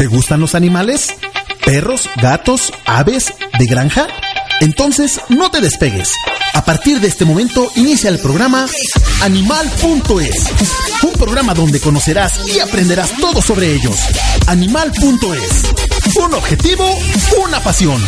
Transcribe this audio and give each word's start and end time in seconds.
¿Te 0.00 0.06
gustan 0.06 0.40
los 0.40 0.54
animales? 0.54 1.08
¿Perros, 1.62 2.08
gatos, 2.16 2.72
aves, 2.86 3.34
de 3.58 3.66
granja? 3.66 4.06
Entonces, 4.60 5.20
no 5.28 5.50
te 5.50 5.60
despegues. 5.60 6.14
A 6.54 6.64
partir 6.64 7.00
de 7.00 7.08
este 7.08 7.26
momento 7.26 7.70
inicia 7.76 8.08
el 8.08 8.18
programa 8.18 8.66
Animal.es, 9.20 10.46
un 11.02 11.12
programa 11.12 11.52
donde 11.52 11.80
conocerás 11.80 12.48
y 12.48 12.60
aprenderás 12.60 13.12
todo 13.20 13.42
sobre 13.42 13.74
ellos. 13.74 13.94
Animal.es, 14.46 16.16
un 16.16 16.32
objetivo, 16.32 16.88
una 17.44 17.60
pasión. 17.60 18.02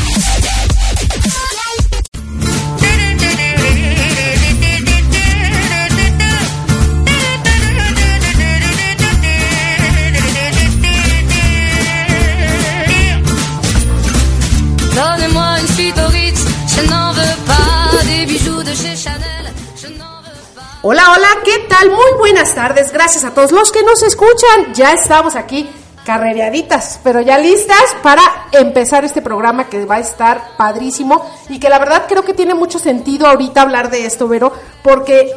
Hola, 20.84 21.12
hola, 21.16 21.28
¿qué 21.44 21.60
tal? 21.68 21.92
Muy 21.92 22.18
buenas 22.18 22.56
tardes. 22.56 22.92
Gracias 22.92 23.22
a 23.22 23.32
todos 23.32 23.52
los 23.52 23.70
que 23.70 23.84
nos 23.84 24.02
escuchan. 24.02 24.74
Ya 24.74 24.92
estamos 24.94 25.36
aquí 25.36 25.70
carrereaditas, 26.04 26.98
pero 27.04 27.20
ya 27.20 27.38
listas 27.38 27.96
para 28.02 28.48
empezar 28.50 29.04
este 29.04 29.22
programa 29.22 29.68
que 29.68 29.84
va 29.84 29.94
a 29.94 30.00
estar 30.00 30.56
padrísimo 30.56 31.24
y 31.48 31.60
que 31.60 31.68
la 31.68 31.78
verdad 31.78 32.06
creo 32.08 32.24
que 32.24 32.34
tiene 32.34 32.54
mucho 32.54 32.80
sentido 32.80 33.28
ahorita 33.28 33.62
hablar 33.62 33.92
de 33.92 34.06
esto, 34.06 34.26
Vero, 34.26 34.52
porque 34.82 35.30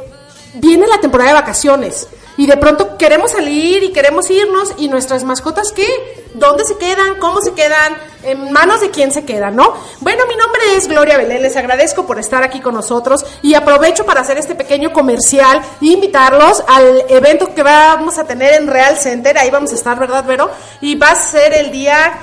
viene 0.56 0.88
la 0.88 1.00
temporada 1.00 1.30
de 1.30 1.36
vacaciones 1.36 2.08
y 2.38 2.48
de 2.48 2.58
pronto 2.58 2.98
queremos 2.98 3.34
salir 3.34 3.84
y 3.84 3.92
queremos 3.94 4.32
irnos 4.32 4.74
y 4.78 4.88
nuestras 4.88 5.24
mascotas 5.26 5.72
qué? 5.74 6.25
¿Dónde 6.36 6.66
se 6.66 6.78
quedan? 6.78 7.16
¿Cómo 7.20 7.42
se 7.42 7.54
quedan? 7.54 7.96
¿En 8.24 8.52
manos 8.52 8.82
de 8.82 8.90
quién 8.90 9.14
se 9.14 9.24
quedan? 9.24 9.56
¿No? 9.56 9.74
Bueno, 10.02 10.26
mi 10.28 10.36
nombre 10.36 10.76
es 10.76 10.88
Gloria 10.88 11.18
Belén, 11.18 11.42
les 11.42 11.56
agradezco 11.56 12.06
por 12.06 12.20
estar 12.20 12.44
aquí 12.44 12.60
con 12.60 12.74
nosotros 12.74 13.26
y 13.42 13.54
aprovecho 13.54 14.06
para 14.06 14.20
hacer 14.20 14.38
este 14.38 14.54
pequeño 14.54 14.92
comercial 14.92 15.62
e 15.82 15.86
invitarlos 15.86 16.62
al 16.68 17.06
evento 17.08 17.54
que 17.56 17.64
vamos 17.64 18.18
a 18.18 18.26
tener 18.26 18.56
en 18.56 18.68
Real 18.68 18.98
Center, 18.98 19.38
ahí 19.38 19.50
vamos 19.50 19.72
a 19.72 19.76
estar, 19.76 19.98
¿verdad, 19.98 20.26
Vero? 20.26 20.52
Y 20.82 20.96
va 20.96 21.12
a 21.12 21.16
ser 21.16 21.54
el 21.54 21.72
día 21.72 22.14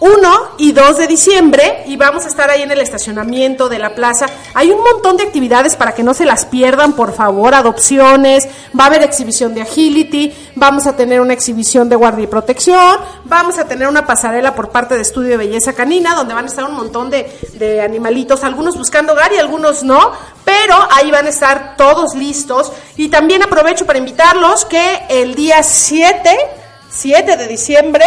1 0.00 0.38
y 0.58 0.72
2 0.72 0.96
de 0.98 1.06
diciembre 1.06 1.82
y 1.86 1.96
vamos 1.96 2.24
a 2.24 2.28
estar 2.28 2.48
ahí 2.50 2.62
en 2.62 2.70
el 2.70 2.80
estacionamiento 2.80 3.68
de 3.68 3.78
la 3.78 3.94
plaza. 3.94 4.26
Hay 4.54 4.70
un 4.70 4.82
montón 4.82 5.16
de 5.16 5.24
actividades 5.24 5.74
para 5.74 5.92
que 5.92 6.02
no 6.02 6.14
se 6.14 6.24
las 6.24 6.46
pierdan, 6.46 6.92
por 6.92 7.12
favor, 7.12 7.54
adopciones, 7.54 8.48
va 8.78 8.84
a 8.84 8.86
haber 8.86 9.02
exhibición 9.02 9.54
de 9.54 9.62
agility, 9.62 10.32
vamos 10.54 10.86
a 10.86 10.94
tener 10.94 11.20
una 11.20 11.32
exhibición 11.32 11.88
de 11.88 11.96
guardia 11.96 12.24
y 12.24 12.28
protección, 12.28 12.98
vamos 13.24 13.58
a 13.58 13.66
tener 13.66 13.88
una 13.88 14.06
pasarela 14.06 14.54
por 14.54 14.70
parte 14.70 14.94
de 14.94 15.02
Estudio 15.02 15.30
de 15.30 15.36
Belleza 15.38 15.72
Canina, 15.72 16.14
donde 16.14 16.34
van 16.34 16.44
a 16.44 16.48
estar 16.48 16.64
un 16.64 16.76
montón 16.76 17.10
de, 17.10 17.30
de 17.54 17.80
animalitos, 17.80 18.44
algunos 18.44 18.76
buscando 18.76 19.14
hogar 19.14 19.32
y 19.32 19.38
algunos 19.38 19.82
no, 19.82 20.12
pero 20.44 20.76
ahí 20.92 21.10
van 21.10 21.26
a 21.26 21.30
estar 21.30 21.76
todos 21.76 22.14
listos. 22.14 22.72
Y 22.96 23.08
también 23.08 23.42
aprovecho 23.42 23.84
para 23.84 23.98
invitarlos 23.98 24.64
que 24.64 25.00
el 25.08 25.34
día 25.34 25.62
7, 25.62 26.30
7 26.88 27.36
de 27.36 27.46
diciembre, 27.48 28.04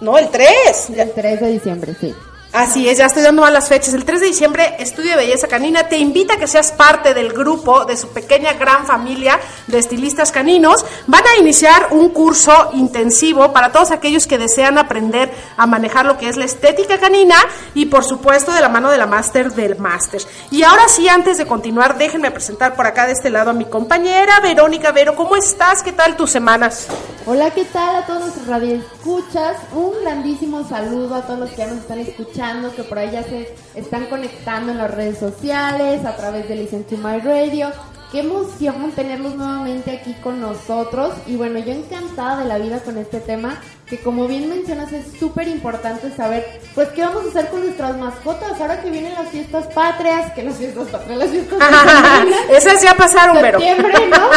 no, 0.00 0.18
el 0.18 0.28
3. 0.28 0.90
El 0.90 1.12
3 1.12 1.40
de 1.40 1.48
diciembre, 1.48 1.94
sí. 2.00 2.14
Así 2.52 2.88
es, 2.88 2.96
ya 2.96 3.06
estoy 3.06 3.22
dando 3.22 3.42
mal 3.42 3.52
las 3.52 3.68
fechas. 3.68 3.92
El 3.92 4.06
3 4.06 4.20
de 4.20 4.26
diciembre, 4.26 4.76
Estudio 4.78 5.10
de 5.10 5.16
Belleza 5.18 5.48
Canina 5.48 5.86
te 5.86 5.98
invita 5.98 6.34
a 6.34 6.36
que 6.38 6.46
seas 6.46 6.72
parte 6.72 7.12
del 7.12 7.30
grupo 7.34 7.84
de 7.84 7.94
su 7.94 8.08
pequeña 8.08 8.54
gran 8.54 8.86
familia 8.86 9.38
de 9.66 9.78
estilistas 9.78 10.32
caninos. 10.32 10.82
Van 11.06 11.22
a 11.26 11.38
iniciar 11.38 11.88
un 11.90 12.08
curso 12.08 12.70
intensivo 12.72 13.52
para 13.52 13.70
todos 13.70 13.90
aquellos 13.90 14.26
que 14.26 14.38
desean 14.38 14.78
aprender 14.78 15.30
a 15.58 15.66
manejar 15.66 16.06
lo 16.06 16.16
que 16.16 16.30
es 16.30 16.38
la 16.38 16.46
estética 16.46 16.98
canina 16.98 17.36
y 17.74 17.84
por 17.86 18.02
supuesto 18.02 18.50
de 18.52 18.62
la 18.62 18.70
mano 18.70 18.90
de 18.90 18.96
la 18.96 19.06
máster 19.06 19.52
del 19.52 19.76
máster. 19.76 20.22
Y 20.50 20.62
ahora 20.62 20.88
sí, 20.88 21.06
antes 21.06 21.36
de 21.36 21.46
continuar, 21.46 21.98
déjenme 21.98 22.30
presentar 22.30 22.74
por 22.74 22.86
acá 22.86 23.04
de 23.06 23.12
este 23.12 23.28
lado 23.28 23.50
a 23.50 23.52
mi 23.54 23.66
compañera 23.66 24.40
Verónica 24.40 24.90
Vero. 24.90 25.14
¿Cómo 25.14 25.36
estás? 25.36 25.82
¿Qué 25.82 25.92
tal 25.92 26.16
tus 26.16 26.30
semanas? 26.30 26.88
Hola, 27.26 27.50
¿qué 27.50 27.66
tal 27.66 27.94
a 27.94 28.06
todos 28.06 28.20
nuestros 28.20 28.46
radioescuchas? 28.46 29.58
Un 29.74 29.92
grandísimo 30.02 30.66
saludo 30.66 31.14
a 31.14 31.20
todos 31.20 31.40
los 31.40 31.50
que 31.50 31.56
ya 31.58 31.66
nos 31.66 31.80
están 31.80 31.98
escuchando, 31.98 32.37
que 32.76 32.84
por 32.84 32.98
ahí 32.98 33.10
ya 33.10 33.24
se 33.24 33.52
están 33.74 34.06
conectando 34.06 34.70
en 34.70 34.78
las 34.78 34.94
redes 34.94 35.18
sociales, 35.18 36.04
a 36.04 36.14
través 36.14 36.48
de 36.48 36.54
Listen 36.54 36.84
to 36.84 36.96
My 36.96 37.18
Radio. 37.18 37.72
Qué 38.12 38.20
emoción 38.20 38.92
tenerlos 38.92 39.34
nuevamente 39.34 39.90
aquí 39.90 40.14
con 40.22 40.40
nosotros. 40.40 41.14
Y 41.26 41.34
bueno, 41.34 41.58
yo 41.58 41.72
encantada 41.72 42.38
de 42.38 42.44
la 42.44 42.58
vida 42.58 42.78
con 42.78 42.96
este 42.96 43.18
tema, 43.18 43.60
que 43.88 43.98
como 43.98 44.28
bien 44.28 44.48
mencionas 44.48 44.92
es 44.92 45.18
súper 45.18 45.48
importante 45.48 46.14
saber, 46.14 46.60
pues, 46.76 46.88
qué 46.90 47.02
vamos 47.02 47.24
a 47.24 47.28
hacer 47.28 47.48
con 47.48 47.64
nuestras 47.64 47.96
mascotas 47.98 48.60
ahora 48.60 48.80
que 48.82 48.90
vienen 48.90 49.14
las 49.14 49.30
fiestas 49.30 49.66
patrias, 49.74 50.32
que 50.32 50.44
las 50.44 50.54
fiestas 50.54 50.86
patrias, 50.88 51.18
las 51.18 51.30
fiestas 51.30 51.58
decembrinas. 51.58 52.40
Esas 52.50 52.82
ya 52.82 52.94
pasaron, 52.94 53.42
Vero. 53.42 53.58
septiembre, 53.58 53.94
¿no? 54.10 54.28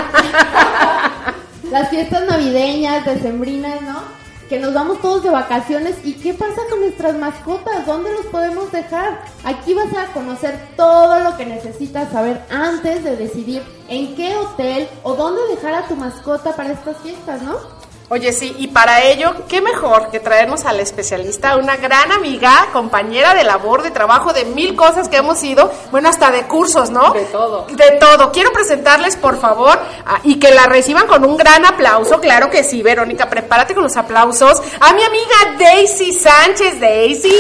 Las 1.71 1.89
fiestas 1.89 2.25
navideñas, 2.27 3.05
decembrinas, 3.05 3.81
¿no? 3.83 4.20
Que 4.51 4.59
nos 4.59 4.73
vamos 4.73 4.99
todos 4.99 5.23
de 5.23 5.29
vacaciones. 5.29 5.95
¿Y 6.03 6.15
qué 6.15 6.33
pasa 6.33 6.59
con 6.69 6.81
nuestras 6.81 7.17
mascotas? 7.17 7.85
¿Dónde 7.85 8.11
los 8.11 8.25
podemos 8.25 8.69
dejar? 8.69 9.21
Aquí 9.45 9.73
vas 9.73 9.93
a 9.93 10.11
conocer 10.11 10.59
todo 10.75 11.21
lo 11.21 11.37
que 11.37 11.45
necesitas 11.45 12.11
saber 12.11 12.43
antes 12.49 13.01
de 13.05 13.15
decidir 13.15 13.63
en 13.87 14.13
qué 14.13 14.35
hotel 14.35 14.89
o 15.03 15.15
dónde 15.15 15.39
dejar 15.55 15.75
a 15.75 15.87
tu 15.87 15.95
mascota 15.95 16.53
para 16.53 16.73
estas 16.73 16.97
fiestas, 16.97 17.41
¿no? 17.43 17.80
Oye, 18.13 18.33
sí, 18.33 18.53
y 18.59 18.67
para 18.67 19.03
ello, 19.05 19.31
qué 19.47 19.61
mejor 19.61 20.09
que 20.11 20.19
traernos 20.19 20.65
al 20.65 20.81
especialista, 20.81 21.55
una 21.55 21.77
gran 21.77 22.11
amiga, 22.11 22.67
compañera 22.73 23.33
de 23.33 23.45
labor, 23.45 23.83
de 23.83 23.91
trabajo, 23.91 24.33
de 24.33 24.43
mil 24.43 24.75
cosas 24.75 25.07
que 25.07 25.15
hemos 25.15 25.41
ido, 25.45 25.71
bueno, 25.91 26.09
hasta 26.09 26.29
de 26.29 26.43
cursos, 26.43 26.89
¿no? 26.89 27.13
De 27.13 27.23
todo. 27.23 27.67
De 27.69 27.91
todo. 28.01 28.33
Quiero 28.33 28.51
presentarles, 28.51 29.15
por 29.15 29.39
favor, 29.39 29.79
a- 30.05 30.19
y 30.23 30.39
que 30.39 30.51
la 30.53 30.65
reciban 30.65 31.07
con 31.07 31.23
un 31.23 31.37
gran 31.37 31.65
aplauso, 31.65 32.19
claro 32.19 32.49
que 32.49 32.65
sí, 32.65 32.81
Verónica, 32.83 33.29
prepárate 33.29 33.73
con 33.73 33.83
los 33.83 33.95
aplausos, 33.95 34.61
a 34.81 34.91
mi 34.91 35.03
amiga 35.03 35.55
Daisy 35.57 36.11
Sánchez, 36.11 36.81
Daisy. 36.81 37.33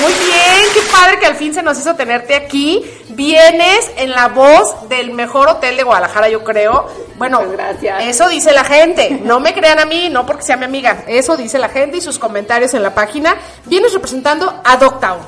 Muy 0.00 0.12
bien, 0.12 0.66
qué 0.72 0.80
padre 0.90 1.18
que 1.18 1.26
al 1.26 1.36
fin 1.36 1.52
se 1.52 1.62
nos 1.62 1.78
hizo 1.78 1.94
tenerte 1.94 2.34
aquí. 2.34 2.84
Vienes 3.14 3.90
en 3.96 4.10
la 4.10 4.28
voz 4.28 4.88
del 4.88 5.12
mejor 5.12 5.48
hotel 5.48 5.76
de 5.76 5.82
Guadalajara, 5.82 6.28
yo 6.28 6.42
creo. 6.44 6.88
Bueno, 7.16 7.42
gracias. 7.50 8.04
eso 8.04 8.28
dice 8.28 8.52
la 8.52 8.64
gente. 8.64 9.20
No 9.22 9.40
me 9.40 9.54
crean 9.54 9.78
a 9.78 9.84
mí, 9.84 10.08
no 10.10 10.26
porque 10.26 10.42
sea 10.42 10.56
mi 10.56 10.64
amiga. 10.64 11.04
Eso 11.06 11.36
dice 11.36 11.58
la 11.58 11.68
gente 11.68 11.98
y 11.98 12.00
sus 12.00 12.18
comentarios 12.18 12.74
en 12.74 12.82
la 12.82 12.94
página. 12.94 13.36
Vienes 13.66 13.92
representando 13.92 14.60
a 14.64 14.76
Dogtown. 14.76 15.18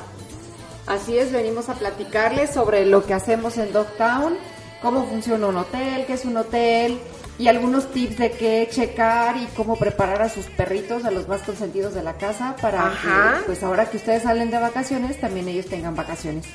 Así 0.87 1.19
es, 1.19 1.33
venimos 1.33 1.69
a 1.69 1.75
platicarles 1.75 2.51
sobre 2.51 2.87
lo 2.87 3.05
que 3.05 3.15
hacemos 3.15 3.59
en 3.59 3.73
Dogtown, 3.73 4.39
cómo 4.81 5.05
funciona 5.07 5.49
un 5.49 5.57
hotel, 5.57 6.05
qué 6.07 6.13
es 6.13 6.25
un 6.25 6.37
hotel 6.37 7.01
y 7.39 7.49
algunos 7.49 7.91
tips 7.91 8.19
de 8.19 8.31
qué 8.31 8.69
checar 8.71 9.37
y 9.37 9.47
cómo 9.57 9.77
preparar 9.77 10.23
a 10.23 10.29
sus 10.29 10.47
perritos, 10.47 11.05
a 11.05 11.11
los 11.11 11.29
más 11.29 11.43
consentidos 11.43 11.93
de 11.95 12.03
la 12.03 12.15
casa, 12.15 12.57
para 12.63 12.87
Ajá. 12.87 13.39
que, 13.39 13.45
pues 13.47 13.63
ahora 13.63 13.87
que 13.91 13.97
ustedes 13.97 14.23
salen 14.23 14.51
de 14.51 14.59
vacaciones, 14.59 15.21
también 15.21 15.49
ellos 15.49 15.67
tengan 15.67 15.95
vacaciones. 15.95 16.47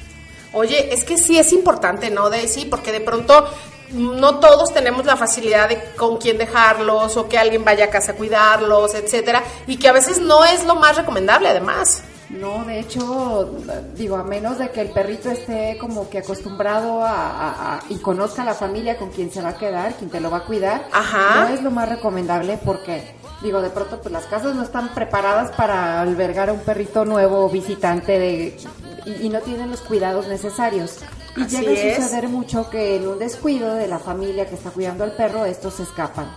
Oye, 0.53 0.93
es 0.93 1.03
que 1.03 1.17
sí 1.17 1.37
es 1.39 1.53
importante, 1.53 2.09
¿no, 2.09 2.29
Daisy? 2.29 2.65
Porque 2.65 2.91
de 2.91 2.99
pronto 3.01 3.47
no 3.91 4.39
todos 4.39 4.73
tenemos 4.73 5.05
la 5.05 5.17
facilidad 5.17 5.69
de 5.69 5.81
con 5.97 6.17
quién 6.17 6.37
dejarlos 6.37 7.17
o 7.17 7.27
que 7.27 7.37
alguien 7.37 7.63
vaya 7.65 7.85
a 7.85 7.89
casa 7.89 8.13
a 8.13 8.15
cuidarlos, 8.15 8.93
etcétera, 8.95 9.43
y 9.67 9.77
que 9.77 9.87
a 9.89 9.91
veces 9.93 10.19
no 10.19 10.45
es 10.45 10.65
lo 10.65 10.75
más 10.75 10.95
recomendable, 10.97 11.49
además. 11.49 12.01
No, 12.29 12.63
de 12.63 12.79
hecho, 12.79 13.49
digo, 13.95 14.15
a 14.15 14.23
menos 14.23 14.57
de 14.57 14.69
que 14.71 14.79
el 14.79 14.91
perrito 14.91 15.29
esté 15.29 15.77
como 15.77 16.09
que 16.09 16.19
acostumbrado 16.19 17.01
a, 17.03 17.11
a- 17.11 17.75
a- 17.75 17.79
y 17.89 17.97
conozca 17.97 18.43
a 18.43 18.45
la 18.45 18.53
familia 18.53 18.95
con 18.97 19.09
quien 19.09 19.29
se 19.29 19.41
va 19.41 19.49
a 19.49 19.57
quedar, 19.57 19.95
quien 19.95 20.09
te 20.09 20.21
lo 20.21 20.31
va 20.31 20.37
a 20.37 20.43
cuidar, 20.45 20.87
Ajá. 20.93 21.41
no 21.47 21.53
es 21.53 21.61
lo 21.61 21.71
más 21.71 21.89
recomendable 21.89 22.57
porque, 22.63 23.03
digo, 23.41 23.61
de 23.61 23.69
pronto 23.69 23.99
pues 24.01 24.11
las 24.11 24.25
casas 24.25 24.55
no 24.55 24.63
están 24.63 24.89
preparadas 24.93 25.51
para 25.55 26.01
albergar 26.01 26.49
a 26.49 26.53
un 26.53 26.59
perrito 26.59 27.05
nuevo 27.05 27.49
visitante 27.49 28.17
de, 28.19 28.57
y, 29.05 29.25
y 29.25 29.29
no 29.29 29.39
tienen 29.39 29.69
los 29.71 29.81
cuidados 29.81 30.27
necesarios. 30.27 30.99
Y 31.37 31.43
Así 31.43 31.57
llega 31.57 31.71
a 31.71 31.73
es. 31.73 31.95
suceder 32.03 32.27
mucho 32.27 32.69
que 32.69 32.97
en 32.97 33.07
un 33.07 33.17
descuido 33.17 33.73
de 33.75 33.87
la 33.87 33.99
familia 33.99 34.47
que 34.47 34.55
está 34.55 34.69
cuidando 34.71 35.05
al 35.05 35.13
perro, 35.13 35.45
estos 35.45 35.75
se 35.75 35.83
escapan. 35.83 36.29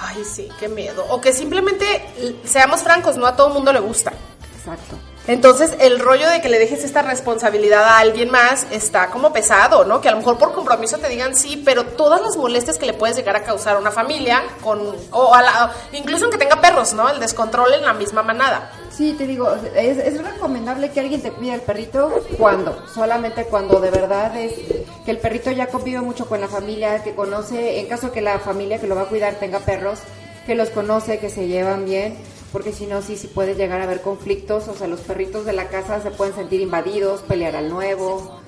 Ay, 0.00 0.24
sí, 0.24 0.48
qué 0.58 0.68
miedo. 0.68 1.04
O 1.10 1.20
que 1.20 1.32
simplemente, 1.32 1.84
seamos 2.44 2.82
francos, 2.82 3.16
no 3.16 3.26
a 3.26 3.36
todo 3.36 3.50
mundo 3.50 3.72
le 3.72 3.78
gusta. 3.80 4.12
Exacto. 4.58 4.96
Entonces, 5.28 5.76
el 5.80 5.98
rollo 5.98 6.28
de 6.30 6.40
que 6.40 6.48
le 6.48 6.58
dejes 6.58 6.84
esta 6.84 7.02
responsabilidad 7.02 7.82
a 7.82 7.98
alguien 7.98 8.30
más 8.30 8.66
está 8.70 9.08
como 9.08 9.32
pesado, 9.32 9.84
¿no? 9.84 10.00
Que 10.00 10.08
a 10.08 10.12
lo 10.12 10.18
mejor 10.18 10.38
por 10.38 10.52
compromiso 10.52 10.98
te 10.98 11.08
digan 11.08 11.34
sí, 11.34 11.62
pero 11.64 11.84
todas 11.84 12.20
las 12.20 12.36
molestias 12.36 12.78
que 12.78 12.86
le 12.86 12.94
puedes 12.94 13.16
llegar 13.16 13.34
a 13.34 13.42
causar 13.42 13.76
a 13.76 13.78
una 13.80 13.90
familia, 13.90 14.42
con, 14.62 14.80
o 15.10 15.34
a 15.34 15.42
la, 15.42 15.72
incluso 15.92 16.26
aunque 16.26 16.38
tenga 16.38 16.60
perros, 16.60 16.92
¿no? 16.94 17.08
El 17.08 17.18
descontrol 17.18 17.74
en 17.74 17.84
la 17.84 17.92
misma 17.92 18.22
manada. 18.22 18.70
Sí, 18.90 19.14
te 19.18 19.26
digo, 19.26 19.52
es, 19.74 19.98
es 19.98 20.22
recomendable 20.22 20.90
que 20.90 21.00
alguien 21.00 21.20
te 21.20 21.32
cuide 21.32 21.52
al 21.52 21.60
perrito 21.60 22.22
cuando, 22.38 22.86
solamente 22.94 23.44
cuando 23.44 23.80
de 23.80 23.90
verdad 23.90 24.34
es 24.36 24.54
que 25.04 25.10
el 25.10 25.18
perrito 25.18 25.50
ya 25.50 25.66
convive 25.66 26.00
mucho 26.00 26.26
con 26.26 26.40
la 26.40 26.48
familia, 26.48 27.02
que 27.02 27.14
conoce, 27.14 27.80
en 27.80 27.88
caso 27.88 28.12
que 28.12 28.22
la 28.22 28.38
familia 28.38 28.80
que 28.80 28.86
lo 28.86 28.94
va 28.94 29.02
a 29.02 29.06
cuidar 29.06 29.34
tenga 29.34 29.58
perros, 29.58 29.98
que 30.46 30.54
los 30.54 30.70
conoce, 30.70 31.18
que 31.18 31.28
se 31.28 31.46
llevan 31.46 31.84
bien, 31.84 32.16
porque 32.56 32.72
si 32.72 32.86
no, 32.86 33.02
sí, 33.02 33.18
sí 33.18 33.26
puede 33.26 33.54
llegar 33.54 33.82
a 33.82 33.84
haber 33.84 34.00
conflictos, 34.00 34.66
o 34.68 34.74
sea, 34.74 34.86
los 34.86 35.00
perritos 35.00 35.44
de 35.44 35.52
la 35.52 35.68
casa 35.68 36.00
se 36.00 36.10
pueden 36.10 36.34
sentir 36.34 36.62
invadidos, 36.62 37.20
pelear 37.20 37.54
al 37.54 37.68
nuevo, 37.68 38.40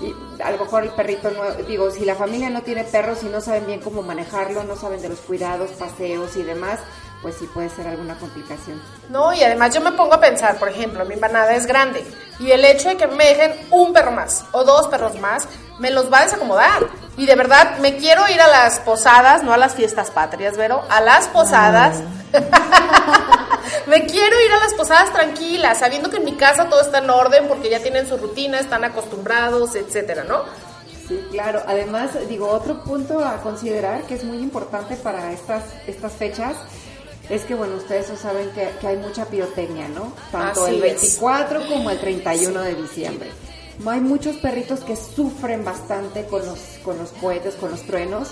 y 0.00 0.14
a 0.40 0.52
lo 0.52 0.58
mejor 0.58 0.84
el 0.84 0.90
perrito 0.90 1.32
nuevo, 1.32 1.52
digo, 1.66 1.90
si 1.90 2.04
la 2.04 2.14
familia 2.14 2.48
no 2.48 2.62
tiene 2.62 2.84
perros 2.84 3.24
y 3.24 3.26
no 3.26 3.40
saben 3.40 3.66
bien 3.66 3.80
cómo 3.80 4.02
manejarlo, 4.02 4.62
no 4.62 4.76
saben 4.76 5.02
de 5.02 5.08
los 5.08 5.18
cuidados, 5.18 5.72
paseos 5.72 6.36
y 6.36 6.44
demás, 6.44 6.78
pues 7.22 7.34
sí 7.40 7.48
puede 7.52 7.68
ser 7.68 7.88
alguna 7.88 8.16
complicación. 8.20 8.80
No, 9.10 9.34
y 9.34 9.42
además 9.42 9.74
yo 9.74 9.80
me 9.80 9.90
pongo 9.90 10.14
a 10.14 10.20
pensar, 10.20 10.60
por 10.60 10.68
ejemplo, 10.68 11.04
mi 11.04 11.16
manada 11.16 11.56
es 11.56 11.66
grande 11.66 12.04
y 12.38 12.52
el 12.52 12.64
hecho 12.64 12.90
de 12.90 12.96
que 12.96 13.08
me 13.08 13.24
dejen 13.24 13.52
un 13.72 13.92
perro 13.92 14.12
más 14.12 14.44
o 14.52 14.62
dos 14.62 14.86
perros 14.86 15.18
más 15.18 15.48
me 15.80 15.90
los 15.90 16.12
va 16.12 16.20
a 16.20 16.24
desacomodar. 16.26 16.84
Y 17.16 17.24
de 17.24 17.34
verdad 17.34 17.78
me 17.78 17.96
quiero 17.96 18.28
ir 18.28 18.40
a 18.40 18.48
las 18.48 18.80
posadas, 18.80 19.42
no 19.42 19.52
a 19.52 19.56
las 19.56 19.74
fiestas 19.74 20.10
patrias, 20.10 20.56
Vero, 20.56 20.84
a 20.90 21.00
las 21.00 21.28
posadas. 21.28 22.02
me 23.86 24.04
quiero 24.04 24.40
ir 24.40 24.52
a 24.52 24.58
las 24.58 24.74
posadas 24.74 25.12
tranquilas, 25.12 25.78
sabiendo 25.78 26.10
que 26.10 26.18
en 26.18 26.24
mi 26.24 26.36
casa 26.36 26.68
todo 26.68 26.80
está 26.82 26.98
en 26.98 27.08
orden 27.08 27.48
porque 27.48 27.70
ya 27.70 27.80
tienen 27.80 28.06
su 28.06 28.18
rutina, 28.18 28.58
están 28.58 28.84
acostumbrados, 28.84 29.74
etcétera, 29.74 30.24
¿no? 30.24 30.42
Sí, 31.08 31.18
claro. 31.30 31.62
Además, 31.66 32.10
digo, 32.28 32.48
otro 32.48 32.82
punto 32.82 33.24
a 33.24 33.40
considerar 33.40 34.02
que 34.02 34.14
es 34.14 34.24
muy 34.24 34.38
importante 34.38 34.96
para 34.96 35.32
estas, 35.32 35.62
estas 35.86 36.12
fechas 36.12 36.56
es 37.30 37.44
que, 37.44 37.54
bueno, 37.54 37.76
ustedes 37.76 38.06
saben 38.18 38.50
que, 38.50 38.70
que 38.80 38.86
hay 38.86 38.96
mucha 38.96 39.24
pirotecnia, 39.24 39.88
¿no? 39.88 40.12
Tanto 40.30 40.64
Así 40.64 40.76
el 40.76 40.84
es. 40.84 41.00
24 41.00 41.66
como 41.66 41.90
el 41.90 41.98
31 41.98 42.60
de 42.60 42.74
diciembre. 42.74 43.30
Hay 43.84 44.00
muchos 44.00 44.36
perritos 44.36 44.80
que 44.80 44.96
sufren 44.96 45.64
bastante 45.64 46.24
con 46.24 46.44
los, 46.46 46.58
con 46.82 46.98
los 46.98 47.10
cohetes, 47.10 47.54
con 47.54 47.70
los 47.70 47.82
truenos. 47.82 48.30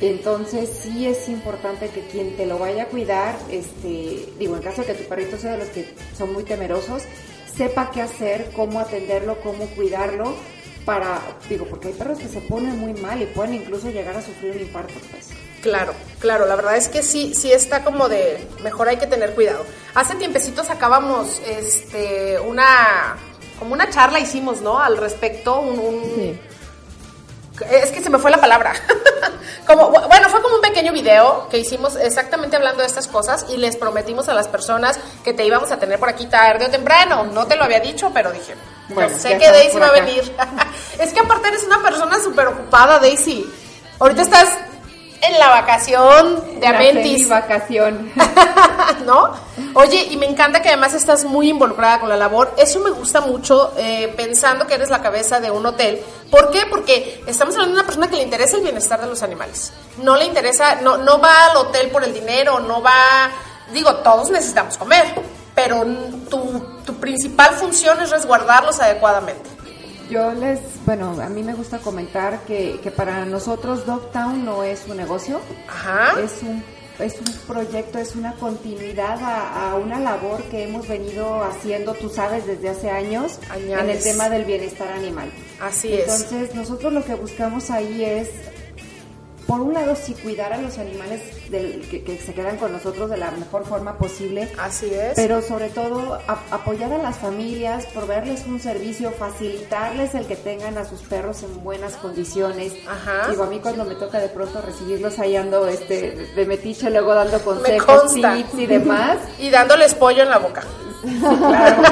Entonces 0.00 0.68
sí 0.82 1.06
es 1.06 1.28
importante 1.28 1.88
que 1.88 2.06
quien 2.08 2.36
te 2.36 2.46
lo 2.46 2.58
vaya 2.58 2.84
a 2.84 2.86
cuidar, 2.86 3.36
este, 3.50 4.28
digo, 4.38 4.56
en 4.56 4.62
caso 4.62 4.82
de 4.82 4.88
que 4.88 4.94
tu 4.94 5.08
perrito 5.08 5.38
sea 5.38 5.52
de 5.52 5.58
los 5.58 5.68
que 5.68 5.94
son 6.16 6.32
muy 6.32 6.42
temerosos, 6.42 7.04
sepa 7.56 7.90
qué 7.92 8.02
hacer, 8.02 8.50
cómo 8.54 8.80
atenderlo, 8.80 9.40
cómo 9.40 9.66
cuidarlo, 9.68 10.34
para, 10.84 11.20
digo, 11.48 11.66
porque 11.66 11.88
hay 11.88 11.94
perros 11.94 12.18
que 12.18 12.28
se 12.28 12.40
ponen 12.40 12.78
muy 12.78 12.92
mal 12.94 13.22
y 13.22 13.26
pueden 13.26 13.54
incluso 13.54 13.90
llegar 13.90 14.16
a 14.16 14.22
sufrir 14.22 14.52
un 14.52 14.60
infarto, 14.60 14.94
pues. 15.10 15.28
Claro, 15.62 15.94
claro, 16.18 16.44
la 16.44 16.56
verdad 16.56 16.76
es 16.76 16.88
que 16.88 17.02
sí, 17.02 17.32
sí 17.34 17.50
está 17.50 17.84
como 17.84 18.10
de, 18.10 18.46
mejor 18.62 18.88
hay 18.88 18.98
que 18.98 19.06
tener 19.06 19.34
cuidado. 19.34 19.64
Hace 19.94 20.14
tiempecito 20.16 20.62
sacábamos 20.62 21.40
este, 21.46 22.38
una, 22.40 23.16
como 23.58 23.72
una 23.74 23.88
charla 23.90 24.18
hicimos, 24.20 24.60
¿no? 24.60 24.78
Al 24.78 24.96
respecto, 24.96 25.58
un, 25.60 25.78
un- 25.78 26.04
Sí. 26.14 26.40
es 27.70 27.90
que 27.92 28.02
se 28.02 28.10
me 28.10 28.18
fue 28.18 28.30
la 28.30 28.38
palabra. 28.40 28.72
como, 29.66 29.90
bueno, 29.90 30.28
fue 30.28 30.42
como 30.42 30.56
un 30.56 30.60
pequeño 30.60 30.92
video 30.92 31.48
que 31.48 31.58
hicimos 31.58 31.94
exactamente 31.96 32.56
hablando 32.56 32.80
de 32.80 32.86
estas 32.88 33.06
cosas 33.06 33.46
y 33.48 33.56
les 33.56 33.76
prometimos 33.76 34.28
a 34.28 34.34
las 34.34 34.48
personas 34.48 34.98
que 35.22 35.32
te 35.32 35.44
íbamos 35.44 35.70
a 35.70 35.78
tener 35.78 35.98
por 36.00 36.08
aquí 36.08 36.26
tarde 36.26 36.66
o 36.66 36.70
temprano. 36.70 37.24
No 37.24 37.46
te 37.46 37.56
lo 37.56 37.64
había 37.64 37.80
dicho, 37.80 38.10
pero 38.12 38.32
dije, 38.32 38.54
Bueno, 38.88 39.10
yo 39.10 39.18
sé 39.18 39.38
que 39.38 39.50
Daisy 39.50 39.78
va 39.78 39.86
a 39.86 39.92
venir. 39.92 40.34
es 40.98 41.12
que 41.12 41.20
aparte 41.20 41.48
eres 41.48 41.62
una 41.64 41.80
persona 41.82 42.18
súper 42.18 42.48
ocupada, 42.48 42.98
Daisy. 42.98 43.48
Ahorita 44.00 44.22
estás 44.22 44.48
en 45.28 45.38
la 45.38 45.48
vacación 45.48 46.60
de 46.60 46.68
La 46.68 46.76
Amentis. 46.76 47.02
feliz 47.02 47.28
vacación. 47.28 48.12
¿no? 49.06 49.32
Oye, 49.74 50.08
y 50.10 50.16
me 50.16 50.26
encanta 50.26 50.62
que 50.62 50.68
además 50.68 50.94
estás 50.94 51.24
muy 51.24 51.50
involucrada 51.50 52.00
con 52.00 52.08
la 52.08 52.16
labor. 52.16 52.54
Eso 52.56 52.80
me 52.80 52.90
gusta 52.90 53.20
mucho, 53.20 53.72
eh, 53.76 54.12
pensando 54.16 54.66
que 54.66 54.74
eres 54.74 54.90
la 54.90 55.02
cabeza 55.02 55.40
de 55.40 55.50
un 55.50 55.64
hotel. 55.66 56.00
¿Por 56.30 56.50
qué? 56.50 56.66
Porque 56.68 57.22
estamos 57.26 57.54
hablando 57.54 57.74
de 57.74 57.80
una 57.80 57.86
persona 57.86 58.08
que 58.08 58.16
le 58.16 58.22
interesa 58.22 58.56
el 58.56 58.62
bienestar 58.62 59.00
de 59.00 59.06
los 59.06 59.22
animales. 59.22 59.72
No 59.98 60.16
le 60.16 60.26
interesa, 60.26 60.76
no, 60.76 60.96
no 60.98 61.20
va 61.20 61.46
al 61.50 61.56
hotel 61.56 61.90
por 61.90 62.04
el 62.04 62.12
dinero, 62.12 62.60
no 62.60 62.82
va. 62.82 63.30
Digo, 63.72 63.96
todos 63.96 64.30
necesitamos 64.30 64.76
comer, 64.76 65.04
pero 65.54 65.84
tu, 66.28 66.80
tu 66.84 66.94
principal 66.96 67.54
función 67.54 68.00
es 68.00 68.10
resguardarlos 68.10 68.80
adecuadamente. 68.80 69.53
Yo 70.10 70.32
les, 70.32 70.60
bueno, 70.84 71.16
a 71.20 71.28
mí 71.28 71.42
me 71.42 71.54
gusta 71.54 71.78
comentar 71.78 72.40
que, 72.40 72.78
que 72.82 72.90
para 72.90 73.24
nosotros 73.24 73.86
Dogtown 73.86 74.44
no 74.44 74.62
es 74.62 74.84
un 74.86 74.96
negocio, 74.98 75.40
Ajá. 75.66 76.20
es 76.20 76.42
un, 76.42 76.62
es 76.98 77.14
un 77.18 77.32
proyecto, 77.46 77.98
es 77.98 78.14
una 78.14 78.34
continuidad 78.34 79.18
a, 79.22 79.70
a 79.70 79.74
una 79.76 79.98
labor 79.98 80.42
que 80.44 80.64
hemos 80.64 80.86
venido 80.86 81.42
haciendo, 81.42 81.94
tú 81.94 82.08
sabes, 82.10 82.46
desde 82.46 82.68
hace 82.68 82.90
años 82.90 83.38
en 83.56 83.62
el 83.68 83.74
Añales. 83.78 84.04
tema 84.04 84.28
del 84.28 84.44
bienestar 84.44 84.88
animal. 84.92 85.30
Así 85.60 85.92
es. 85.94 86.00
Entonces, 86.02 86.54
nosotros 86.54 86.92
lo 86.92 87.02
que 87.04 87.14
buscamos 87.14 87.70
ahí 87.70 88.04
es, 88.04 88.28
por 89.46 89.60
un 89.60 89.74
lado, 89.74 89.94
sí 89.96 90.14
cuidar 90.14 90.52
a 90.52 90.58
los 90.58 90.78
animales 90.78 91.20
del- 91.50 91.86
que, 91.90 92.02
que 92.02 92.18
se 92.18 92.32
quedan 92.34 92.56
con 92.56 92.72
nosotros 92.72 93.10
de 93.10 93.16
la 93.16 93.30
mejor 93.32 93.64
forma 93.66 93.98
posible, 93.98 94.48
Así 94.58 94.90
es. 94.92 95.12
pero 95.14 95.42
sobre 95.42 95.68
todo 95.68 96.14
a- 96.26 96.42
apoyar 96.50 96.92
a 96.92 96.98
las 96.98 97.16
familias, 97.18 97.86
proveerles 97.86 98.44
un 98.46 98.58
servicio, 98.60 99.10
facilitarles 99.12 100.14
el 100.14 100.26
que 100.26 100.36
tengan 100.36 100.78
a 100.78 100.84
sus 100.84 101.00
perros 101.00 101.42
en 101.42 101.62
buenas 101.62 101.94
condiciones. 101.94 102.72
Ajá. 102.88 103.28
Digo, 103.30 103.44
a 103.44 103.46
mí 103.46 103.58
cuando 103.60 103.84
me 103.84 103.94
toca 103.94 104.18
de 104.18 104.28
pronto 104.28 104.60
recibirlos 104.62 105.18
ahí 105.18 105.36
ando 105.36 105.66
este, 105.68 106.12
de 106.34 106.46
metiche, 106.46 106.90
luego 106.90 107.14
dando 107.14 107.38
consejos, 107.40 108.14
tips 108.14 108.54
y 108.58 108.66
demás. 108.66 109.18
Y 109.38 109.50
dándoles 109.50 109.94
pollo 109.94 110.22
en 110.22 110.30
la 110.30 110.38
boca. 110.38 110.62
Claro. 111.02 111.82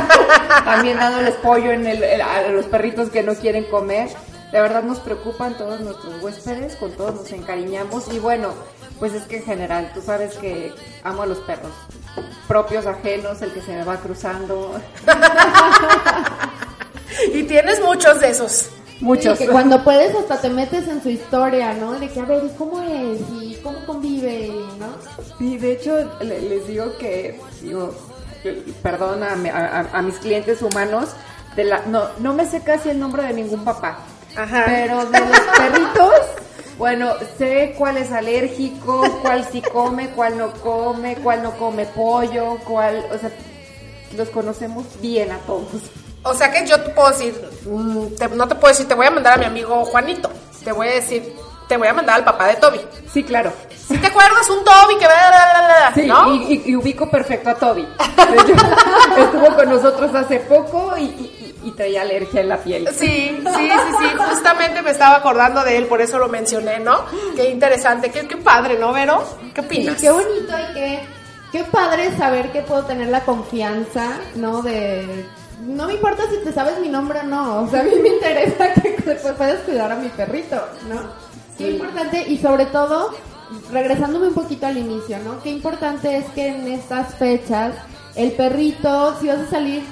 También 0.64 0.96
dándoles 0.98 1.34
pollo 1.36 1.70
en 1.72 1.86
el, 1.86 2.02
el- 2.02 2.20
a 2.22 2.48
los 2.48 2.66
perritos 2.66 3.10
que 3.10 3.22
no 3.22 3.34
quieren 3.34 3.64
comer. 3.64 4.08
De 4.52 4.60
verdad 4.60 4.82
nos 4.82 5.00
preocupan 5.00 5.56
todos 5.56 5.80
nuestros 5.80 6.22
huéspedes, 6.22 6.76
con 6.76 6.92
todos 6.92 7.14
nos 7.14 7.32
encariñamos 7.32 8.12
y 8.12 8.18
bueno, 8.18 8.50
pues 8.98 9.14
es 9.14 9.22
que 9.24 9.38
en 9.38 9.44
general, 9.44 9.90
tú 9.94 10.02
sabes 10.02 10.36
que 10.36 10.72
amo 11.02 11.22
a 11.22 11.26
los 11.26 11.38
perros, 11.38 11.72
propios, 12.46 12.84
ajenos, 12.86 13.40
el 13.40 13.52
que 13.52 13.62
se 13.62 13.72
me 13.74 13.84
va 13.84 13.96
cruzando, 13.96 14.74
Y 17.34 17.42
tienes 17.44 17.80
muchos 17.82 18.20
de 18.20 18.30
esos. 18.30 18.68
muchos. 19.00 19.38
Sí, 19.38 19.46
que 19.46 19.50
cuando 19.50 19.82
puedes 19.84 20.14
hasta 20.14 20.40
te 20.40 20.50
metes 20.50 20.86
en 20.88 21.02
su 21.02 21.08
historia, 21.08 21.72
¿no? 21.74 21.92
De 21.98 22.08
que, 22.08 22.20
a 22.20 22.24
ver, 22.24 22.44
¿y 22.44 22.48
cómo 22.56 22.82
es? 22.82 23.20
¿Y 23.40 23.54
cómo 23.62 23.84
convive? 23.86 24.50
¿No? 24.78 24.86
Sí, 25.38 25.56
de 25.58 25.72
hecho 25.72 25.96
le- 26.20 26.40
les 26.42 26.66
digo 26.66 26.96
que, 26.98 27.38
digo, 27.62 27.94
perdón 28.82 29.22
a- 29.22 29.88
a 29.92 30.02
mis 30.02 30.16
clientes 30.18 30.62
humanos, 30.62 31.10
de 31.56 31.64
la, 31.64 31.82
no, 31.86 32.04
no 32.18 32.34
me 32.34 32.46
sé 32.46 32.62
casi 32.62 32.88
el 32.90 32.98
nombre 32.98 33.22
de 33.24 33.34
ningún 33.34 33.62
papá, 33.64 33.98
Ajá. 34.36 34.62
pero 34.66 35.04
de 35.06 35.20
los 35.20 35.40
perritos, 35.58 36.14
bueno, 36.78 37.12
sé 37.38 37.74
cuál 37.78 37.96
es 37.98 38.10
alérgico, 38.12 39.02
cuál 39.22 39.46
sí 39.50 39.60
come, 39.62 40.08
cuál 40.10 40.38
no 40.38 40.52
come, 40.54 41.16
cuál 41.16 41.42
no 41.42 41.52
come 41.52 41.84
pollo, 41.86 42.58
cuál, 42.66 43.04
o 43.14 43.18
sea, 43.18 43.30
los 44.16 44.28
conocemos 44.30 44.84
bien 45.00 45.30
a 45.32 45.38
todos. 45.40 45.66
O 46.24 46.34
sea 46.34 46.50
que 46.52 46.66
yo 46.66 46.80
te 46.80 46.90
puedo 46.90 47.08
decir, 47.10 47.34
mm, 47.66 48.06
te- 48.18 48.28
no 48.28 48.46
te 48.48 48.54
puedo 48.54 48.68
decir, 48.72 48.86
te 48.88 48.94
voy 48.94 49.06
a 49.06 49.10
mandar 49.10 49.34
a 49.34 49.36
mi 49.38 49.44
amigo 49.46 49.84
Juanito. 49.84 50.30
Te 50.64 50.70
voy 50.72 50.86
a 50.88 50.92
decir, 50.92 51.34
te 51.68 51.76
voy 51.76 51.88
a 51.88 51.92
mandar 51.92 52.16
al 52.16 52.24
papá 52.24 52.46
de 52.46 52.54
Toby. 52.56 52.80
Sí, 53.12 53.24
claro. 53.24 53.52
¿Sí 53.88 53.98
te 53.98 54.06
acuerdas? 54.06 54.48
Un 54.48 54.64
Toby 54.64 54.94
que... 55.00 55.06
bla, 55.06 55.28
bla, 55.28 55.66
bla, 55.66 55.92
Sí, 55.94 56.06
¿no? 56.06 56.34
y, 56.34 56.62
y- 56.66 56.70
y 56.70 56.76
ubico 56.76 57.10
perfecto 57.10 57.50
a 57.50 57.54
Toby. 57.54 57.86
Estuvo 59.18 59.54
con 59.56 59.68
nosotros 59.68 60.14
hace 60.14 60.38
poco 60.40 60.96
y, 60.96 61.02
y- 61.04 61.38
y 61.64 61.72
traía 61.72 62.02
alergia 62.02 62.40
en 62.40 62.48
la 62.48 62.58
piel. 62.58 62.88
Sí, 62.88 62.96
sí, 62.96 63.40
sí, 63.44 63.70
sí, 63.98 64.06
justamente 64.28 64.82
me 64.82 64.90
estaba 64.90 65.16
acordando 65.16 65.62
de 65.64 65.76
él, 65.76 65.86
por 65.86 66.00
eso 66.00 66.18
lo 66.18 66.28
mencioné, 66.28 66.80
¿no? 66.80 67.04
Qué 67.36 67.50
interesante, 67.50 68.10
qué, 68.10 68.26
qué 68.26 68.36
padre, 68.36 68.78
¿no, 68.78 68.92
Vero? 68.92 69.22
¿Qué 69.54 69.60
Sí, 69.62 69.66
opinas? 69.66 70.00
qué 70.00 70.10
bonito 70.10 70.52
y 70.70 70.74
qué, 70.74 71.00
qué 71.52 71.64
padre 71.64 72.16
saber 72.16 72.50
que 72.52 72.62
puedo 72.62 72.84
tener 72.84 73.08
la 73.08 73.20
confianza, 73.24 74.18
¿no? 74.34 74.62
De... 74.62 75.26
No 75.60 75.86
me 75.86 75.94
importa 75.94 76.24
si 76.28 76.38
te 76.44 76.52
sabes 76.52 76.78
mi 76.80 76.88
nombre 76.88 77.20
o 77.20 77.22
no, 77.22 77.62
o 77.62 77.68
sea, 77.68 77.80
a 77.80 77.84
mí 77.84 77.92
me 78.02 78.08
interesa 78.08 78.72
que 78.74 78.90
puedas 79.36 79.60
cuidar 79.60 79.92
a 79.92 79.96
mi 79.96 80.08
perrito, 80.08 80.56
¿no? 80.88 81.00
Qué 81.56 81.70
importante 81.70 82.24
y 82.26 82.38
sobre 82.38 82.66
todo, 82.66 83.14
regresándome 83.70 84.28
un 84.28 84.34
poquito 84.34 84.66
al 84.66 84.78
inicio, 84.78 85.18
¿no? 85.20 85.40
Qué 85.42 85.50
importante 85.50 86.16
es 86.16 86.24
que 86.30 86.48
en 86.48 86.66
estas 86.66 87.14
fechas 87.14 87.74
el 88.16 88.32
perrito, 88.32 89.16
si 89.20 89.28
vas 89.28 89.38
a 89.38 89.50
salir, 89.50 89.82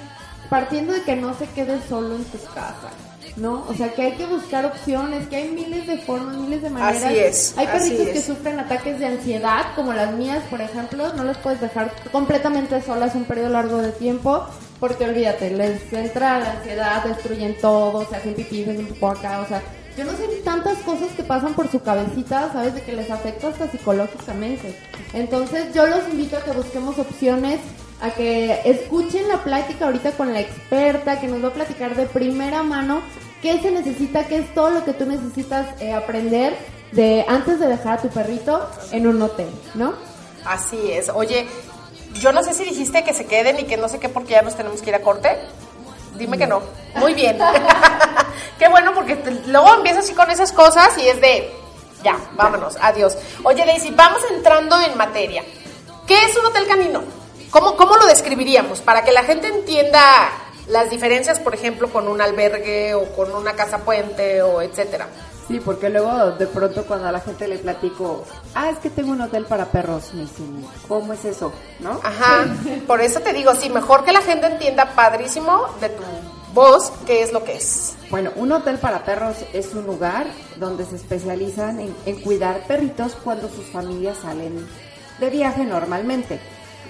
partiendo 0.50 0.92
de 0.92 1.02
que 1.02 1.16
no 1.16 1.32
se 1.34 1.46
quede 1.46 1.80
solo 1.88 2.16
en 2.16 2.24
tu 2.24 2.38
casa, 2.52 2.90
¿no? 3.36 3.64
O 3.68 3.74
sea, 3.74 3.94
que 3.94 4.02
hay 4.02 4.12
que 4.12 4.26
buscar 4.26 4.66
opciones, 4.66 5.28
que 5.28 5.36
hay 5.36 5.48
miles 5.50 5.86
de 5.86 5.96
formas, 5.98 6.36
miles 6.36 6.62
de 6.62 6.70
maneras. 6.70 7.04
Así 7.04 7.18
es, 7.18 7.54
Hay 7.56 7.66
perritos 7.68 8.08
que 8.08 8.20
sufren 8.20 8.58
ataques 8.58 8.98
de 8.98 9.06
ansiedad, 9.06 9.66
como 9.76 9.92
las 9.92 10.12
mías, 10.14 10.42
por 10.50 10.60
ejemplo, 10.60 11.12
no 11.14 11.24
las 11.24 11.38
puedes 11.38 11.60
dejar 11.60 11.94
completamente 12.10 12.82
solas 12.82 13.14
un 13.14 13.24
periodo 13.24 13.50
largo 13.50 13.78
de 13.78 13.92
tiempo, 13.92 14.44
porque 14.80 15.04
olvídate, 15.04 15.50
les 15.50 15.92
entra 15.92 16.40
la 16.40 16.52
ansiedad, 16.52 17.04
destruyen 17.04 17.56
todo, 17.60 18.06
se 18.08 18.16
hacen 18.16 18.34
pipí, 18.34 18.64
se 18.64 18.72
hacen 18.72 18.88
acá, 19.02 19.40
o 19.40 19.46
sea, 19.46 19.62
yo 19.96 20.04
no 20.04 20.12
sé 20.12 20.26
tantas 20.44 20.78
cosas 20.78 21.10
que 21.16 21.22
pasan 21.22 21.54
por 21.54 21.70
su 21.70 21.80
cabecita, 21.80 22.50
¿sabes? 22.52 22.74
De 22.74 22.82
que 22.82 22.92
les 22.92 23.10
afecta 23.10 23.48
hasta 23.48 23.70
psicológicamente. 23.70 24.74
Entonces, 25.12 25.72
yo 25.74 25.86
los 25.86 26.08
invito 26.08 26.36
a 26.36 26.44
que 26.44 26.52
busquemos 26.52 26.98
opciones, 26.98 27.60
a 28.02 28.10
que 28.10 28.60
escuchen 28.64 29.28
la 29.28 29.42
plática 29.44 29.86
ahorita 29.86 30.12
con 30.12 30.32
la 30.32 30.40
experta, 30.40 31.20
que 31.20 31.26
nos 31.28 31.42
va 31.44 31.48
a 31.48 31.52
platicar 31.52 31.94
de 31.94 32.06
primera 32.06 32.62
mano 32.62 33.02
qué 33.42 33.60
se 33.60 33.70
necesita, 33.70 34.26
qué 34.26 34.38
es 34.38 34.54
todo 34.54 34.70
lo 34.70 34.84
que 34.84 34.92
tú 34.92 35.06
necesitas 35.06 35.66
eh, 35.80 35.92
aprender 35.92 36.56
de 36.92 37.24
antes 37.28 37.58
de 37.60 37.68
dejar 37.68 37.98
a 37.98 38.02
tu 38.02 38.08
perrito 38.08 38.68
en 38.92 39.06
un 39.06 39.20
hotel, 39.22 39.48
¿no? 39.74 39.94
Así 40.44 40.78
es. 40.92 41.08
Oye, 41.10 41.46
yo 42.14 42.32
no 42.32 42.42
sé 42.42 42.54
si 42.54 42.64
dijiste 42.64 43.04
que 43.04 43.12
se 43.14 43.26
queden 43.26 43.58
y 43.60 43.64
que 43.64 43.76
no 43.76 43.88
sé 43.88 43.98
qué 43.98 44.08
porque 44.08 44.32
ya 44.32 44.42
nos 44.42 44.56
tenemos 44.56 44.80
que 44.82 44.90
ir 44.90 44.96
a 44.96 45.00
corte. 45.02 45.36
Dime 46.16 46.36
que 46.38 46.46
no. 46.46 46.60
Muy 46.96 47.14
bien. 47.14 47.38
qué 48.58 48.68
bueno 48.68 48.92
porque 48.94 49.16
te- 49.16 49.30
luego 49.46 49.74
empiezas 49.74 50.04
así 50.04 50.14
con 50.14 50.30
esas 50.30 50.52
cosas 50.52 50.96
y 50.98 51.06
es 51.08 51.20
de 51.20 51.50
ya, 52.02 52.16
vámonos, 52.34 52.76
adiós. 52.80 53.16
Oye, 53.42 53.64
Daisy, 53.66 53.90
vamos 53.90 54.20
entrando 54.34 54.80
en 54.80 54.96
materia. 54.96 55.44
¿Qué 56.06 56.14
es 56.24 56.36
un 56.36 56.46
hotel 56.46 56.66
canino? 56.66 57.02
¿Cómo, 57.50 57.76
¿Cómo 57.76 57.96
lo 57.96 58.06
describiríamos? 58.06 58.80
Para 58.80 59.04
que 59.04 59.12
la 59.12 59.24
gente 59.24 59.48
entienda 59.48 60.30
las 60.68 60.88
diferencias, 60.88 61.40
por 61.40 61.54
ejemplo, 61.54 61.90
con 61.90 62.06
un 62.06 62.20
albergue 62.20 62.94
o 62.94 63.06
con 63.16 63.34
una 63.34 63.54
casa 63.54 63.78
puente 63.78 64.40
o 64.42 64.62
etcétera. 64.62 65.08
Sí, 65.48 65.58
porque 65.58 65.88
luego 65.88 66.30
de 66.32 66.46
pronto 66.46 66.84
cuando 66.84 67.08
a 67.08 67.12
la 67.12 67.18
gente 67.18 67.48
le 67.48 67.58
platico, 67.58 68.24
ah, 68.54 68.70
es 68.70 68.78
que 68.78 68.88
tengo 68.88 69.10
un 69.10 69.20
hotel 69.20 69.46
para 69.46 69.64
perros, 69.64 70.14
me 70.14 70.20
dicen, 70.20 70.64
¿cómo 70.86 71.12
es 71.12 71.24
eso? 71.24 71.52
¿No? 71.80 71.98
Ajá, 72.04 72.46
por 72.86 73.00
eso 73.00 73.18
te 73.18 73.32
digo, 73.32 73.52
sí, 73.56 73.68
mejor 73.68 74.04
que 74.04 74.12
la 74.12 74.22
gente 74.22 74.46
entienda 74.46 74.94
padrísimo 74.94 75.66
de 75.80 75.88
tu 75.88 76.02
voz 76.54 76.92
qué 77.04 77.22
es 77.22 77.32
lo 77.32 77.42
que 77.42 77.56
es. 77.56 77.96
Bueno, 78.10 78.30
un 78.36 78.52
hotel 78.52 78.78
para 78.78 79.04
perros 79.04 79.38
es 79.52 79.74
un 79.74 79.86
lugar 79.86 80.28
donde 80.54 80.84
se 80.86 80.94
especializan 80.94 81.80
en, 81.80 81.96
en 82.06 82.20
cuidar 82.20 82.64
perritos 82.68 83.16
cuando 83.24 83.48
sus 83.48 83.66
familias 83.66 84.18
salen 84.22 84.68
de 85.18 85.30
viaje 85.30 85.64
normalmente. 85.64 86.38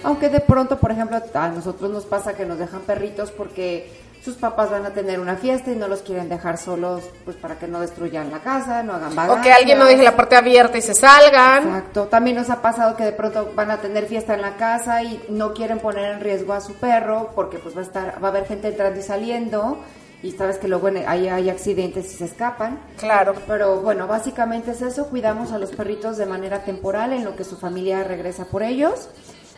Aunque 0.03 0.29
de 0.29 0.39
pronto, 0.39 0.77
por 0.79 0.91
ejemplo, 0.91 1.17
a 1.33 1.47
nosotros 1.49 1.91
nos 1.91 2.05
pasa 2.05 2.33
que 2.33 2.45
nos 2.45 2.57
dejan 2.59 2.81
perritos 2.81 3.31
porque 3.31 3.91
sus 4.23 4.35
papás 4.35 4.69
van 4.69 4.85
a 4.85 4.91
tener 4.91 5.19
una 5.19 5.35
fiesta 5.35 5.71
y 5.71 5.75
no 5.75 5.87
los 5.87 6.01
quieren 6.03 6.29
dejar 6.29 6.59
solos, 6.59 7.03
pues 7.25 7.35
para 7.37 7.57
que 7.57 7.67
no 7.67 7.79
destruyan 7.79 8.29
la 8.29 8.37
casa, 8.39 8.83
no 8.83 8.93
hagan 8.93 9.17
O 9.31 9.41
que 9.41 9.51
alguien 9.51 9.79
no 9.79 9.85
deje 9.85 10.03
la 10.03 10.15
puerta 10.15 10.37
abierta 10.37 10.77
y 10.77 10.81
se 10.83 10.93
salgan. 10.93 11.63
Exacto. 11.67 12.03
También 12.05 12.35
nos 12.37 12.51
ha 12.51 12.61
pasado 12.61 12.95
que 12.95 13.03
de 13.03 13.13
pronto 13.13 13.51
van 13.55 13.71
a 13.71 13.77
tener 13.77 14.05
fiesta 14.05 14.35
en 14.35 14.41
la 14.41 14.57
casa 14.57 15.01
y 15.01 15.23
no 15.29 15.53
quieren 15.55 15.79
poner 15.79 16.11
en 16.13 16.19
riesgo 16.19 16.53
a 16.53 16.61
su 16.61 16.75
perro 16.75 17.31
porque 17.33 17.57
pues 17.57 17.75
va 17.75 17.79
a 17.79 17.83
estar, 17.83 18.23
va 18.23 18.27
a 18.27 18.29
haber 18.31 18.45
gente 18.45 18.67
entrando 18.67 18.99
y 18.99 19.03
saliendo 19.03 19.79
y 20.21 20.33
sabes 20.33 20.59
que 20.59 20.67
luego 20.67 20.87
en- 20.89 21.07
ahí 21.09 21.27
hay 21.27 21.49
accidentes 21.49 22.13
y 22.13 22.17
se 22.17 22.25
escapan. 22.25 22.79
Claro. 22.99 23.33
Pero 23.47 23.81
bueno, 23.81 24.05
básicamente 24.05 24.69
es 24.69 24.83
eso, 24.83 25.07
cuidamos 25.07 25.51
a 25.51 25.57
los 25.57 25.71
perritos 25.71 26.17
de 26.17 26.27
manera 26.27 26.59
temporal 26.63 27.11
en 27.13 27.25
lo 27.25 27.35
que 27.35 27.43
su 27.43 27.57
familia 27.57 28.03
regresa 28.03 28.45
por 28.45 28.61
ellos. 28.61 29.09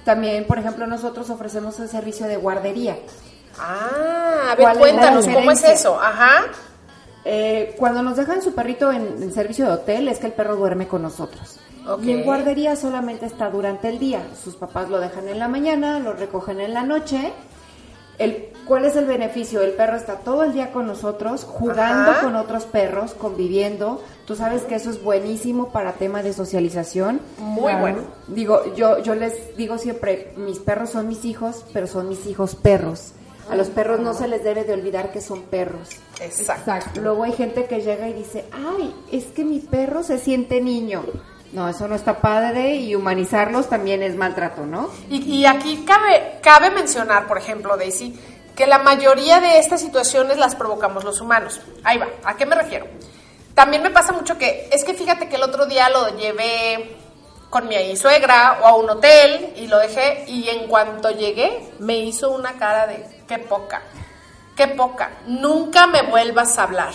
También, 0.06 0.46
por 0.46 0.58
ejemplo, 0.60 0.86
nosotros 0.88 1.30
ofrecemos 1.30 1.80
el 1.80 1.90
servicio 1.90 2.28
de 2.28 2.38
guardería. 2.38 2.98
Ah, 3.58 4.52
a 4.52 4.56
ver, 4.56 4.58
¿Cuál 4.58 4.72
es 4.72 4.76
la 4.76 4.80
cuéntanos, 4.80 5.28
¿cómo 5.28 5.52
es 5.52 5.64
eso? 5.64 6.00
Ajá. 6.02 6.46
Eh, 7.26 7.76
cuando 7.78 8.02
nos 8.04 8.18
dejan 8.18 8.42
su 8.42 8.54
perrito 8.54 8.92
en, 8.92 9.22
en 9.22 9.34
servicio 9.34 9.66
de 9.66 9.72
hotel 9.72 10.10
es 10.10 10.20
que 10.20 10.28
el 10.28 10.34
perro 10.34 10.56
duerme 10.56 10.88
con 10.88 11.02
nosotros. 11.02 11.60
Ok. 11.88 12.04
Y 12.04 12.12
en 12.12 12.24
guardería 12.24 12.76
solamente 12.76 13.26
está 13.26 13.50
durante 13.50 13.90
el 13.90 14.00
día. 14.00 14.22
Sus 14.42 14.56
papás 14.56 14.90
lo 14.90 15.00
dejan 15.00 15.28
en 15.30 15.40
la 15.40 15.48
mañana, 15.48 16.00
lo 16.00 16.14
recogen 16.14 16.60
en 16.60 16.74
la 16.74 16.84
noche. 16.84 17.32
El, 18.18 18.50
¿Cuál 18.66 18.86
es 18.86 18.96
el 18.96 19.06
beneficio? 19.06 19.62
El 19.62 19.72
perro 19.72 19.98
está 19.98 20.20
todo 20.20 20.44
el 20.44 20.54
día 20.54 20.72
con 20.72 20.88
nosotros, 20.88 21.44
jugando 21.44 22.12
Ajá. 22.12 22.22
con 22.22 22.36
otros 22.36 22.64
perros, 22.64 23.14
conviviendo. 23.14 24.02
Tú 24.26 24.36
sabes 24.36 24.62
que 24.64 24.76
eso 24.76 24.90
es 24.90 25.04
buenísimo 25.04 25.70
para 25.70 25.94
tema 25.94 26.24
de 26.24 26.32
socialización. 26.32 27.20
Muy 27.40 27.74
bueno. 27.74 28.00
Digo, 28.28 28.74
yo, 28.76 29.00
yo 29.00 29.16
les 29.16 29.58
digo 29.58 29.78
siempre, 29.78 30.34
mis 30.38 30.60
perros 30.60 30.92
son 30.92 31.10
mis 31.10 31.26
hijos, 31.26 31.66
pero 31.74 31.88
son 31.88 32.08
mis 32.08 32.26
hijos 32.26 32.56
perros. 32.56 33.12
A 33.50 33.58
los 33.58 33.68
perros 33.68 34.00
no 34.00 34.14
se 34.14 34.30
les 34.30 34.44
debe 34.44 34.64
de 34.64 34.74
olvidar 34.74 35.12
que 35.12 35.20
son 35.20 35.42
perros. 35.44 35.90
Exacto. 36.22 36.72
Exacto. 36.72 37.02
Luego 37.02 37.24
hay 37.24 37.34
gente 37.34 37.66
que 37.66 37.82
llega 37.82 38.08
y 38.08 38.14
dice, 38.14 38.46
ay, 38.54 38.96
es 39.12 39.26
que 39.26 39.44
mi 39.44 39.60
perro 39.60 40.04
se 40.04 40.18
siente 40.18 40.62
niño. 40.62 41.04
No, 41.54 41.70
eso 41.70 41.88
no 41.88 41.94
está 41.94 42.20
padre 42.20 42.76
y 42.76 42.96
humanizarlos 42.96 43.70
también 43.70 44.02
es 44.02 44.16
maltrato, 44.16 44.66
¿no? 44.66 44.90
Y, 45.10 45.46
aquí 45.46 45.86
cabe, 45.86 46.40
cabe 46.42 46.72
mencionar, 46.72 47.28
por 47.28 47.38
ejemplo, 47.38 47.78
Daisy, 47.78 48.20
que 48.56 48.66
la 48.66 48.80
mayoría 48.80 49.40
de 49.40 49.60
estas 49.60 49.80
situaciones 49.80 50.38
las 50.38 50.56
provocamos 50.56 51.04
los 51.04 51.22
humanos. 51.22 51.62
Ahí 51.84 52.00
va, 52.00 52.08
¿a 52.24 52.36
qué 52.36 52.48
me 52.48 52.56
refiero? 52.56 52.88
También 53.54 53.84
me 53.84 53.92
pasa 53.92 54.14
mucho 54.14 54.36
que, 54.36 54.68
es 54.72 54.84
que 54.84 54.96
fíjate 54.96 55.30
que 55.30 55.36
el 55.36 55.44
otro 55.44 55.68
día 55.68 55.90
lo 55.90 56.18
llevé 56.18 56.98
con 57.52 57.68
mi 57.68 57.96
suegra 57.96 58.58
o 58.64 58.66
a 58.66 58.76
un 58.76 58.90
hotel 58.90 59.54
y 59.56 59.68
lo 59.68 59.78
dejé 59.78 60.26
y 60.28 60.50
en 60.50 60.68
cuanto 60.68 61.12
llegué 61.12 61.72
me 61.78 61.98
hizo 61.98 62.32
una 62.32 62.54
cara 62.54 62.88
de 62.88 63.06
qué 63.28 63.38
poca, 63.38 63.84
qué 64.56 64.70
poca, 64.70 65.12
nunca 65.28 65.86
me 65.86 66.02
vuelvas 66.02 66.58
a 66.58 66.64
hablar. 66.64 66.94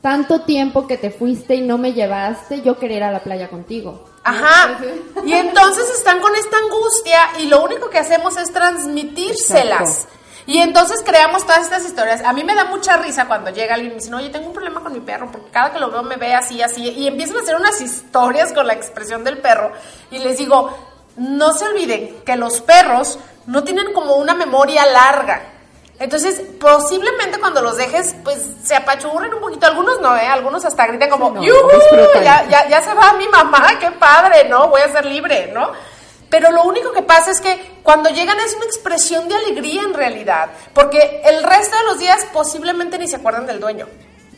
Tanto 0.00 0.42
tiempo 0.42 0.86
que 0.86 0.96
te 0.96 1.10
fuiste 1.10 1.56
y 1.56 1.62
no 1.62 1.76
me 1.76 1.92
llevaste, 1.92 2.62
yo 2.62 2.78
quería 2.78 2.96
ir 2.98 3.02
a 3.04 3.12
la 3.12 3.20
playa 3.20 3.48
contigo. 3.48 4.04
Ajá. 4.22 4.78
Y 5.24 5.32
entonces 5.34 5.88
están 5.96 6.20
con 6.20 6.34
esta 6.36 6.56
angustia 6.58 7.18
y 7.40 7.46
lo 7.46 7.64
único 7.64 7.90
que 7.90 7.98
hacemos 7.98 8.36
es 8.36 8.52
transmitírselas. 8.52 9.90
Exacto. 9.90 10.18
Y 10.48 10.60
entonces 10.60 11.02
creamos 11.04 11.42
todas 11.44 11.60
estas 11.60 11.84
historias. 11.84 12.22
A 12.24 12.32
mí 12.32 12.42
me 12.42 12.54
da 12.54 12.64
mucha 12.64 12.96
risa 12.96 13.26
cuando 13.26 13.50
llega 13.50 13.74
alguien 13.74 13.92
y 13.92 13.94
me 13.96 14.00
dice, 14.00 14.14
oye, 14.14 14.30
tengo 14.30 14.46
un 14.46 14.54
problema 14.54 14.82
con 14.82 14.94
mi 14.94 15.00
perro, 15.00 15.30
porque 15.30 15.50
cada 15.50 15.74
que 15.74 15.78
lo 15.78 15.90
veo 15.90 16.02
me 16.02 16.16
ve 16.16 16.34
así, 16.34 16.62
así. 16.62 16.88
Y 16.88 17.06
empiezan 17.06 17.36
a 17.36 17.40
hacer 17.40 17.56
unas 17.56 17.78
historias 17.82 18.54
con 18.54 18.66
la 18.66 18.72
expresión 18.72 19.24
del 19.24 19.38
perro. 19.38 19.72
Y 20.10 20.20
les 20.20 20.38
digo, 20.38 20.74
no 21.18 21.52
se 21.52 21.66
olviden 21.66 22.22
que 22.24 22.36
los 22.36 22.62
perros 22.62 23.18
no 23.44 23.62
tienen 23.62 23.92
como 23.92 24.14
una 24.14 24.32
memoria 24.32 24.86
larga. 24.86 25.57
Entonces, 26.00 26.40
posiblemente 26.60 27.38
cuando 27.40 27.60
los 27.60 27.76
dejes, 27.76 28.14
pues 28.22 28.38
se 28.64 28.76
apachurren 28.76 29.34
un 29.34 29.40
poquito. 29.40 29.66
Algunos 29.66 30.00
no, 30.00 30.16
¿eh? 30.16 30.26
Algunos 30.26 30.64
hasta 30.64 30.86
gritan 30.86 31.10
como, 31.10 31.30
no, 31.30 31.42
"Yujú, 31.42 31.68
disfrutan. 31.74 32.22
ya, 32.22 32.46
ya, 32.48 32.68
ya 32.68 32.82
se 32.82 32.94
va 32.94 33.14
mi 33.14 33.26
mamá, 33.26 33.66
qué 33.80 33.90
padre, 33.92 34.48
¿no? 34.48 34.68
Voy 34.68 34.80
a 34.80 34.92
ser 34.92 35.04
libre, 35.04 35.50
¿no? 35.52 35.72
Pero 36.30 36.50
lo 36.52 36.62
único 36.64 36.92
que 36.92 37.02
pasa 37.02 37.30
es 37.30 37.40
que 37.40 37.78
cuando 37.82 38.10
llegan 38.10 38.38
es 38.38 38.54
una 38.54 38.66
expresión 38.66 39.28
de 39.28 39.34
alegría 39.34 39.82
en 39.82 39.94
realidad, 39.94 40.50
porque 40.74 41.22
el 41.24 41.42
resto 41.42 41.76
de 41.76 41.84
los 41.84 41.98
días 41.98 42.18
posiblemente 42.32 42.98
ni 42.98 43.08
se 43.08 43.16
acuerdan 43.16 43.46
del 43.46 43.58
dueño. 43.60 43.88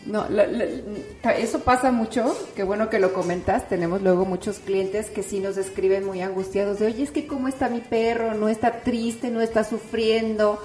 No, 0.07 0.25
la- 0.31 0.47
la- 0.47 1.35
eso 1.35 1.61
pasa 1.61 1.91
mucho, 1.93 2.35
qué 2.57 2.63
bueno 2.63 2.89
que 2.89 2.99
lo 2.99 3.13
comentas. 3.13 3.69
Tenemos 3.69 4.01
luego 4.01 4.25
muchos 4.25 4.59
clientes 4.61 5.11
que 5.11 5.23
sí 5.23 5.41
nos 5.41 5.59
escriben 5.59 6.07
muy 6.07 6.23
angustiados 6.23 6.79
de, 6.79 6.87
oye, 6.87 7.03
es 7.03 7.11
que 7.11 7.27
cómo 7.27 7.49
está 7.49 7.69
mi 7.69 7.81
perro, 7.81 8.33
no 8.35 8.49
está 8.49 8.81
triste, 8.81 9.29
no 9.29 9.43
está 9.43 9.63
sufriendo. 9.63 10.59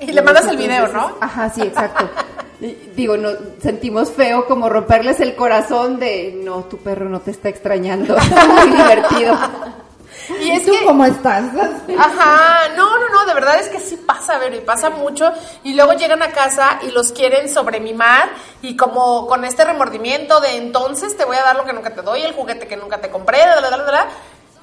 Y 0.00 0.12
le 0.12 0.22
mandas 0.22 0.46
el 0.46 0.56
video, 0.56 0.88
¿no? 0.88 1.16
Ajá, 1.20 1.50
sí, 1.50 1.62
exacto. 1.62 2.08
Digo, 2.94 3.16
no, 3.16 3.30
sentimos 3.62 4.10
feo 4.10 4.46
como 4.46 4.68
romperles 4.68 5.20
el 5.20 5.34
corazón 5.34 5.98
de, 5.98 6.38
no, 6.44 6.64
tu 6.64 6.76
perro 6.78 7.08
no 7.08 7.20
te 7.20 7.30
está 7.30 7.48
extrañando, 7.48 8.16
está 8.16 8.46
muy 8.46 8.70
divertido. 8.70 9.38
Y 10.40 10.44
¿Y 10.44 10.50
es 10.52 10.66
tú 10.66 10.72
que, 10.72 10.84
cómo 10.84 11.04
estás? 11.06 11.44
Ajá, 11.98 12.68
no, 12.76 12.98
no, 12.98 13.08
no, 13.08 13.24
de 13.24 13.34
verdad 13.34 13.58
es 13.58 13.68
que 13.68 13.80
sí 13.80 13.96
pasa, 13.96 14.38
ver, 14.38 14.54
y 14.54 14.60
pasa 14.60 14.90
mucho. 14.90 15.32
Y 15.64 15.74
luego 15.74 15.94
llegan 15.94 16.22
a 16.22 16.30
casa 16.30 16.78
y 16.82 16.90
los 16.90 17.12
quieren 17.12 17.48
sobremimar 17.48 18.28
y 18.62 18.76
como 18.76 19.26
con 19.26 19.44
este 19.44 19.64
remordimiento 19.64 20.40
de 20.40 20.56
entonces 20.56 21.16
te 21.16 21.24
voy 21.24 21.36
a 21.36 21.42
dar 21.42 21.56
lo 21.56 21.64
que 21.64 21.72
nunca 21.72 21.90
te 21.94 22.02
doy, 22.02 22.22
el 22.22 22.34
juguete 22.34 22.68
que 22.68 22.76
nunca 22.76 23.00
te 23.00 23.10
compré, 23.10 23.42
bla, 23.42 23.60
bla, 23.60 23.76
bla, 23.76 23.84
bla. 23.84 24.06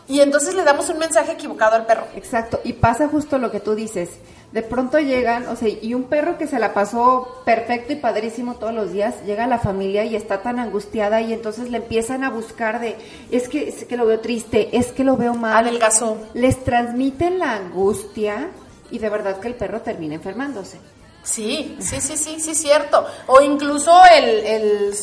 Y 0.07 0.21
entonces 0.21 0.55
le 0.55 0.63
damos 0.63 0.89
un 0.89 0.99
mensaje 0.99 1.33
equivocado 1.33 1.75
al 1.75 1.85
perro. 1.85 2.07
Exacto, 2.15 2.61
y 2.63 2.73
pasa 2.73 3.07
justo 3.07 3.37
lo 3.37 3.51
que 3.51 3.59
tú 3.59 3.75
dices. 3.75 4.09
De 4.51 4.63
pronto 4.63 4.97
llegan, 4.99 5.45
o 5.47 5.57
sea, 5.57 5.67
y 5.67 5.93
un 5.93 6.05
perro 6.05 6.37
que 6.37 6.47
se 6.47 6.57
la 6.57 6.73
pasó 6.73 7.41
perfecto 7.43 7.91
y 7.91 7.97
padrísimo 7.97 8.55
todos 8.55 8.73
los 8.73 8.93
días, 8.93 9.15
llega 9.25 9.43
a 9.43 9.47
la 9.47 9.59
familia 9.59 10.05
y 10.05 10.15
está 10.15 10.41
tan 10.41 10.57
angustiada 10.59 11.19
y 11.19 11.33
entonces 11.33 11.69
le 11.69 11.77
empiezan 11.77 12.23
a 12.23 12.29
buscar 12.29 12.79
de, 12.79 12.95
es 13.29 13.49
que, 13.49 13.67
es 13.67 13.83
que 13.83 13.97
lo 13.97 14.05
veo 14.05 14.21
triste, 14.21 14.77
es 14.77 14.93
que 14.93 15.03
lo 15.03 15.17
veo 15.17 15.33
mal. 15.33 15.57
Adelgazó. 15.57 16.17
Les 16.33 16.63
transmiten 16.63 17.39
la 17.39 17.55
angustia 17.55 18.49
y 18.89 18.99
de 18.99 19.09
verdad 19.09 19.41
que 19.41 19.49
el 19.49 19.55
perro 19.55 19.81
termina 19.81 20.15
enfermándose. 20.15 20.79
Sí, 21.27 21.75
sí, 21.81 21.99
sí, 21.99 22.15
sí, 22.15 22.39
sí, 22.39 22.55
cierto. 22.55 23.05
O 23.27 23.41
incluso 23.41 23.91
el, 24.05 24.45
el 24.45 24.93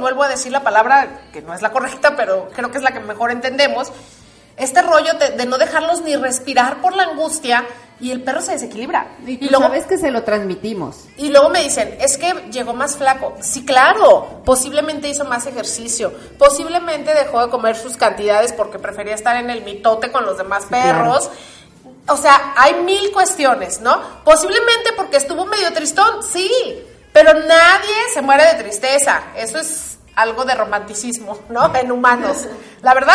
vuelvo 0.00 0.22
a 0.22 0.28
decir 0.28 0.52
la 0.52 0.62
palabra 0.62 1.22
que 1.32 1.42
no 1.42 1.52
es 1.52 1.60
la 1.60 1.72
correcta, 1.72 2.14
pero 2.16 2.48
creo 2.54 2.70
que 2.70 2.78
es 2.78 2.84
la 2.84 2.92
que 2.92 3.00
mejor 3.00 3.32
entendemos. 3.32 3.90
Este 4.56 4.80
rollo 4.80 5.14
de, 5.14 5.30
de 5.30 5.46
no 5.46 5.58
dejarlos 5.58 6.02
ni 6.02 6.14
respirar 6.14 6.80
por 6.80 6.94
la 6.94 7.02
angustia 7.02 7.64
y 8.00 8.12
el 8.12 8.22
perro 8.22 8.40
se 8.40 8.52
desequilibra. 8.52 9.08
Y 9.26 9.38
tú 9.38 9.46
luego, 9.50 9.64
sabes 9.64 9.86
que 9.86 9.98
se 9.98 10.10
lo 10.10 10.22
transmitimos. 10.22 11.06
y 11.16 11.30
luego 11.30 11.48
me 11.48 11.62
dicen, 11.64 11.96
es 12.00 12.16
que 12.16 12.32
llegó 12.52 12.72
más 12.72 12.96
flaco. 12.96 13.34
Sí, 13.40 13.64
claro, 13.64 14.42
posiblemente 14.44 15.08
hizo 15.08 15.24
más 15.24 15.46
ejercicio, 15.46 16.12
posiblemente 16.38 17.12
dejó 17.12 17.44
de 17.44 17.50
comer 17.50 17.76
sus 17.76 17.96
cantidades 17.96 18.52
porque 18.52 18.78
prefería 18.78 19.14
estar 19.14 19.36
en 19.36 19.50
el 19.50 19.64
mitote 19.64 20.12
con 20.12 20.24
los 20.24 20.38
demás 20.38 20.66
perros. 20.66 21.28
O 22.08 22.16
sea, 22.16 22.54
hay 22.56 22.74
mil 22.82 23.10
cuestiones, 23.12 23.80
¿no? 23.80 24.00
Posiblemente 24.24 24.92
porque 24.96 25.18
estuvo 25.18 25.44
medio 25.46 25.72
tristón, 25.72 26.22
sí, 26.22 26.50
pero 27.12 27.34
nadie 27.34 27.94
se 28.12 28.22
muere 28.22 28.44
de 28.46 28.54
tristeza. 28.54 29.22
Eso 29.36 29.58
es 29.58 29.98
algo 30.14 30.44
de 30.44 30.54
romanticismo, 30.54 31.38
¿no? 31.48 31.74
En 31.74 31.92
humanos. 31.92 32.46
La 32.82 32.94
verdad. 32.94 33.14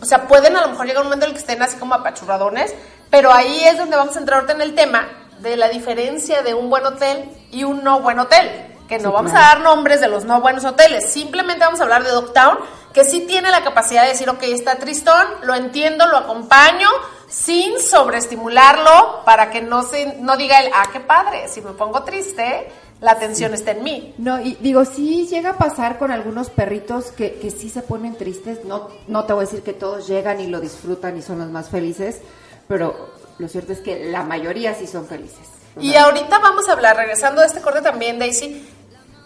O 0.00 0.06
sea, 0.06 0.26
pueden 0.26 0.56
a 0.56 0.62
lo 0.62 0.68
mejor 0.68 0.86
llegar 0.86 1.02
un 1.02 1.08
momento 1.08 1.26
en 1.26 1.30
el 1.30 1.34
que 1.34 1.40
estén 1.40 1.62
así 1.62 1.76
como 1.76 1.94
apachurradones, 1.94 2.74
pero 3.10 3.32
ahí 3.32 3.64
es 3.64 3.76
donde 3.76 3.96
vamos 3.96 4.16
a 4.16 4.20
entrar 4.20 4.40
ahorita 4.40 4.54
en 4.54 4.62
el 4.62 4.74
tema 4.74 5.08
de 5.40 5.56
la 5.56 5.68
diferencia 5.68 6.42
de 6.42 6.54
un 6.54 6.70
buen 6.70 6.86
hotel 6.86 7.30
y 7.50 7.64
un 7.64 7.82
no 7.84 8.00
buen 8.00 8.18
hotel. 8.18 8.66
que 8.90 8.98
no 8.98 9.12
vamos 9.12 9.30
a 9.32 9.38
dar 9.38 9.60
nombres 9.60 10.00
de 10.00 10.08
los 10.08 10.24
no 10.24 10.40
buenos 10.40 10.64
hoteles, 10.64 11.12
simplemente 11.12 11.64
vamos 11.64 11.78
a 11.78 11.84
hablar 11.84 12.02
de 12.02 12.10
Dogtown, 12.10 12.58
que 12.92 13.04
sí 13.04 13.20
tiene 13.20 13.48
la 13.48 13.62
capacidad 13.62 14.02
de 14.02 14.08
decir, 14.08 14.28
ok, 14.28 14.42
está 14.42 14.78
tristón, 14.78 15.24
lo 15.42 15.54
entiendo, 15.54 16.08
lo 16.08 16.16
acompaño, 16.16 16.88
sin 17.30 17.80
sobreestimularlo 17.80 19.22
para 19.24 19.50
que 19.50 19.62
no, 19.62 19.82
se, 19.82 20.16
no 20.20 20.36
diga 20.36 20.60
el, 20.60 20.70
ah, 20.74 20.88
qué 20.92 21.00
padre, 21.00 21.48
si 21.48 21.60
me 21.60 21.72
pongo 21.72 22.02
triste, 22.02 22.68
la 23.00 23.12
atención 23.12 23.54
está 23.54 23.70
en 23.70 23.84
mí. 23.84 24.14
No, 24.18 24.40
y 24.40 24.56
digo, 24.60 24.84
sí 24.84 25.26
llega 25.28 25.50
a 25.50 25.56
pasar 25.56 25.96
con 25.96 26.10
algunos 26.10 26.50
perritos 26.50 27.06
que, 27.12 27.34
que 27.34 27.50
sí 27.50 27.70
se 27.70 27.82
ponen 27.82 28.16
tristes. 28.16 28.64
No, 28.64 28.88
no 29.06 29.24
te 29.24 29.32
voy 29.32 29.44
a 29.44 29.46
decir 29.46 29.62
que 29.62 29.72
todos 29.72 30.06
llegan 30.06 30.40
y 30.40 30.48
lo 30.48 30.60
disfrutan 30.60 31.16
y 31.16 31.22
son 31.22 31.38
los 31.38 31.48
más 31.48 31.70
felices, 31.70 32.20
pero 32.68 33.14
lo 33.38 33.48
cierto 33.48 33.72
es 33.72 33.80
que 33.80 34.10
la 34.10 34.22
mayoría 34.22 34.74
sí 34.74 34.86
son 34.86 35.06
felices. 35.06 35.48
Y 35.78 35.94
ahorita 35.94 36.40
vamos 36.40 36.68
a 36.68 36.72
hablar, 36.72 36.96
regresando 36.96 37.40
a 37.40 37.46
este 37.46 37.60
corte 37.60 37.80
también, 37.80 38.18
Daisy, 38.18 38.68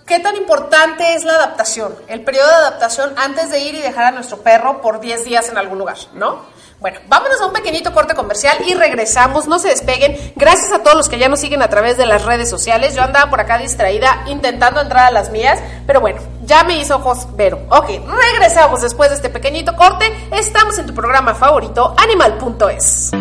¿qué 0.06 0.20
tan 0.20 0.36
importante 0.36 1.14
es 1.14 1.24
la 1.24 1.34
adaptación? 1.34 1.96
El 2.06 2.22
periodo 2.22 2.46
de 2.46 2.54
adaptación 2.54 3.14
antes 3.16 3.50
de 3.50 3.60
ir 3.60 3.74
y 3.74 3.80
dejar 3.80 4.04
a 4.04 4.10
nuestro 4.10 4.38
perro 4.38 4.82
por 4.82 5.00
10 5.00 5.24
días 5.24 5.48
en 5.48 5.56
algún 5.56 5.78
lugar, 5.78 5.96
¿no? 6.12 6.53
Bueno, 6.84 7.00
vámonos 7.08 7.40
a 7.40 7.46
un 7.46 7.54
pequeñito 7.54 7.94
corte 7.94 8.14
comercial 8.14 8.58
y 8.68 8.74
regresamos, 8.74 9.48
no 9.48 9.58
se 9.58 9.68
despeguen. 9.68 10.18
Gracias 10.36 10.70
a 10.70 10.82
todos 10.82 10.94
los 10.94 11.08
que 11.08 11.18
ya 11.18 11.30
nos 11.30 11.40
siguen 11.40 11.62
a 11.62 11.68
través 11.68 11.96
de 11.96 12.04
las 12.04 12.26
redes 12.26 12.50
sociales. 12.50 12.94
Yo 12.94 13.00
andaba 13.00 13.30
por 13.30 13.40
acá 13.40 13.56
distraída 13.56 14.22
intentando 14.26 14.82
entrar 14.82 15.06
a 15.06 15.10
las 15.10 15.30
mías, 15.30 15.58
pero 15.86 16.02
bueno, 16.02 16.20
ya 16.44 16.62
me 16.62 16.78
hizo 16.78 16.96
ojos 16.96 17.26
Vero. 17.36 17.58
Ok, 17.70 17.88
regresamos 18.06 18.82
después 18.82 19.08
de 19.08 19.16
este 19.16 19.30
pequeñito 19.30 19.74
corte. 19.76 20.12
Estamos 20.30 20.76
en 20.78 20.84
tu 20.84 20.92
programa 20.92 21.34
favorito, 21.34 21.96
animal.es. 21.96 23.12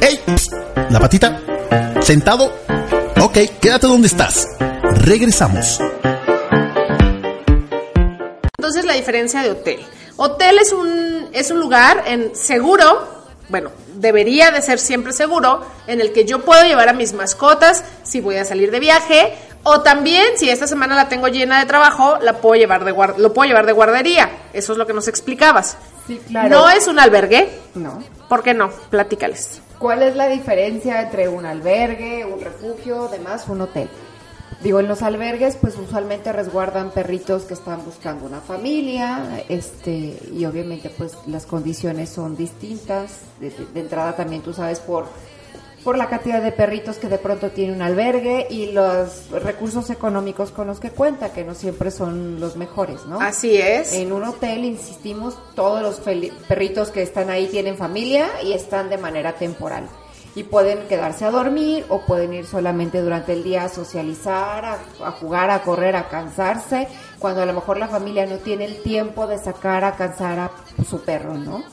¡Ey! 0.00 0.20
La 0.90 1.00
patita. 1.00 1.36
Sentado. 2.02 2.52
Ok, 3.20 3.38
quédate 3.60 3.88
donde 3.88 4.06
estás. 4.06 4.46
Regresamos. 5.00 5.80
Entonces 8.56 8.84
la 8.84 8.92
diferencia 8.92 9.42
de 9.42 9.50
hotel. 9.50 9.84
Hotel 10.22 10.58
es 10.58 10.70
un, 10.74 11.28
es 11.32 11.50
un 11.50 11.58
lugar 11.60 12.04
en 12.06 12.36
seguro, 12.36 13.08
bueno, 13.48 13.70
debería 13.94 14.50
de 14.50 14.60
ser 14.60 14.78
siempre 14.78 15.14
seguro, 15.14 15.62
en 15.86 16.02
el 16.02 16.12
que 16.12 16.26
yo 16.26 16.42
puedo 16.44 16.62
llevar 16.64 16.90
a 16.90 16.92
mis 16.92 17.14
mascotas 17.14 17.82
si 18.02 18.20
voy 18.20 18.36
a 18.36 18.44
salir 18.44 18.70
de 18.70 18.80
viaje, 18.80 19.32
o 19.62 19.80
también 19.80 20.36
si 20.36 20.50
esta 20.50 20.66
semana 20.66 20.94
la 20.94 21.08
tengo 21.08 21.28
llena 21.28 21.58
de 21.58 21.64
trabajo, 21.64 22.18
la 22.20 22.34
puedo 22.34 22.54
llevar 22.60 22.84
de 22.84 22.92
guar- 22.92 23.16
lo 23.16 23.32
puedo 23.32 23.48
llevar 23.48 23.64
de 23.64 23.72
guardería. 23.72 24.28
Eso 24.52 24.72
es 24.72 24.78
lo 24.78 24.86
que 24.86 24.92
nos 24.92 25.08
explicabas. 25.08 25.78
Sí, 26.06 26.20
claro. 26.28 26.48
No 26.50 26.68
es 26.68 26.86
un 26.86 26.98
albergue. 26.98 27.48
No. 27.74 28.02
¿Por 28.28 28.42
qué 28.42 28.52
no? 28.52 28.68
Platícales. 28.90 29.62
¿Cuál 29.78 30.02
es 30.02 30.16
la 30.16 30.28
diferencia 30.28 31.00
entre 31.00 31.28
un 31.30 31.46
albergue, 31.46 32.26
un 32.26 32.40
refugio, 32.42 33.08
demás, 33.08 33.44
un 33.48 33.62
hotel? 33.62 33.88
Digo, 34.62 34.78
en 34.78 34.88
los 34.88 35.00
albergues, 35.00 35.56
pues 35.56 35.78
usualmente 35.78 36.32
resguardan 36.32 36.90
perritos 36.90 37.44
que 37.44 37.54
están 37.54 37.82
buscando 37.82 38.26
una 38.26 38.40
familia, 38.40 39.42
este, 39.48 40.18
y 40.34 40.44
obviamente, 40.44 40.90
pues 40.90 41.16
las 41.26 41.46
condiciones 41.46 42.10
son 42.10 42.36
distintas. 42.36 43.20
De, 43.40 43.52
entrada 43.74 44.14
también 44.16 44.42
tú 44.42 44.52
sabes 44.52 44.78
por, 44.80 45.06
por 45.82 45.96
la 45.96 46.10
cantidad 46.10 46.42
de 46.42 46.52
perritos 46.52 46.98
que 46.98 47.08
de 47.08 47.16
pronto 47.16 47.50
tiene 47.52 47.72
un 47.72 47.80
albergue 47.80 48.48
y 48.50 48.72
los 48.72 49.30
recursos 49.30 49.88
económicos 49.88 50.50
con 50.50 50.66
los 50.66 50.78
que 50.78 50.90
cuenta, 50.90 51.32
que 51.32 51.42
no 51.42 51.54
siempre 51.54 51.90
son 51.90 52.38
los 52.38 52.56
mejores, 52.56 53.06
¿no? 53.06 53.18
Así 53.18 53.56
es. 53.56 53.94
En 53.94 54.12
un 54.12 54.24
hotel, 54.24 54.66
insistimos, 54.66 55.38
todos 55.54 55.80
los 55.80 56.00
perritos 56.48 56.90
que 56.90 57.00
están 57.00 57.30
ahí 57.30 57.46
tienen 57.46 57.78
familia 57.78 58.28
y 58.44 58.52
están 58.52 58.90
de 58.90 58.98
manera 58.98 59.32
temporal. 59.36 59.88
Y 60.34 60.44
pueden 60.44 60.86
quedarse 60.86 61.24
a 61.24 61.30
dormir 61.30 61.84
o 61.88 62.02
pueden 62.02 62.32
ir 62.32 62.46
solamente 62.46 63.00
durante 63.00 63.32
el 63.32 63.42
día 63.42 63.64
a 63.64 63.68
socializar, 63.68 64.64
a, 64.64 65.10
jugar, 65.12 65.50
a 65.50 65.62
correr, 65.62 65.96
a 65.96 66.08
cansarse, 66.08 66.88
cuando 67.18 67.42
a 67.42 67.46
lo 67.46 67.52
mejor 67.52 67.78
la 67.78 67.88
familia 67.88 68.26
no 68.26 68.36
tiene 68.36 68.64
el 68.64 68.82
tiempo 68.82 69.26
de 69.26 69.38
sacar 69.38 69.84
a 69.84 69.96
cansar 69.96 70.38
a 70.38 70.50
su 70.88 71.00
perro, 71.02 71.34
¿no? 71.34 71.64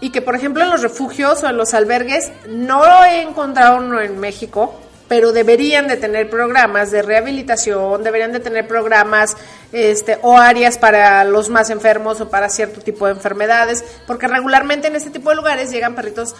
Y, 0.00 0.10
que, 0.10 0.20
por 0.20 0.36
ejemplo, 0.36 0.62
en 0.62 0.70
los 0.70 0.82
refugios 0.82 1.42
o 1.42 1.48
en 1.48 1.56
los 1.56 1.72
albergues, 1.72 2.30
no 2.48 3.04
he 3.04 3.22
encontrado 3.22 3.78
uno 3.78 4.00
en 4.00 4.18
México, 4.20 4.74
pero 5.08 5.32
deberían 5.32 5.88
de 5.88 5.96
tener 5.96 6.28
programas 6.28 6.90
de 6.90 7.02
rehabilitación, 7.02 8.02
deberían 8.02 8.32
de 8.32 8.40
tener 8.40 8.66
programas 8.66 9.36
este, 9.72 10.18
o 10.22 10.36
áreas 10.36 10.78
para 10.78 11.24
los 11.24 11.48
más 11.48 11.70
enfermos 11.70 12.20
o 12.20 12.28
para 12.28 12.48
cierto 12.48 12.80
tipo 12.80 13.06
de 13.06 13.12
enfermedades, 13.12 13.84
porque 14.06 14.26
regularmente 14.28 14.88
en 14.88 14.96
este 14.96 15.10
tipo 15.10 15.30
de 15.30 15.36
lugares 15.36 15.70
llegan 15.70 15.94
perritos 15.94 16.34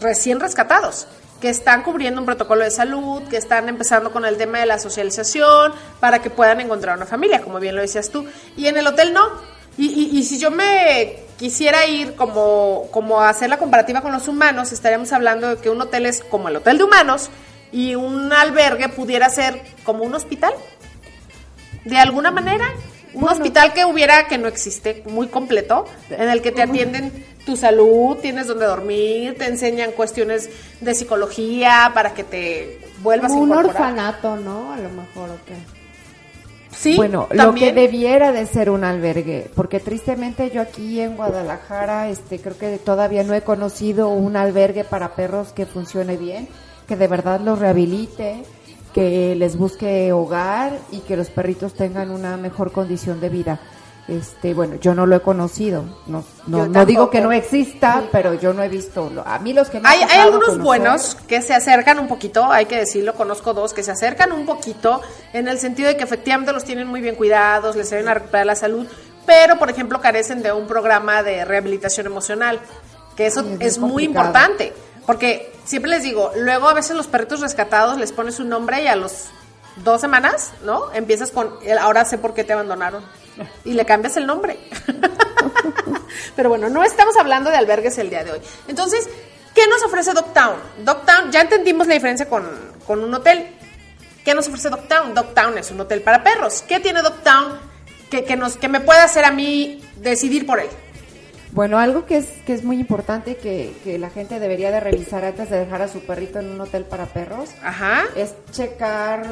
recién 0.00 0.40
rescatados 0.40 1.06
que 1.40 1.50
están 1.50 1.82
cubriendo 1.82 2.18
un 2.20 2.26
protocolo 2.26 2.64
de 2.64 2.70
salud, 2.70 3.22
que 3.24 3.36
están 3.36 3.68
empezando 3.68 4.10
con 4.10 4.24
el 4.24 4.38
tema 4.38 4.58
de 4.60 4.66
la 4.66 4.78
socialización 4.78 5.72
para 6.00 6.20
que 6.22 6.30
puedan 6.30 6.60
encontrar 6.62 6.96
una 6.96 7.04
familia, 7.06 7.42
como 7.42 7.60
bien 7.60 7.74
lo 7.76 7.82
decías 7.82 8.08
tú. 8.10 8.26
Y 8.56 8.66
en 8.68 8.76
el 8.78 8.86
hotel 8.86 9.12
no. 9.12 9.28
Y, 9.76 9.86
y- 9.88 10.18
y 10.18 10.22
si 10.22 10.38
yo 10.38 10.50
me 10.50 11.18
quisiera 11.38 11.84
ir 11.86 12.14
como, 12.14 12.88
como 12.90 13.20
a 13.20 13.28
hacer 13.28 13.50
la 13.50 13.58
comparativa 13.58 14.00
con 14.00 14.12
los 14.12 14.26
humanos, 14.28 14.72
estaríamos 14.72 15.12
hablando 15.12 15.48
de 15.48 15.56
que 15.60 15.68
un 15.68 15.78
hotel 15.82 16.06
es 16.06 16.22
como 16.24 16.48
el 16.48 16.56
hotel 16.56 16.78
de 16.78 16.84
humanos 16.84 17.28
y 17.70 17.94
un 17.94 18.32
albergue 18.32 18.88
pudiera 18.88 19.28
ser 19.28 19.60
como 19.84 20.04
un 20.04 20.14
hospital. 20.14 20.54
De 21.84 21.98
alguna 21.98 22.30
manera, 22.30 22.66
un 23.12 23.28
hospital 23.28 23.74
que 23.74 23.84
hubiera, 23.84 24.26
que 24.28 24.38
no 24.38 24.48
existe, 24.48 25.02
muy 25.06 25.28
completo, 25.28 25.84
en 26.08 26.28
el 26.30 26.40
que 26.42 26.50
te 26.52 26.62
atienden 26.62 27.12
tu 27.46 27.56
salud, 27.56 28.16
tienes 28.16 28.48
donde 28.48 28.66
dormir, 28.66 29.38
te 29.38 29.46
enseñan 29.46 29.92
cuestiones 29.92 30.50
de 30.80 30.94
psicología 30.94 31.92
para 31.94 32.12
que 32.12 32.24
te 32.24 32.80
vuelvas 33.02 33.30
Como 33.30 33.54
a 33.54 33.58
un 33.60 33.66
orfanato, 33.66 34.36
¿no? 34.36 34.72
A 34.72 34.76
lo 34.76 34.90
mejor, 34.90 35.30
¿o 35.30 35.38
qué? 35.46 35.54
Sí, 36.76 36.96
bueno, 36.96 37.28
lo 37.30 37.54
que 37.54 37.72
debiera 37.72 38.32
de 38.32 38.44
ser 38.44 38.68
un 38.68 38.84
albergue, 38.84 39.50
porque 39.54 39.80
tristemente 39.80 40.50
yo 40.50 40.60
aquí 40.60 41.00
en 41.00 41.16
Guadalajara, 41.16 42.10
este, 42.10 42.38
creo 42.38 42.58
que 42.58 42.76
todavía 42.76 43.22
no 43.22 43.32
he 43.32 43.40
conocido 43.40 44.10
un 44.10 44.36
albergue 44.36 44.84
para 44.84 45.14
perros 45.14 45.52
que 45.52 45.64
funcione 45.64 46.18
bien, 46.18 46.48
que 46.86 46.96
de 46.96 47.06
verdad 47.06 47.40
los 47.40 47.60
rehabilite, 47.60 48.42
que 48.92 49.34
les 49.36 49.56
busque 49.56 50.12
hogar 50.12 50.78
y 50.90 50.98
que 50.98 51.16
los 51.16 51.30
perritos 51.30 51.74
tengan 51.74 52.10
una 52.10 52.36
mejor 52.36 52.72
condición 52.72 53.20
de 53.20 53.28
vida. 53.30 53.60
Este, 54.08 54.54
bueno, 54.54 54.76
yo 54.76 54.94
no 54.94 55.04
lo 55.04 55.16
he 55.16 55.20
conocido, 55.20 55.84
no, 56.06 56.22
no, 56.46 56.86
digo 56.86 57.10
que 57.10 57.20
no 57.20 57.32
exista, 57.32 58.04
pero 58.12 58.34
yo 58.34 58.52
no 58.52 58.62
he 58.62 58.68
visto. 58.68 59.10
A 59.26 59.40
mí 59.40 59.52
los 59.52 59.68
que 59.68 59.80
me 59.80 59.88
ha 59.88 59.90
Hay, 59.90 60.02
hay 60.02 60.20
algunos 60.20 60.50
conocer- 60.50 60.62
buenos 60.62 61.14
que 61.26 61.42
se 61.42 61.54
acercan 61.54 61.98
un 61.98 62.06
poquito, 62.06 62.44
hay 62.44 62.66
que 62.66 62.76
decirlo, 62.76 63.14
conozco 63.14 63.52
dos 63.52 63.72
que 63.74 63.82
se 63.82 63.90
acercan 63.90 64.30
un 64.30 64.46
poquito 64.46 65.00
en 65.32 65.48
el 65.48 65.58
sentido 65.58 65.88
de 65.88 65.96
que 65.96 66.04
efectivamente 66.04 66.52
los 66.52 66.62
tienen 66.62 66.86
muy 66.86 67.00
bien 67.00 67.16
cuidados, 67.16 67.74
les 67.74 67.92
ayudan 67.92 68.10
a 68.10 68.14
recuperar 68.14 68.46
la 68.46 68.54
salud, 68.54 68.86
pero 69.26 69.58
por 69.58 69.70
ejemplo 69.70 70.00
carecen 70.00 70.40
de 70.40 70.52
un 70.52 70.68
programa 70.68 71.24
de 71.24 71.44
rehabilitación 71.44 72.06
emocional, 72.06 72.60
que 73.16 73.26
eso 73.26 73.40
es 73.40 73.60
es 73.60 73.78
muy 73.78 74.04
importante, 74.04 74.72
porque 75.04 75.52
siempre 75.64 75.90
les 75.90 76.04
digo, 76.04 76.30
luego 76.36 76.68
a 76.68 76.74
veces 76.74 76.94
los 76.96 77.08
perritos 77.08 77.40
rescatados 77.40 77.98
les 77.98 78.12
pones 78.12 78.38
un 78.38 78.50
nombre 78.50 78.84
y 78.84 78.86
a 78.86 78.94
los 78.94 79.24
dos 79.82 80.00
semanas, 80.00 80.52
¿no? 80.64 80.92
Empiezas 80.94 81.32
con, 81.32 81.50
el 81.64 81.76
ahora 81.78 82.04
sé 82.04 82.18
por 82.18 82.34
qué 82.34 82.44
te 82.44 82.52
abandonaron. 82.52 83.02
Y 83.64 83.72
le 83.74 83.84
cambias 83.84 84.16
el 84.16 84.26
nombre. 84.26 84.58
Pero 86.36 86.48
bueno, 86.48 86.68
no 86.68 86.82
estamos 86.82 87.16
hablando 87.16 87.50
de 87.50 87.56
albergues 87.56 87.98
el 87.98 88.10
día 88.10 88.24
de 88.24 88.32
hoy. 88.32 88.40
Entonces, 88.68 89.08
¿qué 89.54 89.66
nos 89.66 89.82
ofrece 89.82 90.12
Dogtown? 90.12 90.56
Dogtown, 90.84 91.30
ya 91.30 91.40
entendimos 91.40 91.86
la 91.86 91.94
diferencia 91.94 92.28
con, 92.28 92.46
con 92.86 93.02
un 93.02 93.12
hotel. 93.14 93.46
¿Qué 94.24 94.34
nos 94.34 94.48
ofrece 94.48 94.70
Dogtown? 94.70 95.14
Dogtown 95.14 95.58
es 95.58 95.70
un 95.70 95.80
hotel 95.80 96.02
para 96.02 96.22
perros. 96.22 96.62
¿Qué 96.66 96.80
tiene 96.80 97.02
Dogtown 97.02 97.58
que, 98.10 98.24
que, 98.24 98.36
nos, 98.36 98.56
que 98.56 98.68
me 98.68 98.80
pueda 98.80 99.04
hacer 99.04 99.24
a 99.24 99.30
mí 99.30 99.82
decidir 99.96 100.46
por 100.46 100.60
él? 100.60 100.68
Bueno, 101.52 101.78
algo 101.78 102.04
que 102.04 102.18
es, 102.18 102.26
que 102.44 102.52
es 102.52 102.64
muy 102.64 102.78
importante 102.78 103.36
que, 103.36 103.74
que 103.82 103.98
la 103.98 104.10
gente 104.10 104.38
debería 104.40 104.70
de 104.70 104.80
revisar 104.80 105.24
antes 105.24 105.48
de 105.48 105.58
dejar 105.60 105.80
a 105.80 105.88
su 105.88 106.00
perrito 106.00 106.38
en 106.38 106.50
un 106.50 106.60
hotel 106.60 106.84
para 106.84 107.06
perros 107.06 107.48
Ajá. 107.62 108.04
es 108.14 108.34
checar, 108.52 109.26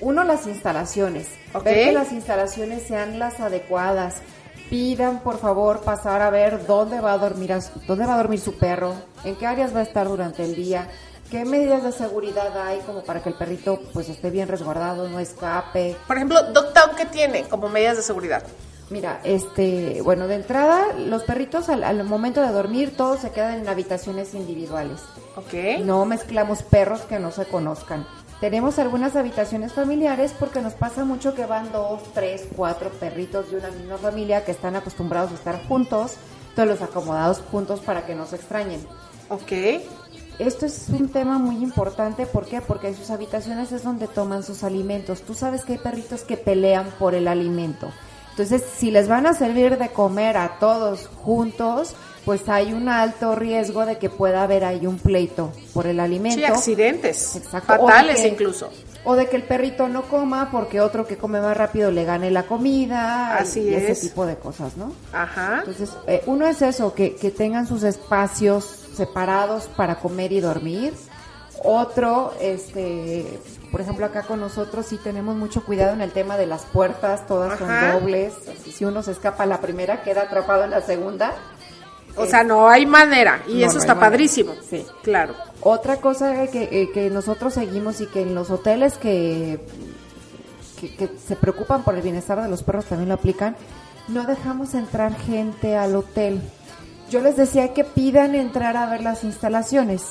uno, 0.00 0.24
las 0.24 0.46
instalaciones. 0.46 1.28
Ver 1.64 1.86
que 1.86 1.92
las 1.92 2.12
instalaciones 2.12 2.82
sean 2.82 3.18
las 3.18 3.40
adecuadas. 3.40 4.16
Pidan, 4.70 5.20
por 5.20 5.38
favor, 5.38 5.80
pasar 5.82 6.22
a 6.22 6.30
ver 6.30 6.66
dónde 6.66 7.00
va 7.00 7.12
a 7.12 7.18
dormir, 7.18 7.52
a 7.52 7.60
su- 7.60 7.78
dónde 7.86 8.04
va 8.04 8.14
a 8.14 8.16
dormir 8.18 8.40
su 8.40 8.58
perro, 8.58 8.94
en 9.24 9.36
qué 9.36 9.46
áreas 9.46 9.74
va 9.74 9.78
a 9.80 9.82
estar 9.84 10.08
durante 10.08 10.42
el 10.44 10.56
día, 10.56 10.88
qué 11.30 11.44
medidas 11.44 11.84
de 11.84 11.92
seguridad 11.92 12.50
hay 12.66 12.80
como 12.80 13.04
para 13.04 13.22
que 13.22 13.28
el 13.28 13.36
perrito 13.36 13.80
pues 13.92 14.08
esté 14.08 14.28
bien 14.30 14.48
resguardado, 14.48 15.08
no 15.08 15.20
escape. 15.20 15.96
Por 16.08 16.16
ejemplo, 16.16 16.42
Dogtown, 16.52 16.96
¿qué 16.96 17.06
tiene 17.06 17.44
como 17.44 17.68
medidas 17.68 17.96
de 17.96 18.02
seguridad? 18.02 18.42
Mira, 18.90 19.20
este, 19.24 20.00
bueno, 20.02 20.26
de 20.26 20.34
entrada, 20.36 20.92
los 20.96 21.22
perritos 21.22 21.68
al, 21.68 21.84
al 21.84 22.02
momento 22.04 22.40
de 22.40 22.48
dormir 22.52 22.96
todos 22.96 23.20
se 23.20 23.30
quedan 23.30 23.60
en 23.60 23.68
habitaciones 23.68 24.34
individuales. 24.34 25.00
Ok. 25.36 25.80
No 25.84 26.04
mezclamos 26.06 26.62
perros 26.64 27.02
que 27.02 27.18
no 27.20 27.30
se 27.30 27.44
conozcan. 27.46 28.04
Tenemos 28.40 28.78
algunas 28.78 29.16
habitaciones 29.16 29.72
familiares 29.72 30.34
porque 30.38 30.60
nos 30.60 30.74
pasa 30.74 31.04
mucho 31.06 31.34
que 31.34 31.46
van 31.46 31.72
dos, 31.72 32.02
tres, 32.12 32.46
cuatro 32.54 32.90
perritos 32.90 33.50
de 33.50 33.56
una 33.56 33.70
misma 33.70 33.96
familia 33.96 34.44
que 34.44 34.50
están 34.50 34.76
acostumbrados 34.76 35.32
a 35.32 35.34
estar 35.34 35.66
juntos, 35.66 36.16
entonces 36.50 36.78
los 36.78 36.88
acomodados 36.88 37.40
juntos 37.50 37.80
para 37.80 38.04
que 38.04 38.14
no 38.14 38.26
se 38.26 38.36
extrañen. 38.36 38.80
Ok. 39.28 39.52
esto 40.38 40.66
es 40.66 40.88
un 40.90 41.08
tema 41.08 41.38
muy 41.38 41.56
importante, 41.56 42.26
¿por 42.26 42.44
qué? 42.44 42.60
Porque 42.60 42.88
en 42.88 42.94
sus 42.94 43.10
habitaciones 43.10 43.72
es 43.72 43.82
donde 43.82 44.06
toman 44.06 44.42
sus 44.42 44.64
alimentos. 44.64 45.22
Tú 45.22 45.34
sabes 45.34 45.64
que 45.64 45.72
hay 45.72 45.78
perritos 45.78 46.20
que 46.22 46.36
pelean 46.36 46.86
por 46.98 47.14
el 47.14 47.28
alimento. 47.28 47.90
Entonces, 48.30 48.62
si 48.76 48.90
les 48.90 49.08
van 49.08 49.26
a 49.26 49.32
servir 49.32 49.78
de 49.78 49.88
comer 49.88 50.36
a 50.36 50.58
todos 50.58 51.08
juntos, 51.24 51.94
pues 52.26 52.46
hay 52.50 52.74
un 52.74 52.88
alto 52.90 53.34
riesgo 53.36 53.86
de 53.86 53.96
que 53.96 54.10
pueda 54.10 54.42
haber 54.42 54.64
ahí 54.64 54.86
un 54.86 54.98
pleito 54.98 55.52
por 55.72 55.86
el 55.86 55.98
alimento. 56.00 56.36
Sí, 56.38 56.44
accidentes. 56.44 57.36
Exacto. 57.36 57.72
O 57.78 57.86
Fatales 57.88 58.20
que- 58.20 58.28
incluso. 58.28 58.68
O 59.04 59.14
de 59.14 59.28
que 59.28 59.36
el 59.36 59.44
perrito 59.44 59.86
no 59.88 60.02
coma 60.02 60.48
porque 60.50 60.80
otro 60.80 61.06
que 61.06 61.16
come 61.16 61.40
más 61.40 61.56
rápido 61.56 61.92
le 61.92 62.04
gane 62.04 62.32
la 62.32 62.42
comida. 62.42 63.36
Así 63.36 63.60
y 63.60 63.72
es. 63.74 63.88
ese 63.90 64.08
tipo 64.08 64.26
de 64.26 64.34
cosas, 64.34 64.76
¿no? 64.76 64.92
Ajá. 65.12 65.58
Entonces, 65.60 65.90
eh, 66.08 66.22
uno 66.26 66.48
es 66.48 66.60
eso, 66.60 66.92
que, 66.92 67.14
que 67.14 67.30
tengan 67.30 67.68
sus 67.68 67.84
espacios 67.84 68.64
separados 68.96 69.68
para 69.76 69.94
comer 70.00 70.32
y 70.32 70.40
dormir. 70.40 70.92
Otro, 71.62 72.34
este, 72.40 73.24
por 73.70 73.80
ejemplo, 73.80 74.04
acá 74.06 74.22
con 74.22 74.40
nosotros 74.40 74.86
sí 74.86 74.98
tenemos 75.02 75.36
mucho 75.36 75.64
cuidado 75.64 75.92
en 75.94 76.00
el 76.00 76.10
tema 76.12 76.36
de 76.36 76.46
las 76.46 76.62
puertas, 76.62 77.26
todas 77.26 77.52
Ajá. 77.60 77.92
son 77.92 78.00
dobles. 78.00 78.34
Si 78.74 78.84
uno 78.84 79.02
se 79.04 79.12
escapa 79.12 79.44
a 79.44 79.46
la 79.46 79.60
primera, 79.60 80.02
queda 80.02 80.22
atrapado 80.22 80.64
en 80.64 80.70
la 80.70 80.80
segunda. 80.82 81.32
O 82.16 82.26
sea, 82.26 82.42
no 82.44 82.68
hay 82.68 82.86
manera. 82.86 83.42
Y 83.46 83.60
No, 83.60 83.66
eso 83.66 83.74
no 83.74 83.80
está 83.80 83.94
manera. 83.94 84.10
padrísimo. 84.10 84.52
Sí. 84.68 84.84
Claro. 85.02 85.34
Otra 85.60 85.96
cosa 86.00 86.46
que, 86.48 86.64
eh, 86.70 86.90
que 86.92 87.10
nosotros 87.10 87.54
seguimos 87.54 88.00
y 88.00 88.06
que 88.06 88.22
en 88.22 88.34
los 88.34 88.50
hoteles 88.50 88.94
que, 88.98 89.60
que, 90.80 90.94
que 90.94 91.10
se 91.26 91.36
preocupan 91.36 91.82
por 91.82 91.94
el 91.94 92.02
bienestar 92.02 92.40
de 92.42 92.48
los 92.48 92.62
perros 92.62 92.86
también 92.86 93.08
lo 93.08 93.14
aplican, 93.14 93.56
no 94.08 94.24
dejamos 94.24 94.74
entrar 94.74 95.14
gente 95.16 95.76
al 95.76 95.96
hotel. 95.96 96.40
Yo 97.10 97.20
les 97.20 97.36
decía 97.36 97.72
que 97.74 97.84
pidan 97.84 98.34
entrar 98.34 98.76
a 98.76 98.86
ver 98.86 99.02
las 99.02 99.24
instalaciones. 99.24 100.02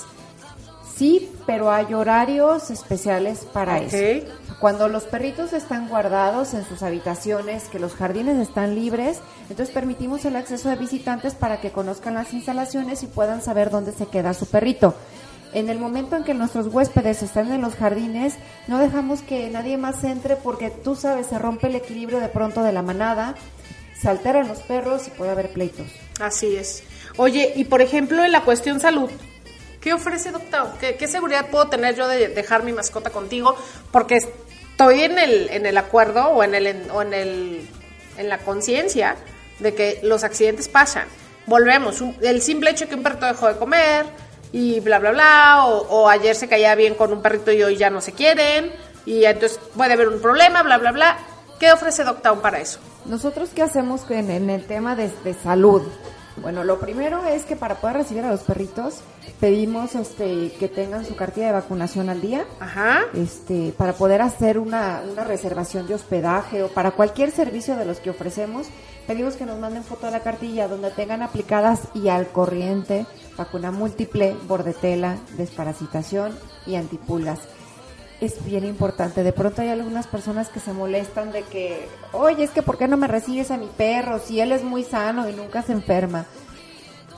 Sí, 0.96 1.30
pero 1.46 1.72
hay 1.72 1.94
horarios 1.94 2.70
especiales 2.72 3.40
para 3.52 3.80
eso. 3.80 4.26
Cuando 4.60 4.88
los 4.88 5.04
perritos 5.04 5.52
están 5.52 5.90
guardados 5.90 6.54
en 6.54 6.66
sus 6.66 6.82
habitaciones, 6.82 7.66
que 7.66 7.80
los 7.80 7.94
jardines 7.94 8.38
están 8.38 8.76
libres, 8.76 9.20
entonces 9.50 9.74
permitimos 9.74 10.24
el 10.24 10.38
acceso 10.38 10.70
de 10.70 10.78
visitantes 10.78 11.36
para 11.36 11.60
que 11.60 11.72
conozcan 11.72 12.14
las 12.14 12.34
instalaciones 12.34 13.04
y 13.04 13.08
puedan 13.08 13.42
saber 13.42 13.70
dónde 13.70 13.92
se 13.92 14.06
queda 14.06 14.34
su 14.34 14.46
perrito. 14.46 14.96
En 15.54 15.70
el 15.70 15.80
momento 15.80 16.16
en 16.16 16.24
que 16.24 16.34
nuestros 16.34 16.68
huéspedes 16.68 17.22
están 17.24 17.52
en 17.52 17.62
los 17.62 17.76
jardines, 17.76 18.36
no 18.68 18.80
dejamos 18.80 19.22
que 19.22 19.50
nadie 19.50 19.78
más 19.78 20.04
entre 20.06 20.38
porque 20.38 20.70
tú 20.70 20.96
sabes, 20.96 21.28
se 21.28 21.40
rompe 21.40 21.68
el 21.68 21.76
equilibrio 21.76 22.22
de 22.22 22.30
pronto 22.30 22.64
de 22.64 22.72
la 22.72 22.82
manada, 22.82 23.36
se 24.00 24.10
alteran 24.10 24.48
los 24.48 24.60
perros 24.60 25.08
y 25.08 25.12
puede 25.12 25.32
haber 25.32 25.52
pleitos. 25.52 25.88
Así 26.22 26.56
es. 26.56 26.84
Oye, 27.18 27.52
y 27.56 27.66
por 27.66 27.82
ejemplo, 27.82 28.24
en 28.24 28.32
la 28.32 28.42
cuestión 28.42 28.80
salud, 28.80 29.10
¿qué 29.86 29.94
ofrece 29.94 30.32
Doctor? 30.32 30.68
¿Qué, 30.80 31.08
seguridad 31.08 31.46
puedo 31.52 31.68
tener 31.70 31.96
yo 31.96 32.08
de 32.08 32.28
dejar 32.30 32.64
mi 32.64 32.74
mascota 32.74 33.12
contigo? 33.12 33.56
Porque 33.92 34.16
estoy 34.18 35.04
en 35.04 35.20
el, 35.20 35.48
en 35.52 35.68
el 35.68 35.78
acuerdo 35.78 36.26
o 36.30 36.44
en 36.44 36.56
el, 36.56 36.66
en- 36.66 36.90
o 36.90 37.04
en 37.04 37.14
el, 37.14 37.70
en 38.18 38.28
la 38.28 38.40
conciencia 38.40 39.16
de 39.60 39.76
que 39.76 40.00
los 40.02 40.24
accidentes 40.24 40.68
pasan. 40.70 41.08
Volvemos, 41.46 42.02
el 42.22 42.42
simple 42.42 42.72
hecho 42.72 42.90
que 42.90 42.96
un 42.96 43.04
perrito 43.04 43.28
dejó 43.28 43.48
de 43.48 43.58
comer 43.58 44.08
y 44.52 44.80
bla, 44.80 44.98
bla, 44.98 45.12
bla, 45.12 45.66
o, 45.68 45.82
o 45.88 46.10
ayer 46.10 46.36
se 46.36 46.48
caía 46.48 46.74
bien 46.74 46.96
con 46.96 47.14
un 47.14 47.22
perrito 47.22 47.52
y 47.52 47.62
hoy 47.62 47.78
ya 47.78 47.92
no 47.92 48.02
se 48.02 48.12
quieren, 48.14 48.74
y 49.06 49.24
entonces 49.26 49.60
puede 49.78 49.94
haber 49.94 50.08
un 50.10 50.20
problema, 50.20 50.64
bla, 50.64 50.80
bla, 50.80 50.92
bla. 50.94 51.18
¿Qué 51.60 51.72
ofrece 51.72 52.04
Doctown 52.04 52.42
para 52.42 52.60
eso? 52.60 52.80
Nosotros 53.06 53.50
qué 53.54 53.62
hacemos 53.62 54.02
en, 54.10 54.32
en 54.32 54.50
el 54.50 54.66
tema 54.66 54.96
de, 54.96 55.12
de 55.24 55.36
salud. 55.36 55.84
Bueno, 56.46 56.64
lo 56.64 56.78
primero 56.78 57.26
es 57.26 57.44
que 57.44 57.56
para 57.56 57.82
poder 57.82 57.98
recibir 57.98 58.24
a 58.24 58.30
los 58.30 58.42
perritos 58.42 59.00
pedimos 59.40 59.96
este 59.96 60.52
que 60.60 60.68
tengan 60.68 61.04
su 61.04 61.16
cartilla 61.16 61.48
de 61.48 61.54
vacunación 61.54 62.08
al 62.08 62.22
día. 62.22 62.46
Ajá. 62.60 63.00
Este, 63.16 63.74
para 63.76 63.94
poder 63.94 64.22
hacer 64.22 64.60
una, 64.60 65.02
una 65.12 65.24
reservación 65.24 65.88
de 65.88 65.96
hospedaje 65.96 66.62
o 66.62 66.68
para 66.68 66.92
cualquier 66.92 67.32
servicio 67.32 67.76
de 67.76 67.86
los 67.86 67.98
que 67.98 68.12
ofrecemos, 68.12 68.68
pedimos 69.08 69.38
que 69.38 69.48
nos 69.48 69.60
manden 69.60 69.84
foto 69.84 70.06
de 70.06 70.12
la 70.12 70.20
cartilla 70.20 70.68
donde 70.68 70.92
tengan 70.92 71.24
aplicadas 71.24 71.88
y 71.96 72.10
al 72.10 72.28
corriente 72.28 73.08
vacuna 73.36 73.72
múltiple, 73.72 74.36
bordetela, 74.48 75.18
desparasitación 75.38 76.38
y 76.68 76.76
antipulgas. 76.76 77.40
Es 78.26 78.44
bien 78.44 78.66
importante. 78.66 79.22
De 79.22 79.34
pronto 79.34 79.62
hay 79.62 79.70
algunas 79.70 80.08
personas 80.08 80.50
que 80.50 80.60
se 80.60 80.74
molestan 80.74 81.32
de 81.32 81.44
que, 81.44 81.88
oye, 82.12 82.44
es 82.44 82.50
que 82.50 82.64
¿por 82.64 82.76
qué 82.76 82.88
no 82.88 82.98
me 82.98 83.06
recibes 83.06 83.52
a 83.52 83.58
mi 83.58 83.68
perro 83.68 84.18
si 84.18 84.40
él 84.40 84.52
es 84.52 84.64
muy 84.64 84.84
sano 84.84 85.30
y 85.30 85.34
nunca 85.34 85.62
se 85.62 85.74
enferma? 85.74 86.26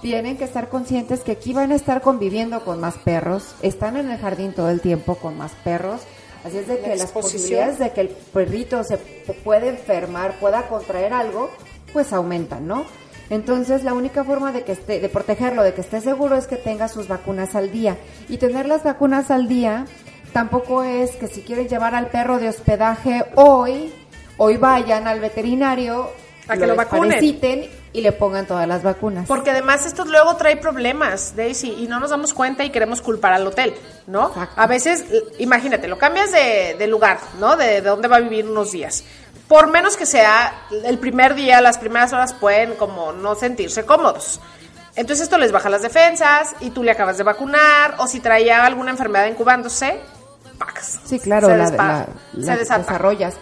Tienen 0.02 0.36
que 0.36 0.43
estar 0.43 0.67
conscientes 0.67 1.22
que 1.22 1.32
aquí 1.32 1.54
van 1.54 1.72
a 1.72 1.76
estar 1.76 2.02
conviviendo 2.02 2.60
con 2.65 2.82
más 2.82 2.96
perros, 2.98 3.56
están 3.62 3.96
en 3.96 4.12
el 4.12 4.17
jardín 4.17 4.52
todo 4.52 4.70
el 4.70 4.82
tiempo 4.82 5.15
con 5.15 5.38
más 5.38 5.54
perros, 5.63 6.02
así 6.43 6.58
es 6.58 6.67
de 6.67 6.76
La 6.76 6.82
que 6.82 6.96
las 6.98 7.12
posibilidades 7.13 7.80
de 7.80 7.93
que 7.93 8.02
el 8.02 8.10
perrito 8.10 8.84
se 8.84 8.98
puede 9.46 9.70
enfermar, 9.70 10.38
pueda 10.41 10.67
contraer 10.67 11.13
algo, 11.13 11.50
pues 11.93 12.12
aumentan, 12.12 12.67
¿no? 12.67 12.84
Entonces 13.30 13.86
la 13.86 13.93
única 13.93 14.26
forma 14.26 14.52
de 14.52 14.63
que 14.63 14.74
esté, 14.74 15.00
de 15.00 15.10
protegerlo, 15.10 15.63
de 15.63 15.74
que 15.74 15.82
esté 15.82 16.02
seguro 16.02 16.36
es 16.36 16.48
que 16.48 16.58
tenga 16.58 16.89
sus 16.89 17.08
vacunas 17.08 17.56
al 17.56 17.72
día. 17.72 17.98
Y 18.30 18.38
tener 18.38 18.67
las 18.67 18.84
vacunas 18.84 19.32
al 19.32 19.48
día 19.48 19.86
tampoco 20.38 20.84
es 20.84 21.15
que 21.15 21.28
si 21.28 21.41
quieren 21.41 21.67
llevar 21.67 21.95
al 21.95 22.10
perro 22.12 22.38
de 22.38 22.47
hospedaje 22.47 23.26
hoy, 23.34 23.91
hoy 24.38 24.58
vayan 24.58 25.08
al 25.08 25.19
veterinario, 25.19 26.12
A 26.47 26.56
que 26.56 26.67
lo 26.67 26.76
vacunen. 26.76 27.10
desparasiten 27.10 27.67
y 27.91 28.02
le 28.02 28.12
pongan 28.12 28.45
todas 28.45 28.67
las 28.67 28.84
vacunas. 28.84 29.26
Porque 29.28 29.50
además 29.50 29.88
esto 29.88 30.06
luego 30.06 30.36
trae 30.36 30.56
problemas, 30.58 31.36
Daisy, 31.36 31.71
y 31.80 31.88
no 31.88 32.00
nos 32.00 32.12
damos 32.12 32.36
cuenta 32.36 32.63
y 32.63 32.69
queremos 32.69 33.02
culpar 33.02 33.34
al 33.34 33.47
hotel, 33.47 33.73
¿no? 34.06 34.28
Exacto. 34.28 34.62
A 34.62 34.67
veces, 34.67 35.06
imagínate, 35.39 35.88
lo 35.88 35.97
cambias 35.97 36.32
de, 36.32 36.76
de 36.78 36.86
lugar, 36.86 37.17
¿no? 37.39 37.58
De, 37.58 37.65
de 37.65 37.82
dónde 37.82 38.08
va 38.08 38.17
a 38.17 38.19
vivir 38.19 38.47
unos 38.47 38.71
días. 38.71 39.06
Por 39.47 39.71
menos 39.71 39.97
que 39.97 40.06
sea 40.06 40.67
el 40.86 41.00
primer 41.00 41.34
día, 41.34 41.62
las 41.62 41.80
primeras 41.80 42.13
horas 42.13 42.36
pueden 42.36 42.76
como 42.76 43.12
no 43.12 43.34
sentirse 43.34 43.86
cómodos. 43.88 44.39
Entonces 44.95 45.23
esto 45.23 45.39
les 45.39 45.52
baja 45.52 45.69
las 45.69 45.82
defensas 45.82 46.54
y 46.60 46.69
tú 46.69 46.84
le 46.84 46.91
acabas 46.91 47.17
de 47.17 47.23
vacunar 47.23 47.95
o 47.97 48.06
si 48.06 48.19
traía 48.19 48.63
alguna 48.65 48.91
enfermedad 48.91 49.26
incubándose, 49.28 50.00
Sí, 51.06 51.20
claro, 51.20 51.48
se, 51.48 51.58
la, 51.58 51.65
la- 51.72 52.58
desarrollas. 52.80 53.36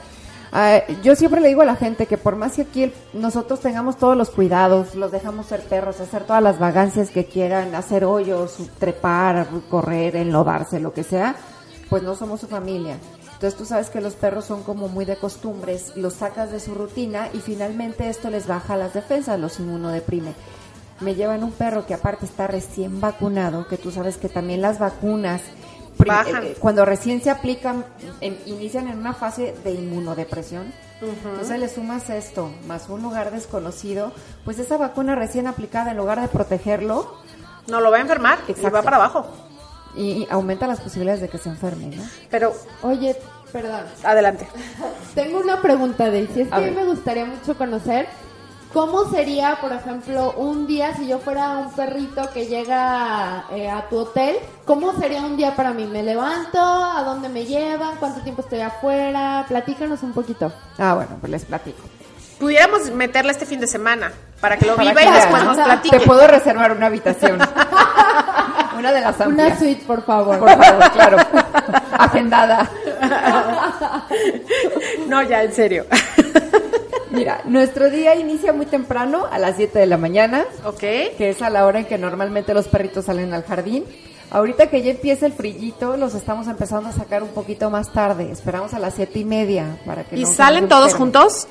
Ah, 0.51 0.81
yo 1.03 1.15
siempre 1.15 1.41
le 1.41 1.49
digo 1.49 1.63
a 1.63 1.65
la 1.65 1.75
gente 1.75 2.05
que 2.05 2.17
por 2.17 2.35
más 2.37 2.53
que 2.53 2.61
aquí 2.61 2.83
el- 2.83 2.93
nosotros 3.13 3.59
tengamos 3.59 3.97
todos 3.97 4.15
los 4.15 4.29
cuidados, 4.29 4.95
los 4.95 5.11
dejamos 5.11 5.47
ser 5.47 5.61
perros, 5.61 5.99
hacer 5.99 6.23
todas 6.23 6.41
las 6.41 6.59
vagancias 6.59 7.09
que 7.09 7.25
quieran, 7.25 7.75
hacer 7.75 8.05
hoyos, 8.05 8.57
trepar, 8.79 9.47
correr, 9.69 10.15
enlodarse, 10.15 10.79
lo 10.79 10.93
que 10.93 11.03
sea, 11.03 11.35
pues 11.89 12.03
no 12.03 12.15
somos 12.15 12.39
su 12.41 12.47
familia. 12.47 12.97
Entonces 13.33 13.55
tú 13.57 13.65
sabes 13.65 13.89
que 13.89 13.99
los 13.99 14.13
perros 14.13 14.45
son 14.45 14.63
como 14.63 14.87
muy 14.87 15.03
de 15.03 15.17
costumbres, 15.17 15.91
los 15.97 16.13
sacas 16.13 16.51
de 16.51 16.61
su 16.61 16.73
rutina 16.73 17.27
y 17.33 17.39
finalmente 17.39 18.07
esto 18.07 18.29
les 18.29 18.47
baja 18.47 18.77
las 18.77 18.93
defensas, 18.93 19.37
los 19.37 19.59
inmunodeprime. 19.59 20.33
Me 21.01 21.15
llevan 21.15 21.43
un 21.43 21.51
perro 21.51 21.85
que 21.85 21.93
aparte 21.93 22.25
está 22.25 22.47
recién 22.47 23.01
vacunado, 23.01 23.67
que 23.67 23.77
tú 23.77 23.91
sabes 23.91 24.15
que 24.15 24.29
también 24.29 24.61
las 24.61 24.79
vacunas 24.79 25.41
Bajan. 25.97 26.43
eh, 26.43 26.55
cuando 26.59 26.85
recién 26.85 27.21
se 27.21 27.29
aplican, 27.29 27.85
en- 28.21 28.37
inician 28.45 28.87
en 28.87 28.97
una 28.99 29.13
fase 29.13 29.55
de 29.63 29.71
inmunodepresión. 29.71 30.73
Entonces 31.01 31.59
le 31.59 31.67
sumas 31.69 32.09
esto, 32.09 32.49
más 32.67 32.87
un 32.89 33.01
lugar 33.01 33.29
desconocido, 33.31 34.11
pues 34.45 34.57
esa 34.59 34.77
vacuna 34.77 35.13
recién 35.15 35.45
aplicada, 35.47 35.91
en 35.91 35.97
lugar 35.97 36.21
de 36.21 36.27
protegerlo, 36.27 37.17
No 37.67 37.81
lo 37.81 37.89
va 37.91 37.97
a 37.97 38.01
enfermar 38.01 38.39
y 38.47 38.51
Exacto. 38.51 38.71
va 38.77 38.81
para 38.83 38.97
abajo. 38.97 39.27
y, 39.95 40.03
y 40.23 40.27
aumenta 40.29 40.67
las 40.67 40.79
posibilidades 40.81 41.21
de 41.21 41.29
que 41.29 41.37
se 41.37 41.49
enferme, 41.49 41.87
¿no? 41.95 42.03
Pero 42.29 42.53
Oye, 42.83 43.15
perdón. 43.51 43.81
adelante. 44.03 44.47
Tengo 45.15 45.39
una 45.39 45.61
pregunta, 45.61 46.09
Daisy. 46.11 46.41
Es 46.41 46.47
que 46.49 46.53
A 46.55 46.59
mí 46.59 46.65
ver. 46.65 46.75
me 46.75 46.85
gustaría 46.85 47.25
mucho 47.25 47.57
conocer 47.57 48.07
cómo 48.75 49.09
sería, 49.09 49.57
por 49.61 49.71
ejemplo, 49.71 50.33
un 50.33 50.67
día 50.67 50.93
si 50.97 51.07
yo 51.07 51.19
fuera 51.19 51.59
un 51.59 51.71
perrito 51.71 52.29
que 52.33 52.45
llega 52.47 53.45
eh, 53.51 53.69
a 53.69 53.87
tu 53.87 53.99
hotel. 53.99 54.35
¿Cómo 54.65 54.91
sería 54.99 55.21
un 55.21 55.37
día 55.37 55.55
para 55.55 55.71
mí? 55.71 55.85
¿Me 55.85 56.03
levanto? 56.03 56.59
¿A 56.59 57.01
dónde 57.05 57.29
me 57.29 57.45
llevan? 57.45 57.95
¿Cuánto 58.01 58.19
tiempo 58.19 58.41
estoy 58.41 58.59
afuera? 58.59 59.45
Platícanos 59.47 60.03
un 60.03 60.11
poquito. 60.11 60.51
Ah, 60.77 60.93
bueno, 60.93 61.11
pues 61.21 61.31
les 61.31 61.45
platico. 61.45 61.83
Pudiéramos 62.37 62.91
meterle 62.91 63.31
este 63.31 63.45
fin 63.45 63.61
de 63.61 63.67
semana 63.67 64.11
para 64.41 64.57
que 64.57 64.65
lo 64.65 64.75
Para 64.75 64.89
viva 64.89 65.01
que 65.03 65.07
y 65.07 65.11
después 65.11 65.43
¿no? 65.45 65.53
nos 65.53 65.65
platique. 65.65 65.97
Te 65.97 66.05
puedo 66.05 66.27
reservar 66.27 66.73
una 66.73 66.87
habitación. 66.87 67.39
una 68.77 68.91
de 68.91 68.99
las 68.99 69.21
amplias. 69.21 69.47
Una 69.51 69.57
suite, 69.57 69.85
por 69.87 70.03
favor. 70.03 70.37
Por 70.37 70.49
favor, 70.49 70.91
claro. 70.91 71.17
Agendada. 71.97 72.69
No, 75.07 75.21
ya, 75.21 75.43
en 75.43 75.53
serio. 75.53 75.85
Mira, 77.15 77.41
nuestro 77.45 77.89
día 77.89 78.15
inicia 78.15 78.53
muy 78.53 78.65
temprano, 78.65 79.25
a 79.31 79.39
las 79.39 79.55
7 79.55 79.79
de 79.79 79.85
la 79.85 79.97
mañana. 79.97 80.45
ok. 80.63 80.79
que 80.79 81.29
es 81.29 81.41
a 81.41 81.49
la 81.49 81.65
hora 81.65 81.79
en 81.79 81.85
que 81.85 81.97
normalmente 81.97 82.53
los 82.53 82.67
perritos 82.67 83.05
salen 83.05 83.33
al 83.33 83.43
jardín. 83.43 83.85
Ahorita 84.31 84.67
que 84.67 84.81
ya 84.81 84.91
empieza 84.91 85.25
el 85.25 85.33
frillito, 85.33 85.97
los 85.97 86.15
estamos 86.15 86.47
empezando 86.47 86.89
a 86.89 86.91
sacar 86.91 87.23
un 87.23 87.29
poquito 87.29 87.69
más 87.69 87.93
tarde. 87.93 88.31
Esperamos 88.31 88.73
a 88.73 88.79
las 88.79 88.95
siete 88.95 89.19
y 89.19 89.25
media 89.25 89.79
para 89.85 90.03
que 90.03 90.17
¿Y 90.17 90.23
no 90.23 90.31
salen 90.31 90.67
todos 90.67 90.93
juntos? 90.93 91.47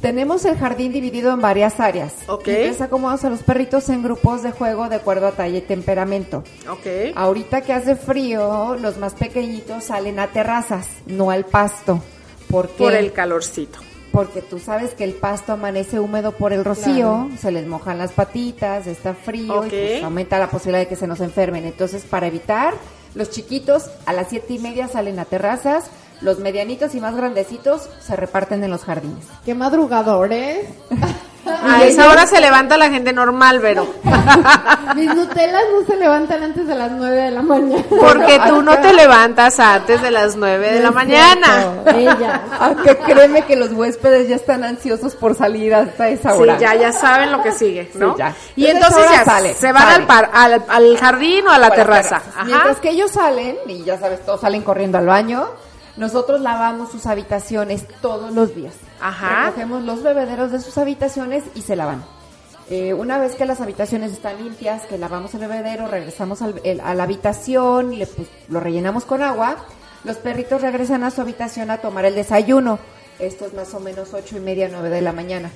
Tenemos 0.00 0.44
el 0.44 0.56
jardín 0.56 0.92
dividido 0.92 1.32
en 1.32 1.40
varias 1.40 1.80
áreas. 1.80 2.12
Ok. 2.28 2.46
Entonces 2.46 2.82
acomodamos 2.82 3.24
a 3.24 3.30
los 3.30 3.42
perritos 3.42 3.88
en 3.88 4.04
grupos 4.04 4.42
de 4.42 4.52
juego 4.52 4.88
de 4.88 4.96
acuerdo 4.96 5.26
a 5.26 5.32
talla 5.32 5.58
y 5.58 5.62
temperamento. 5.62 6.44
Ok. 6.70 7.16
Ahorita 7.16 7.62
que 7.62 7.72
hace 7.72 7.96
frío, 7.96 8.76
los 8.76 8.96
más 8.98 9.14
pequeñitos 9.14 9.84
salen 9.84 10.20
a 10.20 10.28
terrazas, 10.28 10.86
no 11.06 11.32
al 11.32 11.46
pasto. 11.46 12.00
¿Por 12.48 12.68
qué? 12.68 12.84
Por 12.84 12.94
el 12.94 13.12
calorcito. 13.12 13.80
Porque 14.12 14.42
tú 14.42 14.58
sabes 14.58 14.94
que 14.94 15.04
el 15.04 15.14
pasto 15.14 15.52
amanece 15.52 16.00
húmedo 16.00 16.32
por 16.32 16.52
el 16.52 16.64
rocío, 16.64 17.28
se 17.38 17.50
les 17.50 17.66
mojan 17.66 17.98
las 17.98 18.12
patitas, 18.12 18.86
está 18.86 19.14
frío 19.14 19.66
y 19.66 19.68
pues 19.68 20.02
aumenta 20.02 20.38
la 20.38 20.48
posibilidad 20.48 20.80
de 20.80 20.88
que 20.88 20.96
se 20.96 21.06
nos 21.06 21.20
enfermen. 21.20 21.64
Entonces, 21.64 22.04
para 22.04 22.26
evitar, 22.26 22.74
los 23.14 23.30
chiquitos 23.30 23.90
a 24.06 24.12
las 24.12 24.28
siete 24.28 24.54
y 24.54 24.58
media 24.58 24.88
salen 24.88 25.18
a 25.18 25.24
terrazas, 25.24 25.90
los 26.20 26.38
medianitos 26.38 26.94
y 26.94 27.00
más 27.00 27.14
grandecitos 27.14 27.88
se 28.00 28.16
reparten 28.16 28.64
en 28.64 28.70
los 28.70 28.84
jardines. 28.84 29.26
Qué 29.44 29.54
madrugadores. 29.54 30.66
A 31.64 31.84
esa 31.84 32.08
hora 32.10 32.26
se 32.26 32.40
levanta 32.40 32.76
la 32.76 32.90
gente 32.90 33.12
normal, 33.12 33.58
Vero. 33.60 33.86
Mis 34.94 35.14
Nutelas 35.14 35.62
no 35.72 35.86
se 35.86 35.96
levantan 35.96 36.42
antes 36.42 36.66
de 36.66 36.74
las 36.74 36.90
9 36.92 37.16
de 37.16 37.30
la 37.30 37.42
mañana. 37.42 37.82
Porque 37.88 38.40
tú 38.48 38.62
no 38.62 38.78
te 38.78 38.92
levantas 38.92 39.58
antes 39.60 40.00
de 40.02 40.10
las 40.10 40.36
9 40.36 40.72
de 40.72 40.80
la 40.80 40.90
mañana. 40.90 41.72
Ella. 41.94 42.40
Aunque 42.60 42.96
créeme 42.98 43.42
que 43.42 43.56
los 43.56 43.72
huéspedes 43.72 44.28
ya 44.28 44.36
están 44.36 44.64
ansiosos 44.64 45.14
por 45.14 45.34
salir 45.34 45.74
hasta 45.74 46.08
esa 46.08 46.32
Sí, 46.32 46.38
hora. 46.40 46.58
ya, 46.58 46.74
ya 46.74 46.92
saben 46.92 47.32
lo 47.32 47.42
que 47.42 47.52
sigue, 47.52 47.90
¿no? 47.94 48.16
ya. 48.16 48.34
Y 48.56 48.66
Entonces, 48.66 49.04
ya 49.10 49.24
sale, 49.24 49.54
se 49.54 49.72
van 49.72 49.82
sale. 49.82 49.94
al, 49.96 50.06
par, 50.06 50.30
al, 50.32 50.62
al 50.68 50.96
jardín 50.98 51.46
o 51.46 51.50
a 51.50 51.58
la 51.58 51.68
O 51.68 51.72
a 51.72 51.76
las 51.76 51.76
terraza. 51.76 52.16
Ajá. 52.34 52.44
Mientras 52.44 52.76
que 52.78 52.90
ellos 52.90 53.10
salen, 53.10 53.56
y 53.66 53.84
ya 53.84 53.98
sabes, 53.98 54.24
todos 54.24 54.40
salen 54.40 54.62
corriendo 54.62 54.98
al 54.98 55.06
baño, 55.06 55.48
nosotros 55.98 56.40
lavamos 56.40 56.90
sus 56.90 57.06
habitaciones 57.06 57.84
todos 58.00 58.32
los 58.32 58.54
días. 58.54 58.74
Ajá. 59.00 59.46
Recogemos 59.46 59.82
los 59.84 60.02
bebederos 60.02 60.50
de 60.52 60.60
sus 60.60 60.78
habitaciones 60.78 61.44
y 61.54 61.62
se 61.62 61.76
lavan. 61.76 62.04
Eh, 62.70 62.92
una 62.94 63.18
vez 63.18 63.34
que 63.34 63.46
las 63.46 63.60
habitaciones 63.60 64.12
están 64.12 64.42
limpias, 64.42 64.82
que 64.82 64.98
lavamos 64.98 65.32
el 65.34 65.40
bebedero, 65.40 65.88
regresamos 65.88 66.42
al- 66.42 66.60
el- 66.64 66.80
a 66.80 66.94
la 66.94 67.04
habitación, 67.04 67.98
le, 67.98 68.06
pues, 68.06 68.28
lo 68.48 68.60
rellenamos 68.60 69.04
con 69.04 69.22
agua, 69.22 69.56
los 70.04 70.16
perritos 70.18 70.60
regresan 70.62 71.02
a 71.02 71.10
su 71.10 71.20
habitación 71.20 71.70
a 71.70 71.78
tomar 71.78 72.04
el 72.04 72.14
desayuno. 72.14 72.78
Esto 73.18 73.46
es 73.46 73.54
más 73.54 73.72
o 73.74 73.80
menos 73.80 74.14
ocho 74.14 74.36
y 74.36 74.40
media, 74.40 74.68
nueve 74.70 74.90
de 74.90 75.00
la 75.02 75.12
mañana. 75.12 75.50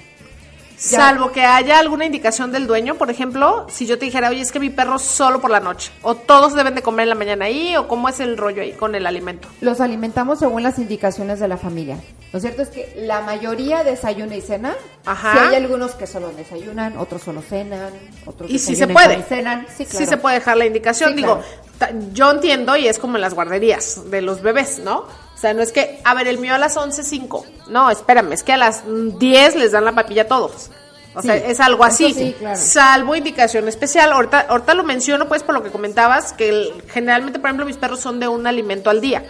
Ya. 0.90 0.98
Salvo 0.98 1.30
que 1.30 1.42
haya 1.44 1.78
alguna 1.78 2.04
indicación 2.06 2.50
del 2.50 2.66
dueño, 2.66 2.96
por 2.96 3.08
ejemplo, 3.08 3.66
si 3.70 3.86
yo 3.86 3.98
te 3.98 4.04
dijera, 4.06 4.30
oye, 4.30 4.40
es 4.40 4.50
que 4.50 4.58
mi 4.58 4.68
perro 4.68 4.98
solo 4.98 5.40
por 5.40 5.50
la 5.50 5.60
noche, 5.60 5.92
o 6.02 6.16
todos 6.16 6.54
deben 6.54 6.74
de 6.74 6.82
comer 6.82 7.04
en 7.04 7.10
la 7.10 7.14
mañana 7.14 7.44
ahí, 7.44 7.76
o 7.76 7.86
cómo 7.86 8.08
es 8.08 8.18
el 8.18 8.36
rollo 8.36 8.62
ahí 8.62 8.72
con 8.72 8.94
el 8.96 9.06
alimento. 9.06 9.46
Los 9.60 9.80
alimentamos 9.80 10.40
según 10.40 10.64
las 10.64 10.78
indicaciones 10.80 11.38
de 11.38 11.46
la 11.46 11.56
familia. 11.56 11.98
Lo 12.32 12.40
cierto 12.40 12.62
es 12.62 12.68
que 12.70 12.92
la 12.96 13.20
mayoría 13.20 13.84
desayuna 13.84 14.34
y 14.34 14.40
cena. 14.40 14.74
Ajá. 15.06 15.32
Si 15.32 15.38
hay 15.50 15.54
algunos 15.54 15.92
que 15.92 16.06
solo 16.08 16.32
desayunan, 16.32 16.96
otros 16.98 17.22
solo 17.22 17.42
cenan, 17.42 17.92
otros 18.26 18.50
Y 18.50 18.58
sí 18.58 18.74
se 18.74 18.88
puede. 18.88 19.18
y 19.18 19.22
cenan. 19.22 19.66
Sí, 19.76 19.84
claro. 19.84 19.98
Sí 19.98 20.06
se 20.06 20.16
puede 20.16 20.36
dejar 20.36 20.56
la 20.56 20.66
indicación. 20.66 21.10
Sí, 21.10 21.16
Digo, 21.16 21.40
claro. 21.78 21.94
yo 22.12 22.30
entiendo 22.32 22.74
y 22.76 22.88
es 22.88 22.98
como 22.98 23.16
en 23.16 23.20
las 23.20 23.34
guarderías 23.34 24.10
de 24.10 24.20
los 24.22 24.42
bebés, 24.42 24.80
¿no? 24.80 25.04
O 25.42 25.44
sea, 25.44 25.55
no 25.55 25.62
es 25.62 25.72
que, 25.72 25.98
a 26.05 26.14
ver, 26.14 26.28
el 26.28 26.38
mío 26.38 26.55
a 26.55 26.59
las 26.59 26.76
11.05. 26.76 27.44
No, 27.66 27.90
espérame, 27.90 28.33
es 28.33 28.44
que 28.44 28.52
a 28.52 28.57
las 28.57 28.85
mm, 28.87 29.18
10 29.18 29.57
les 29.57 29.72
dan 29.72 29.85
la 29.85 29.90
papilla 29.92 30.22
a 30.22 30.26
todos. 30.28 30.70
O 31.16 31.20
sea, 31.20 31.35
es 31.35 31.59
algo 31.59 31.83
así. 31.83 32.14
sí, 32.14 32.35
claro. 32.38 32.57
Salvo 32.59 33.16
indicación 33.16 33.66
especial. 33.66 34.12
Ahorita, 34.12 34.46
ahorita 34.48 34.72
lo 34.74 34.85
menciono, 34.85 35.26
pues, 35.26 35.42
por 35.42 35.55
lo 35.57 35.62
que 35.64 35.70
comentabas, 35.70 36.33
que 36.33 36.48
el- 36.48 36.83
generalmente, 36.92 37.40
por 37.40 37.48
ejemplo, 37.48 37.66
mis 37.66 37.76
perros 37.76 37.98
son 37.98 38.20
de 38.20 38.28
un 38.28 38.46
alimento 38.46 38.88
al 38.88 39.00
día. 39.00 39.24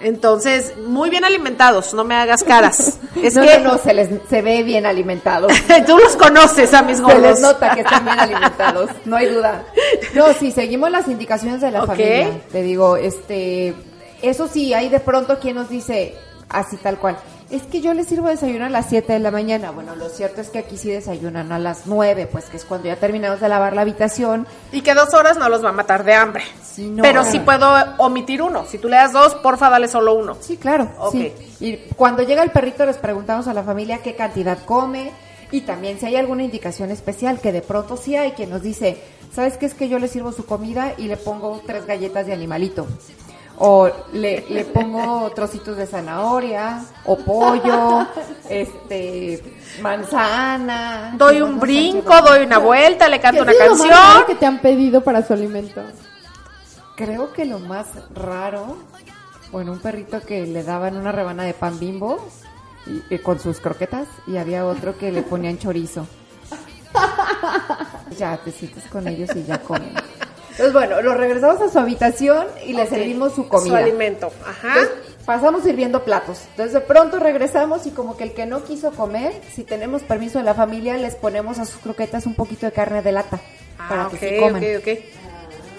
Entonces, 0.00 0.74
muy 0.86 1.08
bien 1.10 1.24
alimentados, 1.24 1.94
no 1.94 2.04
me 2.04 2.14
hagas 2.14 2.42
caras. 2.44 2.98
Es 3.22 3.34
no, 3.36 3.42
que 3.42 3.58
no, 3.58 3.72
no, 3.72 3.78
se 3.78 3.94
les 3.94 4.08
se 4.28 4.42
ve 4.42 4.62
bien 4.62 4.86
alimentados. 4.86 5.52
tú 5.86 5.96
los 5.98 6.14
conoces 6.16 6.72
a 6.74 6.82
mis 6.82 6.98
Se 6.98 7.02
gordos. 7.02 7.22
les 7.22 7.40
nota 7.40 7.74
que 7.74 7.80
están 7.80 8.04
bien 8.04 8.18
alimentados, 8.20 8.90
no 9.04 9.16
hay 9.16 9.26
duda. 9.34 9.64
No, 10.14 10.32
sí, 10.34 10.50
seguimos 10.52 10.90
las 10.90 11.08
indicaciones 11.08 11.60
de 11.60 11.70
la 11.70 11.82
Ok. 11.82 11.88
familia. 11.88 12.30
Te 12.52 12.62
digo, 12.62 12.96
este, 12.96 13.74
eso 14.28 14.48
sí, 14.48 14.74
hay 14.74 14.88
de 14.88 15.00
pronto 15.00 15.38
quien 15.38 15.56
nos 15.56 15.68
dice 15.68 16.14
así 16.48 16.76
tal 16.76 16.98
cual. 16.98 17.16
Es 17.50 17.62
que 17.64 17.80
yo 17.80 17.92
les 17.92 18.06
sirvo 18.08 18.28
desayuno 18.28 18.64
a 18.64 18.68
las 18.70 18.86
7 18.88 19.12
de 19.12 19.18
la 19.18 19.30
mañana. 19.30 19.70
Bueno, 19.70 19.94
lo 19.94 20.08
cierto 20.08 20.40
es 20.40 20.48
que 20.48 20.58
aquí 20.58 20.76
sí 20.76 20.90
desayunan 20.90 21.52
a 21.52 21.58
las 21.58 21.86
9, 21.86 22.26
pues 22.26 22.46
que 22.46 22.56
es 22.56 22.64
cuando 22.64 22.88
ya 22.88 22.96
terminamos 22.96 23.40
de 23.40 23.48
lavar 23.48 23.74
la 23.74 23.82
habitación. 23.82 24.46
Y 24.72 24.80
que 24.80 24.94
dos 24.94 25.12
horas 25.14 25.36
no 25.36 25.48
los 25.48 25.62
va 25.62 25.68
a 25.68 25.72
matar 25.72 26.04
de 26.04 26.14
hambre. 26.14 26.42
Sí, 26.62 26.88
no. 26.88 27.02
Pero 27.02 27.22
sí 27.24 27.38
puedo 27.40 27.70
omitir 27.98 28.40
uno. 28.40 28.64
Si 28.66 28.78
tú 28.78 28.88
le 28.88 28.96
das 28.96 29.12
dos, 29.12 29.34
porfa, 29.36 29.68
dale 29.68 29.88
solo 29.88 30.14
uno. 30.14 30.36
Sí, 30.40 30.56
claro. 30.56 30.90
Sí. 31.12 31.32
Y 31.60 31.76
cuando 31.96 32.22
llega 32.22 32.42
el 32.42 32.50
perrito 32.50 32.86
les 32.86 32.96
preguntamos 32.96 33.46
a 33.46 33.54
la 33.54 33.62
familia 33.62 33.98
qué 33.98 34.16
cantidad 34.16 34.58
come 34.64 35.12
y 35.50 35.60
también 35.60 36.00
si 36.00 36.06
hay 36.06 36.16
alguna 36.16 36.42
indicación 36.42 36.90
especial, 36.90 37.40
que 37.40 37.52
de 37.52 37.62
pronto 37.62 37.96
sí 37.96 38.16
hay 38.16 38.32
quien 38.32 38.50
nos 38.50 38.62
dice, 38.62 39.00
¿sabes 39.32 39.56
qué 39.56 39.66
es 39.66 39.74
que 39.74 39.88
yo 39.88 40.00
le 40.00 40.08
sirvo 40.08 40.32
su 40.32 40.46
comida 40.46 40.94
y 40.96 41.04
le 41.04 41.16
pongo 41.16 41.62
tres 41.64 41.86
galletas 41.86 42.26
de 42.26 42.32
animalito? 42.32 42.88
O 43.56 43.88
le, 44.12 44.44
le 44.48 44.64
pongo 44.64 45.30
trocitos 45.32 45.76
de 45.76 45.86
zanahoria, 45.86 46.84
o 47.04 47.16
pollo, 47.16 48.04
este, 48.48 49.42
manzana. 49.80 51.14
Doy 51.16 51.40
un 51.40 51.60
brinco, 51.60 52.20
doy 52.22 52.44
una 52.44 52.58
vuelta, 52.58 53.08
le 53.08 53.20
canto 53.20 53.44
¿Qué 53.44 53.50
una 53.50 53.52
es 53.52 53.58
lo 53.58 53.64
más 53.70 53.78
canción. 53.78 53.98
raro 54.14 54.26
que 54.26 54.34
te 54.34 54.46
han 54.46 54.58
pedido 54.60 55.02
para 55.04 55.24
su 55.24 55.32
alimento? 55.34 55.82
Creo 56.96 57.32
que 57.32 57.44
lo 57.44 57.60
más 57.60 57.86
raro, 58.14 58.76
bueno, 59.52 59.72
un 59.72 59.78
perrito 59.78 60.20
que 60.20 60.46
le 60.46 60.62
daban 60.64 60.96
una 60.96 61.12
rebana 61.12 61.44
de 61.44 61.54
pan 61.54 61.78
bimbo 61.78 62.26
y, 62.86 63.14
y 63.14 63.18
con 63.18 63.38
sus 63.38 63.60
croquetas 63.60 64.08
y 64.26 64.36
había 64.36 64.66
otro 64.66 64.98
que 64.98 65.12
le 65.12 65.22
ponían 65.22 65.58
chorizo. 65.58 66.06
Ya 68.18 68.36
te 68.36 68.52
sientes 68.52 68.84
con 68.84 69.08
ellos 69.08 69.28
y 69.34 69.42
ya 69.44 69.58
comen. 69.60 69.92
Entonces, 70.56 70.72
bueno, 70.72 71.02
lo 71.02 71.14
regresamos 71.14 71.60
a 71.60 71.68
su 71.68 71.78
habitación 71.78 72.46
y 72.66 72.72
le 72.74 72.86
servimos 72.86 73.34
su 73.34 73.48
comida. 73.48 73.70
Su 73.78 73.84
alimento. 73.84 74.30
Ajá. 74.46 74.68
Entonces, 74.68 74.92
pasamos 75.26 75.64
sirviendo 75.64 76.04
platos. 76.04 76.42
Entonces, 76.50 76.72
de 76.74 76.80
pronto 76.80 77.18
regresamos 77.18 77.86
y 77.86 77.90
como 77.90 78.16
que 78.16 78.24
el 78.24 78.32
que 78.34 78.46
no 78.46 78.62
quiso 78.64 78.92
comer, 78.92 79.32
si 79.54 79.64
tenemos 79.64 80.02
permiso 80.02 80.38
de 80.38 80.44
la 80.44 80.54
familia, 80.54 80.96
les 80.96 81.16
ponemos 81.16 81.58
a 81.58 81.64
sus 81.64 81.78
croquetas 81.80 82.26
un 82.26 82.34
poquito 82.34 82.66
de 82.66 82.72
carne 82.72 83.02
de 83.02 83.10
lata 83.12 83.40
para 83.88 84.04
Ah, 84.04 84.08
que 84.10 84.16
ok, 84.16 84.22
sí 84.22 84.40
coman. 84.40 84.62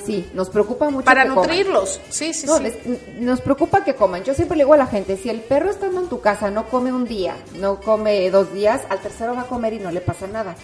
Sí, 0.06 0.30
nos 0.36 0.50
preocupa 0.50 0.90
mucho 0.92 1.06
Para 1.06 1.24
que 1.24 1.30
coman. 1.30 1.44
nutrirlos. 1.48 2.00
Sí, 2.10 2.32
sí, 2.34 2.46
No, 2.46 2.58
sí. 2.58 2.64
les- 2.64 3.18
nos 3.20 3.42
preocupa 3.42 3.84
que 3.84 3.96
coman. 3.96 4.24
Yo 4.24 4.36
siempre 4.36 4.56
le 4.58 4.64
digo 4.64 4.74
a 4.76 4.78
la 4.78 4.86
gente, 4.86 5.18
si 5.18 5.30
el 5.32 5.40
perro 5.40 5.72
estando 5.72 6.00
en 6.00 6.10
tu 6.10 6.22
casa 6.22 6.52
no 6.52 6.66
come 6.70 6.94
un 6.94 7.06
día, 7.06 7.36
no 7.56 7.80
come 7.82 8.30
dos 8.30 8.54
días, 8.54 8.82
al 8.90 9.00
tercero 9.00 9.34
va 9.34 9.42
a 9.42 9.48
comer 9.48 9.74
y 9.74 9.80
no 9.80 9.90
le 9.90 10.02
pasa 10.02 10.28
nada. 10.28 10.56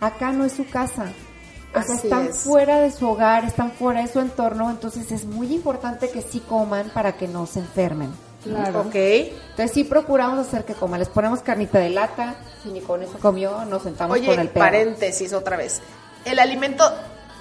Acá 0.00 0.32
no 0.32 0.44
es 0.44 0.52
su 0.52 0.68
casa. 0.68 1.06
O 1.70 1.82
sea, 1.82 1.94
Así 1.94 2.06
están 2.08 2.26
es. 2.26 2.38
fuera 2.38 2.80
de 2.80 2.90
su 2.90 3.08
hogar, 3.08 3.44
están 3.44 3.70
fuera 3.72 4.02
de 4.02 4.08
su 4.08 4.18
entorno, 4.20 4.70
entonces 4.70 5.10
es 5.12 5.24
muy 5.24 5.52
importante 5.54 6.10
que 6.10 6.20
sí 6.22 6.40
coman 6.40 6.90
para 6.90 7.12
que 7.12 7.28
no 7.28 7.46
se 7.46 7.60
enfermen. 7.60 8.10
Claro. 8.42 8.80
Ok. 8.80 8.94
Entonces 8.94 9.70
sí 9.72 9.84
procuramos 9.84 10.38
hacer 10.38 10.64
que 10.64 10.74
coman. 10.74 10.98
Les 10.98 11.08
ponemos 11.08 11.40
carnita 11.40 11.78
de 11.78 11.90
lata, 11.90 12.36
si 12.62 12.70
ni 12.70 12.80
con 12.80 13.02
eso 13.02 13.18
comió, 13.20 13.64
nos 13.66 13.82
sentamos 13.82 14.16
con 14.18 14.26
Oye, 14.28 14.40
el 14.40 14.48
perro. 14.48 14.64
paréntesis 14.66 15.32
otra 15.32 15.56
vez. 15.56 15.80
¿El 16.24 16.38
alimento 16.38 16.84